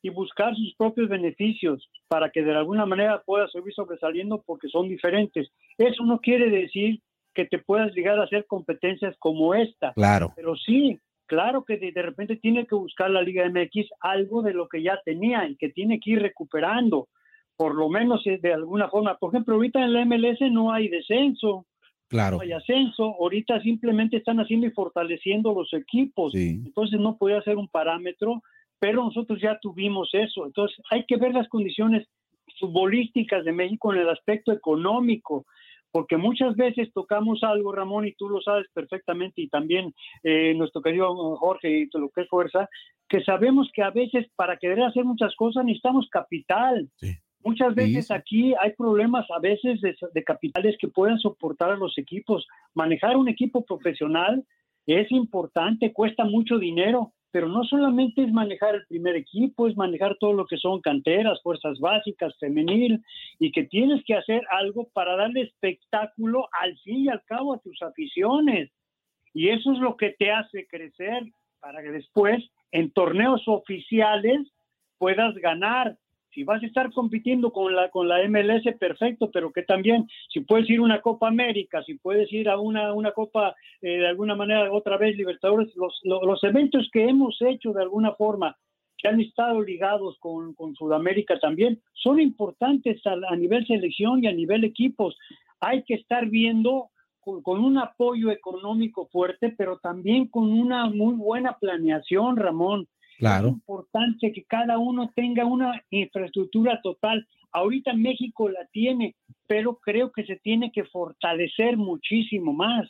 y 0.01 0.09
buscar 0.09 0.55
sus 0.55 0.75
propios 0.75 1.09
beneficios 1.09 1.89
para 2.07 2.29
que 2.29 2.43
de 2.43 2.55
alguna 2.55 2.85
manera 2.85 3.23
pueda 3.25 3.47
seguir 3.49 3.73
sobresaliendo 3.73 4.43
porque 4.45 4.67
son 4.67 4.87
diferentes. 4.87 5.49
Eso 5.77 6.03
no 6.03 6.19
quiere 6.19 6.49
decir 6.49 7.01
que 7.33 7.45
te 7.45 7.59
puedas 7.59 7.93
llegar 7.93 8.19
a 8.19 8.23
hacer 8.23 8.45
competencias 8.45 9.15
como 9.19 9.55
esta. 9.55 9.93
Claro. 9.93 10.31
Pero 10.35 10.55
sí, 10.55 10.99
claro 11.25 11.63
que 11.63 11.77
de, 11.77 12.01
repente 12.01 12.37
tiene 12.37 12.65
que 12.65 12.75
buscar 12.75 13.09
la 13.09 13.21
Liga 13.21 13.47
MX 13.49 13.89
algo 13.99 14.41
de 14.41 14.53
lo 14.53 14.67
que 14.67 14.81
ya 14.81 14.99
tenía 15.03 15.47
y 15.47 15.55
que 15.55 15.69
tiene 15.69 15.99
que 15.99 16.11
ir 16.11 16.21
recuperando, 16.21 17.07
por 17.55 17.75
lo 17.75 17.89
menos 17.89 18.25
eh, 18.27 18.39
de 18.41 18.53
alguna 18.53 18.89
forma. 18.89 19.17
Por 19.17 19.33
ejemplo, 19.33 19.55
ahorita 19.55 19.83
en 19.83 19.93
la 19.93 20.05
MLS 20.05 20.39
no 20.51 20.71
hay 20.71 20.87
descenso. 20.87 21.65
Claro. 22.07 22.37
No 22.37 22.43
hay 22.43 22.51
ascenso, 22.51 23.15
ahorita 23.19 23.61
simplemente 23.61 24.17
están 24.17 24.39
haciendo 24.39 24.67
y 24.67 24.71
fortaleciendo 24.71 25.53
los 25.53 25.73
equipos. 25.73 26.35
Entonces 26.35 26.99
no 26.99 27.17
puede 27.17 27.41
ser 27.41 27.57
un 27.57 27.67
parámetro, 27.67 28.43
pero 28.77 29.03
nosotros 29.03 29.41
ya 29.41 29.57
tuvimos 29.59 30.09
eso. 30.13 30.45
Entonces 30.45 30.77
hay 30.91 31.05
que 31.05 31.17
ver 31.17 31.33
las 31.33 31.49
condiciones 31.49 32.07
futbolísticas 32.59 33.43
de 33.43 33.51
México 33.51 33.91
en 33.91 34.01
el 34.01 34.09
aspecto 34.09 34.51
económico 34.51 35.45
porque 35.95 36.17
muchas 36.17 36.57
veces 36.57 36.91
tocamos 36.91 37.41
algo, 37.41 37.71
Ramón, 37.71 38.05
y 38.05 38.11
tú 38.15 38.27
lo 38.27 38.41
sabes 38.41 38.67
perfectamente, 38.73 39.41
y 39.41 39.47
también 39.47 39.93
eh, 40.23 40.53
nuestro 40.53 40.81
querido 40.81 41.37
Jorge 41.37 41.69
y 41.69 41.89
lo 41.97 42.09
que 42.09 42.23
es 42.23 42.27
fuerza, 42.27 42.67
que 43.07 43.23
sabemos 43.23 43.69
que 43.73 43.81
a 43.81 43.91
veces 43.91 44.27
para 44.35 44.57
querer 44.57 44.83
hacer 44.83 45.05
muchas 45.05 45.33
cosas 45.37 45.63
necesitamos 45.63 46.09
capital. 46.11 46.89
Muchas 47.45 47.73
veces 47.75 48.11
aquí 48.11 48.53
hay 48.59 48.73
problemas 48.73 49.25
a 49.31 49.39
veces 49.39 49.79
de, 49.79 49.95
de 50.13 50.23
capitales 50.25 50.75
que 50.81 50.89
puedan 50.89 51.17
soportar 51.17 51.71
a 51.71 51.77
los 51.77 51.97
equipos. 51.97 52.45
Manejar 52.73 53.15
un 53.15 53.29
equipo 53.29 53.63
profesional 53.63 54.43
es 54.85 55.09
importante, 55.13 55.93
cuesta 55.93 56.25
mucho 56.25 56.57
dinero, 56.57 57.13
pero 57.35 57.49
no 57.49 57.65
solamente 57.65 58.23
es 58.23 58.31
manejar 58.31 58.75
el 58.75 58.85
primer 58.87 59.17
equipo, 59.17 59.67
es 59.67 59.75
manejar 59.75 60.15
todo 60.21 60.31
lo 60.31 60.45
que 60.45 60.55
son 60.55 60.79
canteras, 60.79 61.41
fuerzas 61.43 61.77
básicas, 61.81 62.33
femenil, 62.39 63.03
y 63.39 63.51
que 63.51 63.65
tienes 63.65 64.01
que 64.05 64.13
hacer 64.15 64.41
algo 64.51 64.87
para 64.93 65.17
darle 65.17 65.41
espectáculo 65.41 66.47
al 66.61 66.77
fin 66.77 66.99
y 66.99 67.09
al 67.09 67.21
cabo 67.25 67.53
a 67.53 67.59
tus 67.59 67.81
aficiones. 67.81 68.71
Y 69.33 69.49
eso 69.49 69.73
es 69.73 69.79
lo 69.79 69.97
que 69.97 70.11
te 70.11 70.31
hace 70.31 70.65
crecer 70.65 71.23
para 71.59 71.83
que 71.83 71.91
después 71.91 72.41
en 72.71 72.89
torneos 72.91 73.43
oficiales 73.47 74.39
puedas 74.97 75.35
ganar 75.35 75.97
si 76.35 76.43
vas 76.43 76.61
a 76.61 76.65
estar 76.65 76.91
compitiendo 76.91 77.51
con 77.51 77.73
la 77.73 77.89
con 77.89 78.09
la 78.09 78.17
MLS, 78.27 78.63
perfecto, 78.77 79.31
pero 79.31 79.51
que 79.53 79.63
también, 79.63 80.07
si 80.31 80.41
puedes 80.41 80.69
ir 80.69 80.79
a 80.79 80.83
una 80.83 81.01
Copa 81.01 81.29
América, 81.29 81.81
si 81.83 81.95
puedes 81.95 82.31
ir 82.31 82.49
a 82.49 82.59
una, 82.59 82.93
una 82.93 83.13
Copa, 83.13 83.55
eh, 83.81 83.99
de 83.99 84.07
alguna 84.07 84.35
manera, 84.35 84.71
otra 84.71 84.97
vez 84.97 85.15
Libertadores, 85.15 85.73
los, 85.75 86.01
los, 86.03 86.43
eventos 86.43 86.89
que 86.91 87.05
hemos 87.05 87.41
hecho 87.41 87.71
de 87.71 87.81
alguna 87.81 88.13
forma, 88.15 88.57
que 88.97 89.07
han 89.07 89.21
estado 89.21 89.61
ligados 89.61 90.17
con, 90.19 90.53
con 90.53 90.75
Sudamérica 90.75 91.39
también, 91.39 91.81
son 91.93 92.19
importantes 92.19 93.01
a, 93.05 93.35
nivel 93.37 93.65
selección 93.65 94.23
y 94.23 94.27
a 94.27 94.33
nivel 94.33 94.65
equipos. 94.65 95.17
Hay 95.61 95.83
que 95.83 95.95
estar 95.95 96.27
viendo 96.27 96.89
con 97.21 97.63
un 97.63 97.79
apoyo 97.79 98.29
económico 98.29 99.07
fuerte, 99.07 99.55
pero 99.57 99.79
también 99.79 100.27
con 100.27 100.51
una 100.51 100.87
muy 100.89 101.15
buena 101.15 101.57
planeación, 101.57 102.35
Ramón 102.35 102.87
Claro. 103.17 103.47
Es 103.47 103.53
importante 103.53 104.31
que 104.33 104.43
cada 104.43 104.77
uno 104.77 105.11
tenga 105.15 105.45
una 105.45 105.81
infraestructura 105.89 106.79
total. 106.81 107.27
Ahorita 107.51 107.93
México 107.93 108.49
la 108.49 108.65
tiene, 108.71 109.15
pero 109.47 109.77
creo 109.77 110.11
que 110.11 110.25
se 110.25 110.35
tiene 110.37 110.71
que 110.73 110.83
fortalecer 110.85 111.77
muchísimo 111.77 112.53
más. 112.53 112.89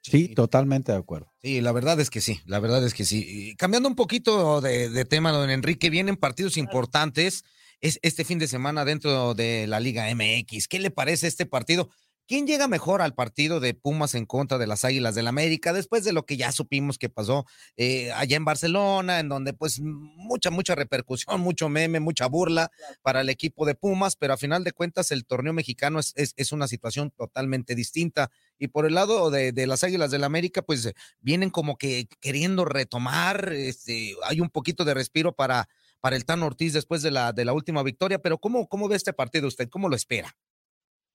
Sí, 0.00 0.34
totalmente 0.34 0.92
de 0.92 0.98
acuerdo. 0.98 1.32
Sí, 1.42 1.62
la 1.62 1.72
verdad 1.72 1.98
es 1.98 2.10
que 2.10 2.20
sí, 2.20 2.38
la 2.46 2.60
verdad 2.60 2.84
es 2.84 2.92
que 2.92 3.04
sí. 3.04 3.24
Y 3.26 3.56
cambiando 3.56 3.88
un 3.88 3.94
poquito 3.94 4.60
de, 4.60 4.90
de, 4.90 5.04
tema, 5.06 5.32
don 5.32 5.48
Enrique, 5.48 5.88
vienen 5.88 6.16
partidos 6.16 6.58
importantes 6.58 7.44
es 7.84 7.98
este 8.02 8.24
fin 8.24 8.38
de 8.38 8.48
semana 8.48 8.84
dentro 8.84 9.34
de 9.34 9.66
la 9.66 9.78
Liga 9.78 10.06
MX. 10.14 10.68
¿Qué 10.68 10.78
le 10.78 10.90
parece 10.90 11.26
este 11.26 11.46
partido? 11.46 11.90
¿Quién 12.26 12.46
llega 12.46 12.68
mejor 12.68 13.02
al 13.02 13.14
partido 13.14 13.60
de 13.60 13.74
Pumas 13.74 14.14
en 14.14 14.24
contra 14.24 14.56
de 14.56 14.66
las 14.66 14.86
Águilas 14.86 15.14
del 15.14 15.24
la 15.24 15.28
América 15.28 15.74
después 15.74 16.04
de 16.04 16.14
lo 16.14 16.24
que 16.24 16.38
ya 16.38 16.52
supimos 16.52 16.96
que 16.96 17.10
pasó 17.10 17.44
eh, 17.76 18.12
allá 18.12 18.38
en 18.38 18.46
Barcelona, 18.46 19.20
en 19.20 19.28
donde 19.28 19.52
pues 19.52 19.80
mucha, 19.82 20.50
mucha 20.50 20.74
repercusión, 20.74 21.42
mucho 21.42 21.68
meme, 21.68 22.00
mucha 22.00 22.26
burla 22.26 22.70
para 23.02 23.20
el 23.20 23.28
equipo 23.28 23.66
de 23.66 23.74
Pumas, 23.74 24.16
pero 24.16 24.32
a 24.32 24.36
final 24.38 24.64
de 24.64 24.72
cuentas 24.72 25.10
el 25.10 25.26
torneo 25.26 25.52
mexicano 25.52 25.98
es, 25.98 26.14
es, 26.16 26.32
es 26.36 26.52
una 26.52 26.66
situación 26.66 27.10
totalmente 27.10 27.74
distinta. 27.74 28.30
Y 28.58 28.68
por 28.68 28.86
el 28.86 28.94
lado 28.94 29.30
de, 29.30 29.52
de 29.52 29.66
las 29.66 29.84
Águilas 29.84 30.10
del 30.10 30.22
la 30.22 30.26
América, 30.26 30.62
pues 30.62 30.94
vienen 31.20 31.50
como 31.50 31.76
que 31.76 32.08
queriendo 32.20 32.64
retomar, 32.64 33.52
este, 33.52 34.14
hay 34.24 34.40
un 34.40 34.48
poquito 34.48 34.86
de 34.86 34.94
respiro 34.94 35.32
para, 35.34 35.68
para 36.00 36.16
el 36.16 36.24
Tan 36.24 36.42
Ortiz 36.42 36.72
después 36.72 37.02
de 37.02 37.10
la, 37.10 37.34
de 37.34 37.44
la 37.44 37.52
última 37.52 37.82
victoria, 37.82 38.18
pero 38.18 38.38
¿cómo, 38.38 38.66
¿cómo 38.66 38.88
ve 38.88 38.96
este 38.96 39.12
partido 39.12 39.46
usted? 39.46 39.68
¿Cómo 39.68 39.90
lo 39.90 39.96
espera? 39.96 40.34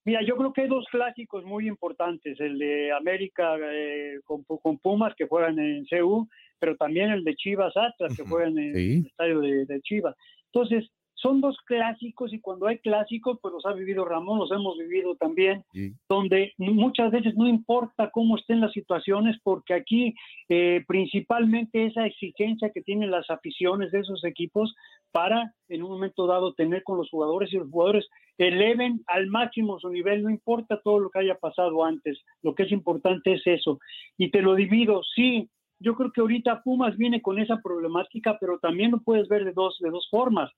Mira, 0.09 0.23
yo 0.23 0.35
creo 0.37 0.51
que 0.51 0.61
hay 0.61 0.67
dos 0.67 0.87
clásicos 0.89 1.45
muy 1.45 1.67
importantes, 1.67 2.39
el 2.39 2.57
de 2.57 2.91
América 2.91 3.55
eh, 3.61 4.19
con, 4.23 4.43
con, 4.43 4.79
Pumas 4.79 5.13
que 5.15 5.27
juegan 5.27 5.59
en 5.59 5.85
CU, 5.85 6.27
pero 6.57 6.75
también 6.77 7.11
el 7.11 7.23
de 7.23 7.35
Chivas 7.35 7.77
Atlas 7.77 8.17
que 8.17 8.23
juegan 8.23 8.57
en 8.57 8.73
sí. 8.73 8.93
el 9.01 9.05
estadio 9.05 9.39
de, 9.39 9.65
de, 9.67 9.81
Chivas. 9.81 10.15
Entonces, 10.51 10.89
son 11.13 11.41
dos 11.41 11.57
clásicos 11.63 12.33
y 12.33 12.39
cuando 12.39 12.65
hay 12.65 12.79
clásicos, 12.79 13.37
pues 13.39 13.53
los 13.53 13.63
ha 13.67 13.73
vivido 13.73 14.03
Ramón, 14.03 14.39
los 14.39 14.51
hemos 14.51 14.79
vivido 14.79 15.15
también, 15.15 15.63
sí. 15.73 15.93
donde 16.09 16.53
muchas 16.57 17.11
veces 17.11 17.35
no 17.35 17.47
importa 17.47 18.09
cómo 18.09 18.35
estén 18.35 18.61
las 18.61 18.71
situaciones, 18.71 19.37
porque 19.43 19.75
aquí 19.75 20.15
eh, 20.47 20.83
principalmente 20.87 21.85
esa 21.85 22.07
exigencia 22.07 22.71
que 22.73 22.81
tienen 22.81 23.11
las 23.11 23.29
aficiones 23.29 23.91
de 23.91 23.99
esos 23.99 24.23
equipos 24.23 24.73
para 25.11 25.53
en 25.67 25.83
un 25.83 25.91
momento 25.91 26.27
dado 26.27 26.53
tener 26.53 26.83
con 26.83 26.97
los 26.97 27.09
jugadores 27.09 27.51
y 27.53 27.57
los 27.57 27.69
jugadores 27.69 28.07
eleven 28.37 29.01
al 29.07 29.27
máximo 29.27 29.79
su 29.79 29.89
nivel, 29.89 30.23
no 30.23 30.29
importa 30.29 30.81
todo 30.81 30.99
lo 30.99 31.09
que 31.09 31.19
haya 31.19 31.35
pasado 31.35 31.83
antes, 31.83 32.19
lo 32.41 32.55
que 32.55 32.63
es 32.63 32.71
importante 32.71 33.33
es 33.33 33.41
eso. 33.45 33.79
Y 34.17 34.31
te 34.31 34.41
lo 34.41 34.55
divido, 34.55 35.01
sí, 35.15 35.49
yo 35.79 35.95
creo 35.95 36.11
que 36.11 36.21
ahorita 36.21 36.61
Pumas 36.63 36.97
viene 36.97 37.21
con 37.21 37.39
esa 37.39 37.61
problemática, 37.61 38.37
pero 38.39 38.59
también 38.59 38.91
lo 38.91 39.01
puedes 39.01 39.27
ver 39.27 39.45
de 39.45 39.53
dos, 39.53 39.77
de 39.79 39.89
dos 39.89 40.07
formas. 40.09 40.51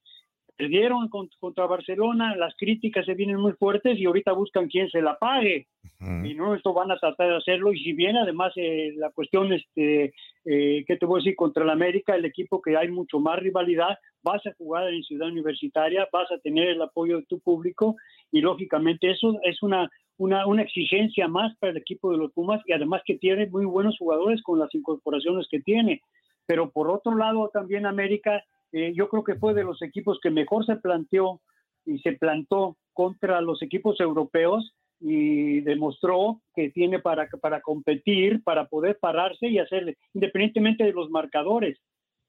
Perdieron 0.57 1.09
contra 1.09 1.65
Barcelona, 1.65 2.35
las 2.35 2.55
críticas 2.55 3.05
se 3.05 3.15
vienen 3.15 3.37
muy 3.37 3.53
fuertes 3.53 3.97
y 3.97 4.05
ahorita 4.05 4.33
buscan 4.33 4.67
quién 4.67 4.89
se 4.89 5.01
la 5.01 5.17
pague. 5.17 5.67
Uh 5.99 6.05
-huh. 6.05 6.29
Y 6.29 6.35
no, 6.35 6.53
esto 6.53 6.73
van 6.73 6.91
a 6.91 6.97
tratar 6.97 7.29
de 7.29 7.37
hacerlo. 7.37 7.73
Y 7.73 7.79
si 7.79 7.93
bien 7.93 8.15
además 8.15 8.53
eh, 8.55 8.93
la 8.95 9.09
cuestión, 9.09 9.51
este, 9.53 10.13
eh, 10.45 10.83
¿qué 10.85 10.97
te 10.97 11.05
voy 11.05 11.19
a 11.19 11.21
decir? 11.23 11.35
Contra 11.35 11.63
el 11.63 11.69
América, 11.69 12.15
el 12.15 12.25
equipo 12.25 12.61
que 12.61 12.77
hay 12.77 12.89
mucho 12.89 13.19
más 13.19 13.39
rivalidad, 13.39 13.97
vas 14.23 14.45
a 14.45 14.53
jugar 14.53 14.93
en 14.93 15.03
Ciudad 15.03 15.29
Universitaria, 15.29 16.07
vas 16.11 16.31
a 16.31 16.37
tener 16.39 16.69
el 16.69 16.81
apoyo 16.81 17.17
de 17.17 17.25
tu 17.25 17.39
público 17.39 17.95
y 18.31 18.41
lógicamente 18.41 19.11
eso 19.11 19.39
es 19.43 19.61
una, 19.63 19.89
una, 20.17 20.45
una 20.45 20.61
exigencia 20.61 21.27
más 21.27 21.55
para 21.57 21.71
el 21.71 21.77
equipo 21.77 22.11
de 22.11 22.17
los 22.17 22.31
Pumas 22.33 22.61
y 22.65 22.73
además 22.73 23.01
que 23.05 23.17
tiene 23.17 23.47
muy 23.47 23.65
buenos 23.65 23.97
jugadores 23.97 24.41
con 24.43 24.59
las 24.59 24.73
incorporaciones 24.75 25.47
que 25.49 25.59
tiene. 25.61 26.01
Pero 26.45 26.71
por 26.71 26.89
otro 26.89 27.15
lado 27.15 27.49
también 27.53 27.85
América 27.85 28.43
eh, 28.71 28.93
yo 28.95 29.09
creo 29.09 29.23
que 29.23 29.35
fue 29.35 29.53
de 29.53 29.63
los 29.63 29.81
equipos 29.81 30.19
que 30.21 30.29
mejor 30.29 30.65
se 30.65 30.77
planteó 30.77 31.41
y 31.85 31.99
se 31.99 32.13
plantó 32.13 32.77
contra 32.93 33.41
los 33.41 33.61
equipos 33.61 33.99
europeos 33.99 34.73
y 34.99 35.61
demostró 35.61 36.41
que 36.53 36.69
tiene 36.69 36.99
para, 36.99 37.27
para 37.41 37.61
competir, 37.61 38.43
para 38.43 38.67
poder 38.67 38.97
pararse 38.99 39.47
y 39.47 39.57
hacerle, 39.57 39.97
independientemente 40.13 40.83
de 40.83 40.93
los 40.93 41.09
marcadores. 41.09 41.79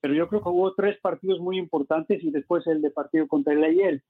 Pero 0.00 0.14
yo 0.14 0.28
creo 0.28 0.42
que 0.42 0.48
hubo 0.48 0.74
tres 0.74 0.98
partidos 1.00 1.38
muy 1.38 1.58
importantes 1.58 2.24
y 2.24 2.30
después 2.30 2.66
el 2.66 2.80
de 2.80 2.90
partido 2.90 3.28
contra 3.28 3.52
el 3.52 3.62
Ayel. 3.62 4.02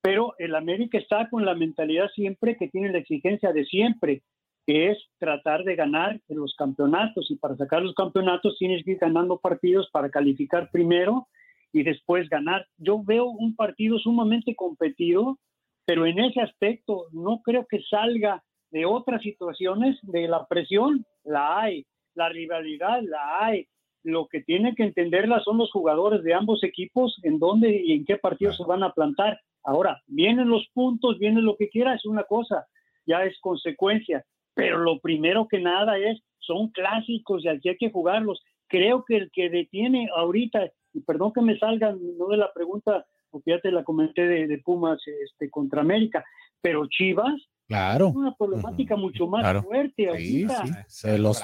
Pero 0.00 0.34
el 0.38 0.54
América 0.54 0.98
está 0.98 1.28
con 1.28 1.44
la 1.44 1.54
mentalidad 1.54 2.08
siempre 2.14 2.56
que 2.56 2.68
tiene 2.68 2.90
la 2.90 2.98
exigencia 2.98 3.52
de 3.52 3.64
siempre, 3.64 4.22
que 4.66 4.90
es 4.90 4.98
tratar 5.18 5.62
de 5.64 5.76
ganar 5.76 6.20
en 6.28 6.38
los 6.38 6.54
campeonatos. 6.56 7.30
Y 7.30 7.36
para 7.36 7.56
sacar 7.56 7.82
los 7.82 7.94
campeonatos 7.94 8.56
tienes 8.58 8.82
que 8.84 8.92
ir 8.92 8.98
ganando 8.98 9.38
partidos 9.38 9.88
para 9.92 10.10
calificar 10.10 10.70
primero 10.72 11.28
y 11.76 11.82
después 11.82 12.30
ganar. 12.30 12.66
Yo 12.78 13.02
veo 13.04 13.26
un 13.26 13.54
partido 13.54 13.98
sumamente 13.98 14.54
competido, 14.56 15.38
pero 15.84 16.06
en 16.06 16.18
ese 16.18 16.40
aspecto 16.40 17.04
no 17.12 17.42
creo 17.44 17.66
que 17.68 17.82
salga 17.82 18.42
de 18.70 18.86
otras 18.86 19.20
situaciones 19.20 19.98
de 20.00 20.26
la 20.26 20.46
presión, 20.46 21.04
la 21.22 21.60
hay, 21.60 21.84
la 22.14 22.30
rivalidad, 22.30 23.02
la 23.02 23.44
hay. 23.44 23.66
Lo 24.02 24.26
que 24.26 24.40
tienen 24.40 24.74
que 24.74 24.84
entenderla 24.84 25.40
son 25.40 25.58
los 25.58 25.70
jugadores 25.70 26.22
de 26.22 26.32
ambos 26.32 26.64
equipos, 26.64 27.18
en 27.24 27.38
dónde 27.38 27.82
y 27.84 27.92
en 27.92 28.06
qué 28.06 28.16
partidos 28.16 28.56
se 28.56 28.64
van 28.64 28.82
a 28.82 28.92
plantar. 28.92 29.38
Ahora, 29.62 30.00
vienen 30.06 30.48
los 30.48 30.66
puntos, 30.72 31.18
viene 31.18 31.42
lo 31.42 31.56
que 31.56 31.68
quiera, 31.68 31.94
es 31.94 32.06
una 32.06 32.24
cosa, 32.24 32.66
ya 33.04 33.22
es 33.24 33.38
consecuencia, 33.40 34.24
pero 34.54 34.78
lo 34.78 34.98
primero 35.00 35.46
que 35.46 35.60
nada 35.60 35.98
es, 35.98 36.22
son 36.38 36.68
clásicos 36.70 37.44
y 37.44 37.48
aquí 37.48 37.68
hay 37.68 37.76
que 37.76 37.90
jugarlos. 37.90 38.42
Creo 38.66 39.04
que 39.06 39.16
el 39.18 39.30
que 39.30 39.50
detiene 39.50 40.08
ahorita 40.16 40.70
perdón 41.00 41.32
que 41.32 41.42
me 41.42 41.58
salga 41.58 41.92
no 41.92 42.28
de 42.28 42.36
la 42.36 42.52
pregunta, 42.52 43.06
porque 43.30 43.50
ya 43.52 43.60
te 43.60 43.70
la 43.70 43.84
comenté 43.84 44.26
de, 44.26 44.46
de 44.46 44.58
Pumas 44.58 45.00
este, 45.06 45.50
contra 45.50 45.80
América, 45.80 46.24
pero 46.60 46.86
Chivas 46.86 47.34
Claro. 47.68 48.08
Es 48.08 48.14
una 48.14 48.34
problemática 48.34 48.94
uh 48.94 48.98
-huh. 48.98 49.00
mucho 49.00 49.26
más 49.26 49.42
claro. 49.42 49.62
fuerte 49.62 50.08
ahorita. 50.08 50.66
Sí, 50.66 50.72
sí. 50.86 51.08
De, 51.08 51.18
los, 51.18 51.42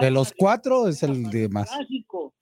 de 0.00 0.10
los 0.10 0.32
cuatro 0.36 0.88
es 0.88 1.02
el 1.02 1.24
de 1.30 1.48
más. 1.48 1.74
Clásico. 1.74 2.32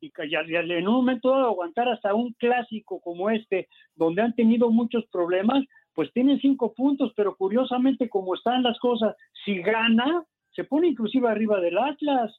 Y 0.00 0.10
que 0.10 0.28
ya, 0.30 0.40
ya, 0.46 0.60
en 0.60 0.88
un 0.88 0.94
momento 0.94 1.30
dado 1.30 1.46
aguantar 1.46 1.88
hasta 1.88 2.14
un 2.14 2.32
clásico 2.34 3.00
como 3.00 3.30
este, 3.30 3.68
donde 3.94 4.22
han 4.22 4.34
tenido 4.34 4.70
muchos 4.70 5.04
problemas, 5.10 5.64
pues 5.94 6.12
tienen 6.12 6.38
cinco 6.40 6.74
puntos, 6.74 7.12
pero 7.16 7.36
curiosamente 7.36 8.08
como 8.08 8.34
están 8.34 8.62
las 8.62 8.78
cosas, 8.80 9.14
si 9.44 9.62
gana, 9.62 10.24
se 10.50 10.64
pone 10.64 10.88
inclusive 10.88 11.28
arriba 11.28 11.60
del 11.60 11.78
Atlas. 11.78 12.38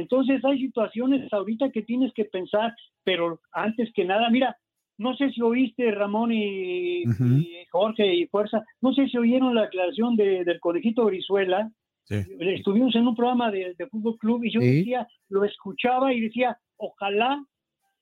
Entonces 0.00 0.44
hay 0.44 0.58
situaciones 0.58 1.32
ahorita 1.32 1.70
que 1.70 1.82
tienes 1.82 2.12
que 2.14 2.24
pensar, 2.24 2.74
pero 3.04 3.40
antes 3.52 3.92
que 3.94 4.04
nada, 4.04 4.28
mira, 4.30 4.56
no 4.98 5.14
sé 5.16 5.30
si 5.30 5.40
oíste 5.40 5.90
Ramón 5.92 6.32
y, 6.32 7.06
uh 7.06 7.10
-huh. 7.10 7.40
y 7.40 7.64
Jorge 7.70 8.14
y 8.14 8.26
Fuerza, 8.26 8.62
no 8.82 8.92
sé 8.92 9.08
si 9.08 9.16
oyeron 9.16 9.54
la 9.54 9.62
aclaración 9.64 10.16
de, 10.16 10.44
del 10.44 10.60
conejito 10.60 11.04
Brizuela. 11.04 11.70
Sí. 12.04 12.16
Estuvimos 12.40 12.94
en 12.96 13.06
un 13.06 13.14
programa 13.14 13.50
de, 13.50 13.74
de 13.78 13.86
Fútbol 13.86 14.18
Club 14.18 14.44
y 14.44 14.50
yo 14.50 14.60
sí. 14.60 14.66
decía, 14.66 15.06
lo 15.28 15.44
escuchaba 15.44 16.12
y 16.12 16.20
decía, 16.20 16.58
ojalá 16.76 17.42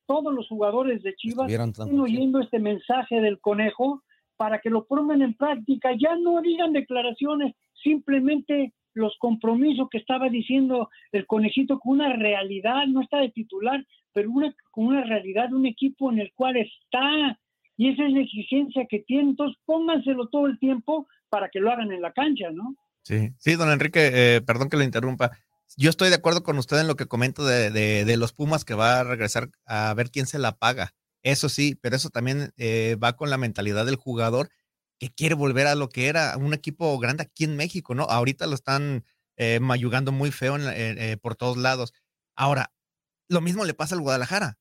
todos 0.06 0.32
los 0.32 0.48
jugadores 0.48 1.02
de 1.02 1.14
Chivas 1.14 1.52
estén 1.52 2.00
oyendo 2.00 2.40
este 2.40 2.58
mensaje 2.58 3.20
del 3.20 3.38
conejo 3.38 4.02
para 4.38 4.58
que 4.60 4.70
lo 4.70 4.86
pongan 4.86 5.20
en 5.20 5.34
práctica. 5.34 5.90
Ya 5.98 6.16
no 6.16 6.40
digan 6.40 6.72
declaraciones, 6.72 7.54
simplemente 7.82 8.72
los 8.98 9.16
compromisos 9.18 9.88
que 9.90 9.98
estaba 9.98 10.28
diciendo 10.28 10.90
el 11.12 11.26
conejito 11.26 11.78
con 11.78 11.94
una 11.94 12.14
realidad, 12.14 12.86
no 12.86 13.00
está 13.00 13.18
de 13.18 13.30
titular, 13.30 13.84
pero 14.12 14.30
una, 14.30 14.54
con 14.70 14.86
una 14.86 15.04
realidad, 15.04 15.52
un 15.52 15.66
equipo 15.66 16.12
en 16.12 16.18
el 16.18 16.32
cual 16.34 16.56
está. 16.56 17.38
Y 17.76 17.90
esa 17.90 18.06
es 18.06 18.12
la 18.12 18.20
exigencia 18.20 18.86
que 18.90 19.00
tiene. 19.00 19.30
Entonces, 19.30 19.56
pónganselo 19.64 20.28
todo 20.28 20.46
el 20.46 20.58
tiempo 20.58 21.06
para 21.28 21.48
que 21.48 21.60
lo 21.60 21.70
hagan 21.70 21.92
en 21.92 22.02
la 22.02 22.12
cancha, 22.12 22.50
¿no? 22.50 22.74
Sí, 23.02 23.30
sí, 23.38 23.54
don 23.54 23.70
Enrique, 23.70 24.10
eh, 24.12 24.40
perdón 24.42 24.68
que 24.68 24.76
lo 24.76 24.82
interrumpa. 24.82 25.30
Yo 25.76 25.90
estoy 25.90 26.08
de 26.08 26.16
acuerdo 26.16 26.42
con 26.42 26.58
usted 26.58 26.80
en 26.80 26.88
lo 26.88 26.96
que 26.96 27.06
comento 27.06 27.46
de, 27.46 27.70
de, 27.70 28.04
de, 28.04 28.16
los 28.16 28.32
Pumas 28.32 28.64
que 28.64 28.74
va 28.74 29.00
a 29.00 29.04
regresar 29.04 29.50
a 29.66 29.94
ver 29.94 30.10
quién 30.10 30.26
se 30.26 30.38
la 30.38 30.56
paga. 30.56 30.94
Eso 31.22 31.48
sí, 31.48 31.76
pero 31.80 31.96
eso 31.96 32.10
también 32.10 32.52
eh, 32.56 32.96
va 33.02 33.14
con 33.14 33.30
la 33.30 33.38
mentalidad 33.38 33.86
del 33.86 33.96
jugador 33.96 34.50
que 34.98 35.10
quiere 35.10 35.34
volver 35.34 35.66
a 35.66 35.74
lo 35.74 35.88
que 35.88 36.08
era 36.08 36.36
un 36.36 36.54
equipo 36.54 36.98
grande 36.98 37.22
aquí 37.22 37.44
en 37.44 37.56
México, 37.56 37.94
¿no? 37.94 38.04
Ahorita 38.04 38.46
lo 38.46 38.54
están 38.54 39.04
eh, 39.36 39.60
mayugando 39.60 40.12
muy 40.12 40.32
feo 40.32 40.56
en, 40.56 40.66
eh, 40.66 41.16
por 41.16 41.36
todos 41.36 41.56
lados. 41.56 41.92
Ahora, 42.36 42.72
lo 43.28 43.40
mismo 43.40 43.64
le 43.64 43.74
pasa 43.74 43.94
al 43.94 44.00
Guadalajara, 44.00 44.58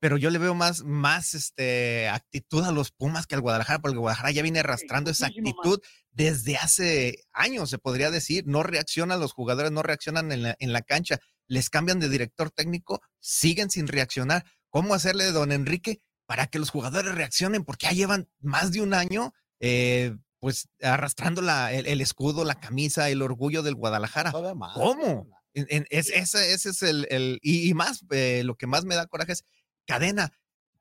pero 0.00 0.16
yo 0.16 0.30
le 0.30 0.38
veo 0.38 0.54
más, 0.54 0.84
más 0.84 1.34
este, 1.34 2.08
actitud 2.08 2.62
a 2.64 2.72
los 2.72 2.92
Pumas 2.92 3.26
que 3.26 3.34
al 3.34 3.40
Guadalajara, 3.40 3.80
porque 3.80 3.94
el 3.94 4.00
Guadalajara 4.00 4.30
ya 4.30 4.42
viene 4.42 4.60
arrastrando 4.60 5.10
esa 5.10 5.26
actitud 5.26 5.80
desde 6.10 6.56
hace 6.56 7.24
años, 7.32 7.70
se 7.70 7.78
podría 7.78 8.10
decir. 8.10 8.44
No 8.46 8.62
reaccionan 8.62 9.20
los 9.20 9.32
jugadores, 9.32 9.72
no 9.72 9.82
reaccionan 9.82 10.30
en 10.30 10.42
la, 10.42 10.56
en 10.58 10.72
la 10.72 10.82
cancha, 10.82 11.18
les 11.46 11.70
cambian 11.70 11.98
de 11.98 12.08
director 12.08 12.50
técnico, 12.50 13.00
siguen 13.18 13.70
sin 13.70 13.88
reaccionar. 13.88 14.44
¿Cómo 14.68 14.94
hacerle, 14.94 15.32
don 15.32 15.50
Enrique, 15.50 16.00
para 16.26 16.46
que 16.46 16.58
los 16.58 16.70
jugadores 16.70 17.14
reaccionen? 17.14 17.64
Porque 17.64 17.86
ya 17.86 17.92
llevan 17.92 18.28
más 18.40 18.70
de 18.70 18.82
un 18.82 18.94
año 18.94 19.32
eh, 19.60 20.16
pues 20.40 20.68
arrastrando 20.82 21.42
la, 21.42 21.72
el, 21.72 22.00
escudo, 22.00 22.44
la 22.44 22.60
camisa, 22.60 23.08
el 23.10 23.22
orgullo 23.22 23.62
del 23.62 23.74
Guadalajara. 23.74 24.32
¿Cómo? 24.32 25.28
ese, 25.52 26.52
es 26.52 26.82
el, 26.82 27.38
y, 27.42 27.74
más, 27.74 28.04
eh, 28.10 28.42
lo 28.44 28.56
que 28.56 28.66
más 28.66 28.84
me 28.84 28.94
da 28.94 29.06
coraje 29.06 29.32
es, 29.32 29.44
Cadena, 29.86 30.32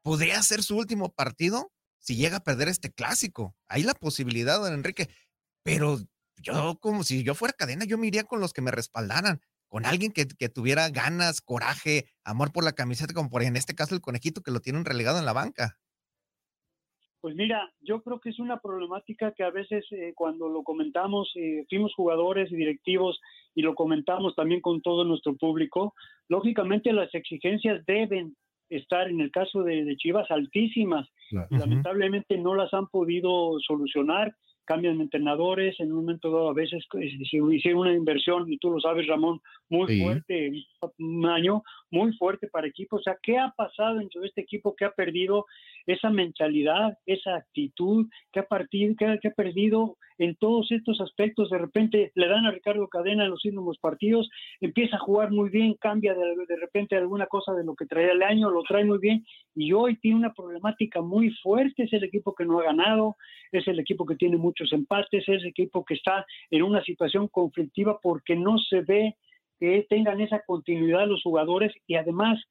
¿podría 0.02 0.42
ser 0.44 0.62
su 0.62 0.78
último 0.78 1.14
partido 1.14 1.72
si 2.00 2.16
llega 2.16 2.38
a 2.38 2.44
perder 2.44 2.68
este 2.68 2.92
clásico? 2.92 3.56
Hay 3.68 3.84
la 3.84 3.94
posibilidad, 3.94 4.60
don 4.60 4.74
Enrique, 4.74 5.10
pero 5.64 6.00
yo 6.38 6.78
como 6.80 7.04
si 7.04 7.24
yo 7.24 7.34
fuera 7.34 7.54
Cadena, 7.54 7.86
yo 7.86 7.98
me 7.98 8.08
iría 8.08 8.26
con 8.26 8.40
los 8.40 8.54
que 8.54 8.62
me 8.62 8.72
respaldaran, 8.72 9.42
con 9.70 9.86
alguien 9.86 10.12
que, 10.12 10.28
que 10.28 10.50
tuviera 10.50 10.90
ganas, 10.90 11.42
coraje, 11.42 12.06
amor 12.24 12.52
por 12.52 12.64
la 12.64 12.74
camiseta, 12.74 13.14
como 13.14 13.30
por 13.30 13.42
en 13.42 13.58
este 13.58 13.74
caso 13.74 13.96
el 13.96 14.02
conejito 14.02 14.44
que 14.44 14.52
lo 14.52 14.62
tienen 14.62 14.86
relegado 14.86 15.18
en 15.18 15.26
la 15.26 15.34
banca. 15.34 15.80
Pues 17.28 17.36
mira, 17.36 17.70
yo 17.82 18.02
creo 18.04 18.22
que 18.22 18.30
es 18.30 18.40
una 18.40 18.62
problemática 18.62 19.34
que 19.34 19.44
a 19.44 19.50
veces 19.50 19.86
eh, 19.92 20.14
cuando 20.16 20.48
lo 20.48 20.64
comentamos, 20.64 21.30
eh, 21.36 21.66
fuimos 21.68 21.94
jugadores 21.94 22.50
y 22.50 22.56
directivos 22.56 23.20
y 23.54 23.64
lo 23.64 23.76
comentamos 23.76 24.34
también 24.34 24.62
con 24.62 24.82
todo 24.82 25.04
nuestro 25.04 25.36
público, 25.36 25.94
lógicamente 26.30 26.94
las 26.94 27.14
exigencias 27.14 27.86
deben 27.86 28.38
estar 28.70 29.10
en 29.10 29.20
el 29.20 29.30
caso 29.32 29.62
de, 29.64 29.94
Chivas 29.98 30.32
altísimas. 30.32 31.06
Lamentablemente 31.50 32.38
no 32.38 32.56
las 32.56 32.74
han 32.74 32.88
podido 32.88 33.60
solucionar 33.60 34.34
cambian 34.68 34.98
de 34.98 35.04
entrenadores, 35.04 35.80
en 35.80 35.92
un 35.92 36.00
momento 36.00 36.30
dado 36.30 36.50
a 36.50 36.54
veces 36.54 36.86
si 37.30 37.38
hicieron 37.38 37.80
una 37.80 37.94
inversión, 37.94 38.52
y 38.52 38.58
tú 38.58 38.70
lo 38.70 38.82
sabes 38.82 39.08
Ramón, 39.08 39.40
muy 39.70 40.02
fuerte, 40.02 40.52
un 41.00 41.26
año 41.26 41.64
muy 41.92 42.14
fuerte 42.14 42.48
para 42.48 42.68
equipo. 42.68 42.98
O 42.98 43.02
sea, 43.02 43.18
¿qué 43.22 43.38
ha 43.38 43.54
pasado 43.56 44.02
en 44.02 44.10
todo 44.10 44.24
este 44.24 44.42
equipo 44.42 44.76
que 44.76 44.86
ha 44.86 44.92
perdido 44.92 45.46
esa 45.86 46.10
mentalidad, 46.10 46.98
esa 47.06 47.36
actitud, 47.36 48.08
que 48.32 48.42
ha, 48.42 48.46
partido, 48.46 48.96
que 49.22 49.32
perdido 49.32 49.98
en 50.18 50.36
todos 50.36 50.72
estos 50.72 51.00
aspectos? 51.02 51.50
De 51.50 51.58
repente 51.58 52.12
le 52.16 52.28
dan 52.28 52.46
a 52.46 52.52
Ricardo 52.52 52.88
Cadena 52.88 53.24
en 53.24 53.32
los 53.32 53.46
últimos 53.46 53.78
partidos, 53.78 54.30
empieza 54.60 54.98
a 54.98 55.00
jugar 55.00 55.32
muy 55.32 55.50
bien, 55.50 55.76
cambia 55.76 56.14
de, 56.14 56.36
de 56.48 56.56
repente 56.58 56.96
alguna 56.96 57.28
cosa 57.28 57.54
de 57.54 57.64
lo 57.64 57.76
que 57.76 57.86
traía 57.86 58.12
el 58.12 58.24
año, 58.24 58.50
lo 58.50 58.64
trae 58.64 58.84
muy 58.84 59.00
bien 59.00 59.26
y 59.56 59.72
hoy 59.74 59.98
tiene 59.98 60.18
una 60.18 60.34
problemática 60.34 61.02
muy 61.02 61.32
fuerte. 61.42 61.84
Es 61.84 61.94
el 61.94 62.04
equipo 62.04 62.34
que 62.36 62.46
no 62.46 62.60
ha 62.60 62.64
ganado, 62.64 63.16
es 63.52 63.68
el 63.68 63.80
equipo 63.80 64.06
que 64.06 64.16
tiene 64.16 64.38
muchos 64.38 64.74
empates, 64.74 65.24
es 65.28 65.42
el 65.42 65.48
equipo 65.48 65.86
que 65.86 65.94
está 65.94 66.26
en 66.52 66.64
una 66.64 66.84
situación 66.84 67.28
conflictiva 67.28 68.00
porque 68.02 68.36
no 68.36 68.58
se 68.58 68.82
ve 68.82 69.16
que 69.60 69.86
tengan 69.90 70.22
esa 70.22 70.42
continuidad 70.46 71.08
los 71.08 71.24
jugadores 71.24 71.74
y 71.88 71.96
además, 71.96 72.42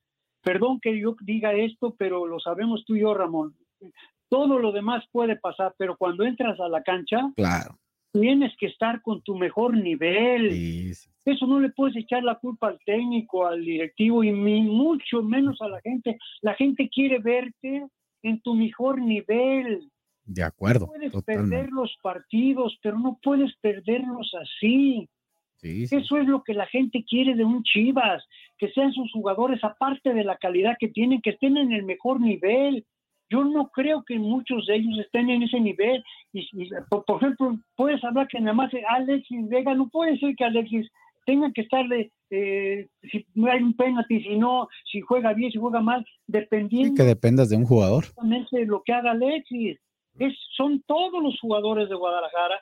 perdón 0.43 0.81
que 0.81 0.99
yo 0.99 1.17
diga 1.21 1.53
esto, 1.53 1.95
pero 1.99 2.27
lo 2.27 2.41
sabemos 2.41 2.85
tú 2.85 2.97
y 2.97 3.01
yo, 3.01 3.15
Ramón, 3.15 3.55
todo 4.29 4.59
lo 4.59 4.73
demás 4.73 5.05
puede 5.13 5.37
pasar, 5.37 5.75
pero 5.79 5.97
cuando 5.97 6.25
entras 6.25 6.59
a 6.61 6.69
la 6.69 6.83
cancha, 6.83 7.33
claro. 7.37 7.79
tienes 8.13 8.53
que 8.59 8.67
estar 8.67 9.03
con 9.03 9.23
tu 9.23 9.37
mejor 9.37 9.77
nivel. 9.77 10.93
Eso 11.25 11.47
no 11.47 11.61
le 11.61 11.71
puedes 11.71 11.97
echar 11.97 12.23
la 12.23 12.37
culpa 12.37 12.69
al 12.69 12.79
técnico, 12.85 13.47
al 13.47 13.65
directivo 13.65 14.23
y 14.23 14.33
mucho 14.33 15.23
menos 15.23 15.61
a 15.61 15.69
la 15.69 15.81
gente. 15.81 16.19
La 16.41 16.55
gente 16.55 16.89
quiere 16.89 17.19
verte 17.19 17.87
en 18.23 18.41
tu 18.43 18.55
mejor 18.55 19.01
nivel. 19.01 19.91
De 20.25 20.43
acuerdo. 20.43 20.87
puedes 20.87 21.13
perder 21.25 21.71
los 21.71 21.97
partidos, 22.03 22.77
pero 22.83 22.99
no 22.99 23.19
puedes 23.23 23.55
perderlos 23.61 24.33
así. 24.41 25.09
Eso 25.63 26.17
es 26.19 26.27
lo 26.27 26.43
que 26.43 26.55
la 26.55 26.67
gente 26.67 27.05
quiere 27.09 27.35
de 27.35 27.45
un 27.45 27.63
Chivas, 27.63 28.25
que 28.59 28.71
sean 28.71 28.93
sus 28.93 29.11
jugadores, 29.13 29.63
aparte 29.65 30.13
de 30.13 30.25
la 30.25 30.37
calidad 30.37 30.77
que 30.79 30.89
tienen, 30.89 31.21
que 31.21 31.31
estén 31.31 31.57
en 31.57 31.73
el 31.73 31.85
mejor 31.85 32.21
nivel. 32.21 32.85
Yo 33.29 33.43
no 33.43 33.71
creo 33.71 34.05
que 34.05 34.19
muchos 34.19 34.67
de 34.67 34.77
ellos 34.77 34.99
estén 34.99 35.31
en 35.31 35.43
ese 35.43 35.59
nivel. 35.59 36.05
Y, 36.33 36.49
por, 36.89 37.05
ejemplo, 37.17 37.59
puedes 37.75 38.03
hablar 38.05 38.29
que 38.29 38.41
nada 38.41 38.53
más 38.53 38.71
Alexis 38.89 39.49
Vega, 39.49 39.75
no 39.75 39.89
puede 39.89 40.19
ser 40.19 40.37
que 40.37 40.45
Alexis 40.45 40.89
tenga 41.25 41.51
que 41.53 41.63
estarle, 41.63 42.13
eh, 42.31 42.87
si 43.11 43.27
no 43.35 43.51
hay 43.51 43.61
un 43.61 43.75
penalti, 43.75 44.23
si 44.23 44.37
no, 44.37 44.69
si 44.91 45.01
juega 45.01 45.33
bien, 45.33 45.51
si 45.51 45.59
juega 45.59 45.81
mal, 45.81 46.07
dependiendo. 46.29 46.95
que 46.95 47.03
dependas 47.03 47.49
de 47.49 47.57
un 47.57 47.65
jugador. 47.65 48.05
De 48.53 48.67
lo 48.67 48.83
que 48.85 48.93
haga 48.93 49.11
Alexis. 49.11 49.79
Es, 50.19 50.35
son 50.57 50.83
todos 50.87 51.23
los 51.23 51.39
jugadores 51.41 51.91
de 51.91 51.95
Guadalajara 51.95 52.59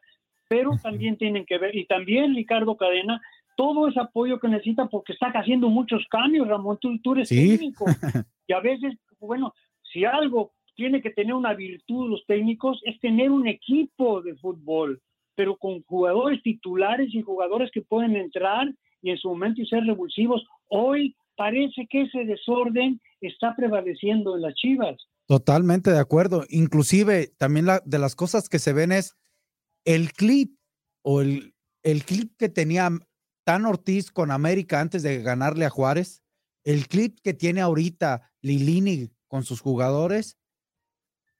pero 0.49 0.73
también 0.83 1.17
tienen 1.17 1.45
que 1.47 1.59
ver, 1.59 1.75
y 1.75 1.87
también 1.87 2.35
Ricardo 2.35 2.77
Cadena, 2.77 3.21
todo 3.57 3.89
ese 3.89 4.01
apoyo 4.01 4.39
que 4.41 4.49
necesita 4.49 4.87
porque 4.87 5.13
está 5.13 5.27
haciendo 5.29 5.69
muchos 5.69 6.05
cambios, 6.11 6.49
Ramón, 6.49 6.79
tú, 6.81 6.99
tú 7.01 7.13
eres 7.13 7.29
técnico. 7.29 7.85
Y 8.47 8.53
a 8.53 8.61
veces, 8.61 8.93
bueno, 9.21 9.55
si 9.91 10.05
algo 10.05 10.53
tiene 10.75 11.01
que 11.01 11.11
tener 11.11 11.35
una 11.35 11.55
virtud 11.55 12.11
los 12.11 12.27
técnicos 12.27 12.81
es 12.85 12.99
tener 13.01 13.31
un 13.31 13.47
equipo 13.47 14.21
de 14.21 14.35
fútbol, 14.35 15.01
pero 15.35 15.57
con 15.57 15.83
jugadores 15.85 16.43
titulares 16.43 17.15
y 17.15 17.23
jugadores 17.23 17.71
que 17.73 17.83
pueden 17.83 18.17
entrar 18.17 18.73
y 19.03 19.11
en 19.11 19.19
su 19.19 19.29
momento 19.29 19.63
y 19.63 19.67
ser 19.67 19.85
revulsivos. 19.85 20.45
Hoy 20.69 21.17
parece 21.37 21.87
que 21.89 22.03
ese 22.03 22.25
desorden 22.25 23.01
está 23.21 23.55
prevaleciendo 23.57 24.37
en 24.37 24.43
las 24.43 24.55
Chivas. 24.55 24.97
Totalmente 25.27 25.91
de 25.91 25.99
acuerdo. 25.99 26.45
Inclusive 26.49 27.29
también 27.39 27.67
la, 27.67 27.81
de 27.85 27.99
las 27.99 28.15
cosas 28.15 28.49
que 28.49 28.59
se 28.59 28.73
ven 28.73 28.93
es 28.93 29.17
el 29.85 30.13
clip 30.13 30.59
o 31.03 31.21
el, 31.21 31.55
el 31.83 32.05
clip 32.05 32.37
que 32.37 32.49
tenía 32.49 32.91
Tan 33.45 33.67
Ortiz 33.67 34.11
con 34.11 34.31
América 34.31 34.81
antes 34.81 35.03
de 35.03 35.23
ganarle 35.23 35.67
a 35.67 35.71
Juárez, 35.71 36.23
el 36.65 36.89
clip 36.89 37.19
que 37.23 37.35
tiene 37.35 37.61
ahorita 37.61 38.33
Lilini 38.41 39.11
con 39.29 39.45
sus 39.45 39.61
jugadores, 39.61 40.39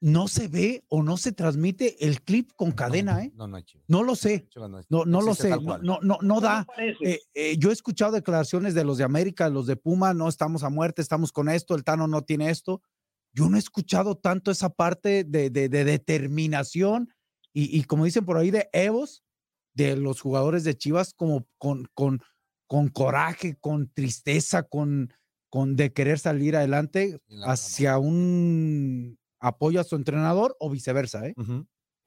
no 0.01 0.29
se 0.29 0.49
ve 0.49 0.85
o 0.89 1.03
no 1.03 1.17
se 1.17 1.33
transmite 1.33 2.07
el 2.07 2.21
clip 2.21 2.51
con 2.57 2.73
cadena, 2.73 3.25
¿eh? 3.25 3.33
No, 3.37 3.49
no, 3.49 3.59
no 3.89 4.03
lo 4.03 4.15
sé. 4.15 4.47
No, 4.91 5.07
no, 5.07 5.23
lo 5.23 5.35
sé. 5.35 5.49
No, 5.49 5.79
no, 6.03 6.19
no, 6.21 6.41
da. 6.43 6.67
Eh, 6.77 7.21
eh, 7.33 7.57
yo 7.57 7.71
he 7.71 7.73
escuchado 7.73 8.13
declaraciones 8.13 8.75
de 8.75 8.85
los 8.85 8.99
de 8.99 9.05
América, 9.05 9.49
los 9.49 9.67
de 9.67 9.77
Puma, 9.77 10.13
no 10.13 10.29
estamos 10.29 10.63
a 10.63 10.69
muerte, 10.69 11.01
estamos 11.01 11.33
con 11.33 11.49
esto, 11.49 11.75
el 11.75 11.85
Tano 11.85 12.07
no 12.07 12.21
tiene 12.21 12.51
esto. 12.51 12.83
Yo 13.33 13.49
no 13.49 13.57
he 13.57 13.61
escuchado 13.61 14.15
tanto 14.19 14.51
esa 14.51 14.69
parte 14.69 15.25
de, 15.25 15.49
de, 15.49 15.71
de 15.71 15.85
determinación 15.85 17.09
y, 17.55 17.85
como 17.85 18.05
dicen 18.05 18.25
por 18.25 18.37
ahí, 18.37 18.51
de 18.51 18.69
Evos, 18.73 19.23
de 19.75 19.97
los 19.97 20.21
jugadores 20.21 20.65
de 20.65 20.77
Chivas, 20.77 21.15
como 21.15 21.47
con, 21.57 21.87
con, 21.95 22.21
con 22.67 22.89
coraje, 22.89 23.57
con 23.61 23.93
tristeza, 23.93 24.65
con, 24.65 25.13
con 25.51 25.77
de 25.77 25.93
querer 25.93 26.19
salir 26.19 26.57
adelante 26.57 27.21
hacia 27.47 27.99
un 27.99 29.19
apoyo 29.41 29.81
a 29.81 29.85
su 29.85 29.95
entrenador 29.95 30.57
o 30.59 30.69
viceversa, 30.69 31.29
¿eh? 31.29 31.35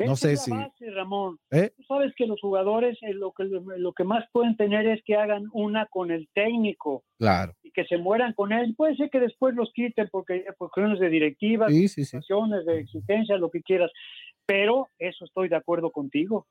No 0.05 0.15
sé 0.15 0.37
si. 0.37 0.51
Ramón. 0.93 1.39
¿Eh? 1.51 1.71
Tú 1.75 1.83
sabes 1.83 2.13
que 2.15 2.27
los 2.27 2.39
jugadores 2.39 2.97
eh, 3.01 3.13
lo 3.13 3.31
que, 3.31 3.45
lo 3.45 3.93
que 3.93 4.03
más 4.03 4.25
pueden 4.31 4.55
tener 4.55 4.87
es 4.87 5.01
que 5.03 5.15
hagan 5.15 5.45
una 5.53 5.87
con 5.87 6.11
el 6.11 6.29
técnico. 6.33 7.03
Claro. 7.17 7.53
Y 7.63 7.71
que 7.71 7.85
se 7.85 7.97
mueran 7.97 8.33
con 8.33 8.51
él. 8.51 8.75
Puede 8.75 8.95
ser 8.95 9.09
que 9.09 9.19
después 9.19 9.55
los 9.55 9.71
quiten 9.73 10.07
porque 10.11 10.45
por 10.57 10.69
cuestiones 10.69 10.99
de 10.99 11.09
directivas, 11.09 11.71
sí, 11.71 11.87
sí, 11.87 12.17
de 12.17 12.79
exigencias, 12.79 13.39
lo 13.39 13.49
que 13.49 13.61
quieras. 13.61 13.91
Pero 14.47 14.87
eso 14.97 15.25
estoy 15.25 15.49
de 15.49 15.57
acuerdo 15.57 15.91
contigo. 15.91 16.47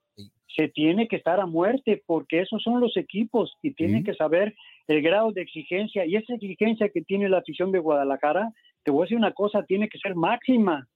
Se 0.55 0.69
tiene 0.69 1.09
que 1.09 1.17
estar 1.17 1.41
a 1.41 1.47
muerte 1.47 2.03
porque 2.07 2.41
esos 2.43 2.63
son 2.63 2.81
los 2.81 2.97
equipos 2.97 3.55
y 3.63 3.73
tienen 3.73 4.05
que 4.05 4.15
saber 4.15 4.55
el 4.87 5.03
grado 5.03 5.33
de 5.33 5.43
exigencia 5.43 6.05
y 6.07 6.15
esa 6.15 6.35
exigencia 6.35 6.91
que 6.91 7.03
tiene 7.03 7.29
la 7.29 7.39
afición 7.39 7.73
de 7.73 7.79
Guadalajara, 7.79 8.53
te 8.85 8.91
voy 8.91 9.01
a 9.01 9.05
decir 9.05 9.17
una 9.17 9.33
cosa, 9.33 9.65
tiene 9.65 9.89
que 9.89 9.99
ser 9.99 10.15
máxima. 10.15 10.87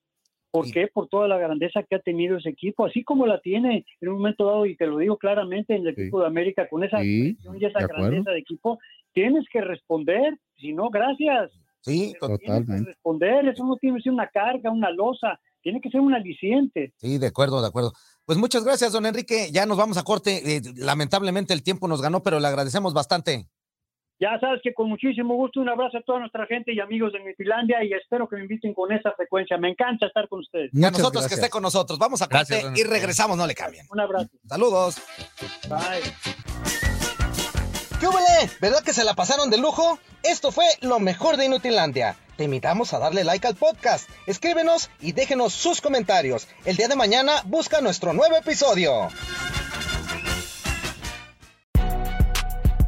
¿Por 0.50 0.70
qué? 0.72 0.88
Por 0.88 1.08
toda 1.08 1.28
la 1.28 1.38
grandeza 1.38 1.84
que 1.84 1.94
ha 1.94 2.00
tenido 2.00 2.36
ese 2.36 2.50
equipo, 2.50 2.84
así 2.84 3.04
como 3.04 3.26
la 3.26 3.40
tiene 3.40 3.86
en 4.00 4.08
un 4.08 4.16
momento 4.16 4.46
dado, 4.46 4.66
y 4.66 4.76
te 4.76 4.86
lo 4.86 4.98
digo 4.98 5.16
claramente, 5.16 5.74
en 5.76 5.82
el 5.82 5.94
equipo 5.94 6.20
de 6.20 6.26
América, 6.26 6.68
con 6.68 6.82
esa 6.82 7.02
y 7.04 7.36
esa 7.60 7.78
de 7.78 7.86
grandeza 7.86 8.32
de 8.32 8.38
equipo, 8.40 8.78
tienes 9.12 9.48
que 9.48 9.60
responder, 9.60 10.36
si 10.56 10.72
no, 10.72 10.90
gracias. 10.90 11.52
Sí, 11.82 12.14
Pero 12.20 12.36
tienes 12.36 12.58
que 12.58 12.66
Totalmente. 12.66 12.90
responder, 12.90 13.48
eso 13.48 13.64
no 13.64 13.76
tiene 13.76 13.96
que 13.96 14.02
ser 14.02 14.12
una 14.12 14.26
carga, 14.26 14.70
una 14.70 14.90
losa, 14.90 15.40
tiene 15.62 15.80
que 15.80 15.90
ser 15.90 16.00
un 16.00 16.14
aliciente. 16.14 16.92
Sí, 16.96 17.18
de 17.18 17.26
acuerdo, 17.26 17.60
de 17.60 17.68
acuerdo. 17.68 17.92
Pues 18.24 18.38
muchas 18.38 18.64
gracias, 18.64 18.92
don 18.92 19.06
Enrique. 19.06 19.48
Ya 19.52 19.66
nos 19.66 19.76
vamos 19.76 19.96
a 19.98 20.04
corte. 20.04 20.56
Eh, 20.56 20.62
lamentablemente 20.76 21.52
el 21.52 21.62
tiempo 21.62 21.88
nos 21.88 22.02
ganó, 22.02 22.22
pero 22.22 22.40
le 22.40 22.46
agradecemos 22.46 22.94
bastante. 22.94 23.48
Ya 24.20 24.38
sabes 24.38 24.60
que 24.62 24.74
con 24.74 24.90
muchísimo 24.90 25.34
gusto 25.34 25.60
un 25.60 25.70
abrazo 25.70 25.96
a 25.96 26.02
toda 26.02 26.20
nuestra 26.20 26.44
gente 26.44 26.74
y 26.74 26.80
amigos 26.80 27.10
de 27.14 27.24
Nutilandia 27.24 27.82
y 27.82 27.94
espero 27.94 28.28
que 28.28 28.36
me 28.36 28.42
inviten 28.42 28.74
con 28.74 28.92
esa 28.92 29.12
frecuencia. 29.12 29.56
Me 29.56 29.70
encanta 29.70 30.06
estar 30.06 30.28
con 30.28 30.40
ustedes. 30.40 30.70
Y 30.74 30.84
a 30.84 30.90
nosotros 30.90 31.26
que 31.26 31.34
esté 31.34 31.48
con 31.48 31.62
nosotros. 31.62 31.98
Vamos 31.98 32.20
a 32.20 32.26
corte 32.26 32.54
Gracias, 32.60 32.78
y 32.78 32.82
regresamos, 32.84 33.38
no 33.38 33.46
le 33.46 33.54
cambien. 33.54 33.86
Un 33.90 34.00
abrazo. 34.00 34.28
Saludos. 34.46 35.00
Bye. 35.70 36.89
¿Qué 38.00 38.08
huele? 38.08 38.50
¿Verdad 38.62 38.82
que 38.82 38.94
se 38.94 39.04
la 39.04 39.12
pasaron 39.12 39.50
de 39.50 39.58
lujo? 39.58 39.98
Esto 40.22 40.50
fue 40.52 40.64
lo 40.80 41.00
mejor 41.00 41.36
de 41.36 41.44
Inutilandia. 41.44 42.16
Te 42.38 42.44
invitamos 42.44 42.94
a 42.94 42.98
darle 42.98 43.24
like 43.24 43.46
al 43.46 43.56
podcast, 43.56 44.08
escríbenos 44.26 44.88
y 45.00 45.12
déjenos 45.12 45.52
sus 45.52 45.82
comentarios. 45.82 46.48
El 46.64 46.78
día 46.78 46.88
de 46.88 46.96
mañana 46.96 47.42
busca 47.44 47.82
nuestro 47.82 48.14
nuevo 48.14 48.36
episodio. 48.36 49.08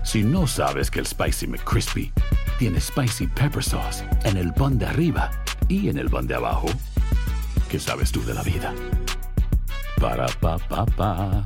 Si 0.03 0.23
no 0.23 0.47
sabes 0.47 0.91
que 0.91 1.01
el 1.01 1.07
Spicy 1.07 1.47
McCrispy 1.47 2.11
tiene 2.59 2.81
Spicy 2.81 3.27
Pepper 3.27 3.63
Sauce 3.63 4.03
en 4.25 4.39
el 4.39 4.55
pan 4.55 4.79
de 4.79 4.87
arriba 4.87 5.31
y 5.69 5.91
en 5.91 5.99
el 5.99 6.09
pan 6.09 6.27
de 6.27 6.37
abajo, 6.37 6.69
¿qué 7.71 7.79
sabes 7.79 8.13
tú 8.13 8.25
de 8.25 8.33
la 8.33 8.43
vida? 8.43 8.75
Para, 10.01 10.27
pa, 10.41 10.57
pa, 10.57 10.87
pa. 10.87 11.45